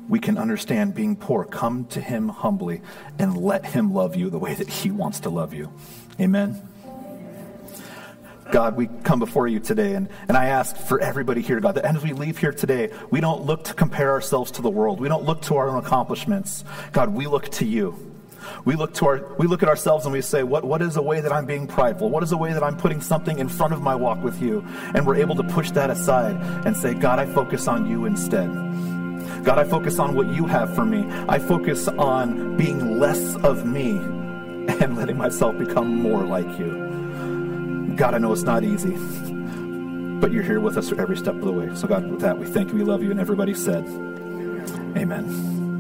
we 0.10 0.20
can 0.20 0.38
understand 0.38 0.96
being 0.96 1.16
poor. 1.16 1.46
Come 1.46 1.86
to 1.88 2.02
Him 2.02 2.30
humbly 2.30 2.82
and 3.20 3.38
let 3.38 3.66
Him 3.66 3.94
love 3.94 4.16
you 4.16 4.30
the 4.30 4.40
way 4.40 4.54
that 4.54 4.70
He 4.70 4.92
wants 4.92 5.22
to 5.22 5.30
love 5.30 5.54
you. 5.54 5.72
Amen. 6.20 6.62
God, 8.52 8.76
we 8.76 8.88
come 9.04 9.20
before 9.20 9.48
you 9.48 9.60
today, 9.60 9.96
and, 9.96 10.10
and 10.28 10.38
I 10.38 10.46
ask 10.46 10.76
for 10.76 11.00
everybody 11.00 11.42
here, 11.42 11.60
God, 11.60 11.76
that 11.76 11.86
as 11.86 12.04
we 12.04 12.14
leave 12.14 12.38
here 12.38 12.52
today, 12.52 12.92
we 13.10 13.22
don't 13.22 13.46
look 13.46 13.64
to 13.66 13.74
compare 13.74 14.12
ourselves 14.12 14.52
to 14.52 14.62
the 14.62 14.70
world. 14.70 15.00
We 15.00 15.08
don't 15.08 15.24
look 15.24 15.42
to 15.44 15.56
our 15.56 15.70
own 15.70 15.84
accomplishments. 15.84 16.64
God, 16.92 17.14
we 17.14 17.28
look 17.28 17.50
to 17.52 17.66
you. 17.66 18.14
We 18.66 18.76
look 18.76 18.94
to 18.96 19.06
our 19.06 19.36
we 19.38 19.48
look 19.48 19.64
at 19.64 19.70
ourselves 19.70 20.06
and 20.06 20.14
we 20.14 20.22
say, 20.22 20.44
what, 20.44 20.66
what 20.66 20.82
is 20.82 20.98
a 20.98 21.02
way 21.02 21.22
that 21.22 21.32
I'm 21.32 21.46
being 21.46 21.66
prideful? 21.66 22.10
What 22.10 22.24
is 22.24 22.34
a 22.34 22.38
way 22.38 22.52
that 22.52 22.62
I'm 22.62 22.76
putting 22.76 23.00
something 23.00 23.40
in 23.40 23.48
front 23.48 23.74
of 23.74 23.82
my 23.82 23.96
walk 23.96 24.22
with 24.22 24.42
you? 24.42 24.66
And 24.94 25.08
we're 25.08 25.16
able 25.16 25.36
to 25.36 25.44
push 25.44 25.72
that 25.72 25.90
aside 25.90 26.36
and 26.66 26.76
say, 26.76 26.94
God, 26.94 27.20
I 27.20 27.26
focus 27.26 27.68
on 27.70 27.90
you 27.90 28.06
instead. 28.06 28.50
God, 29.44 29.60
I 29.60 29.64
focus 29.64 30.00
on 30.00 30.16
what 30.16 30.28
you 30.28 30.46
have 30.46 30.76
for 30.76 30.86
me. 30.86 31.06
I 31.28 31.40
focus 31.40 31.88
on 31.88 32.58
being 32.58 33.00
less 33.00 33.36
of 33.38 33.66
me 33.66 33.92
and 33.92 34.98
letting 34.98 35.18
myself 35.18 35.58
become 35.58 36.02
more 36.02 36.24
like 36.24 36.48
you. 36.60 36.93
God, 37.96 38.16
I 38.16 38.18
know 38.18 38.32
it's 38.34 38.44
not 38.44 38.64
easy, 38.64 38.96
but 40.20 40.32
you're 40.32 40.44
here 40.44 40.60
with 40.60 40.78
us 40.78 40.92
every 40.94 41.18
step 41.18 41.36
of 41.36 41.42
the 41.42 41.52
way. 41.52 41.74
So, 41.76 41.88
God, 41.88 42.10
with 42.10 42.22
that, 42.22 42.38
we 42.38 42.46
thank 42.48 42.70
you, 42.72 42.76
we 42.76 42.84
love 42.84 43.04
you, 43.04 43.12
and 43.12 43.20
everybody 43.20 43.54
said, 43.54 43.86
Amen. 44.98 45.73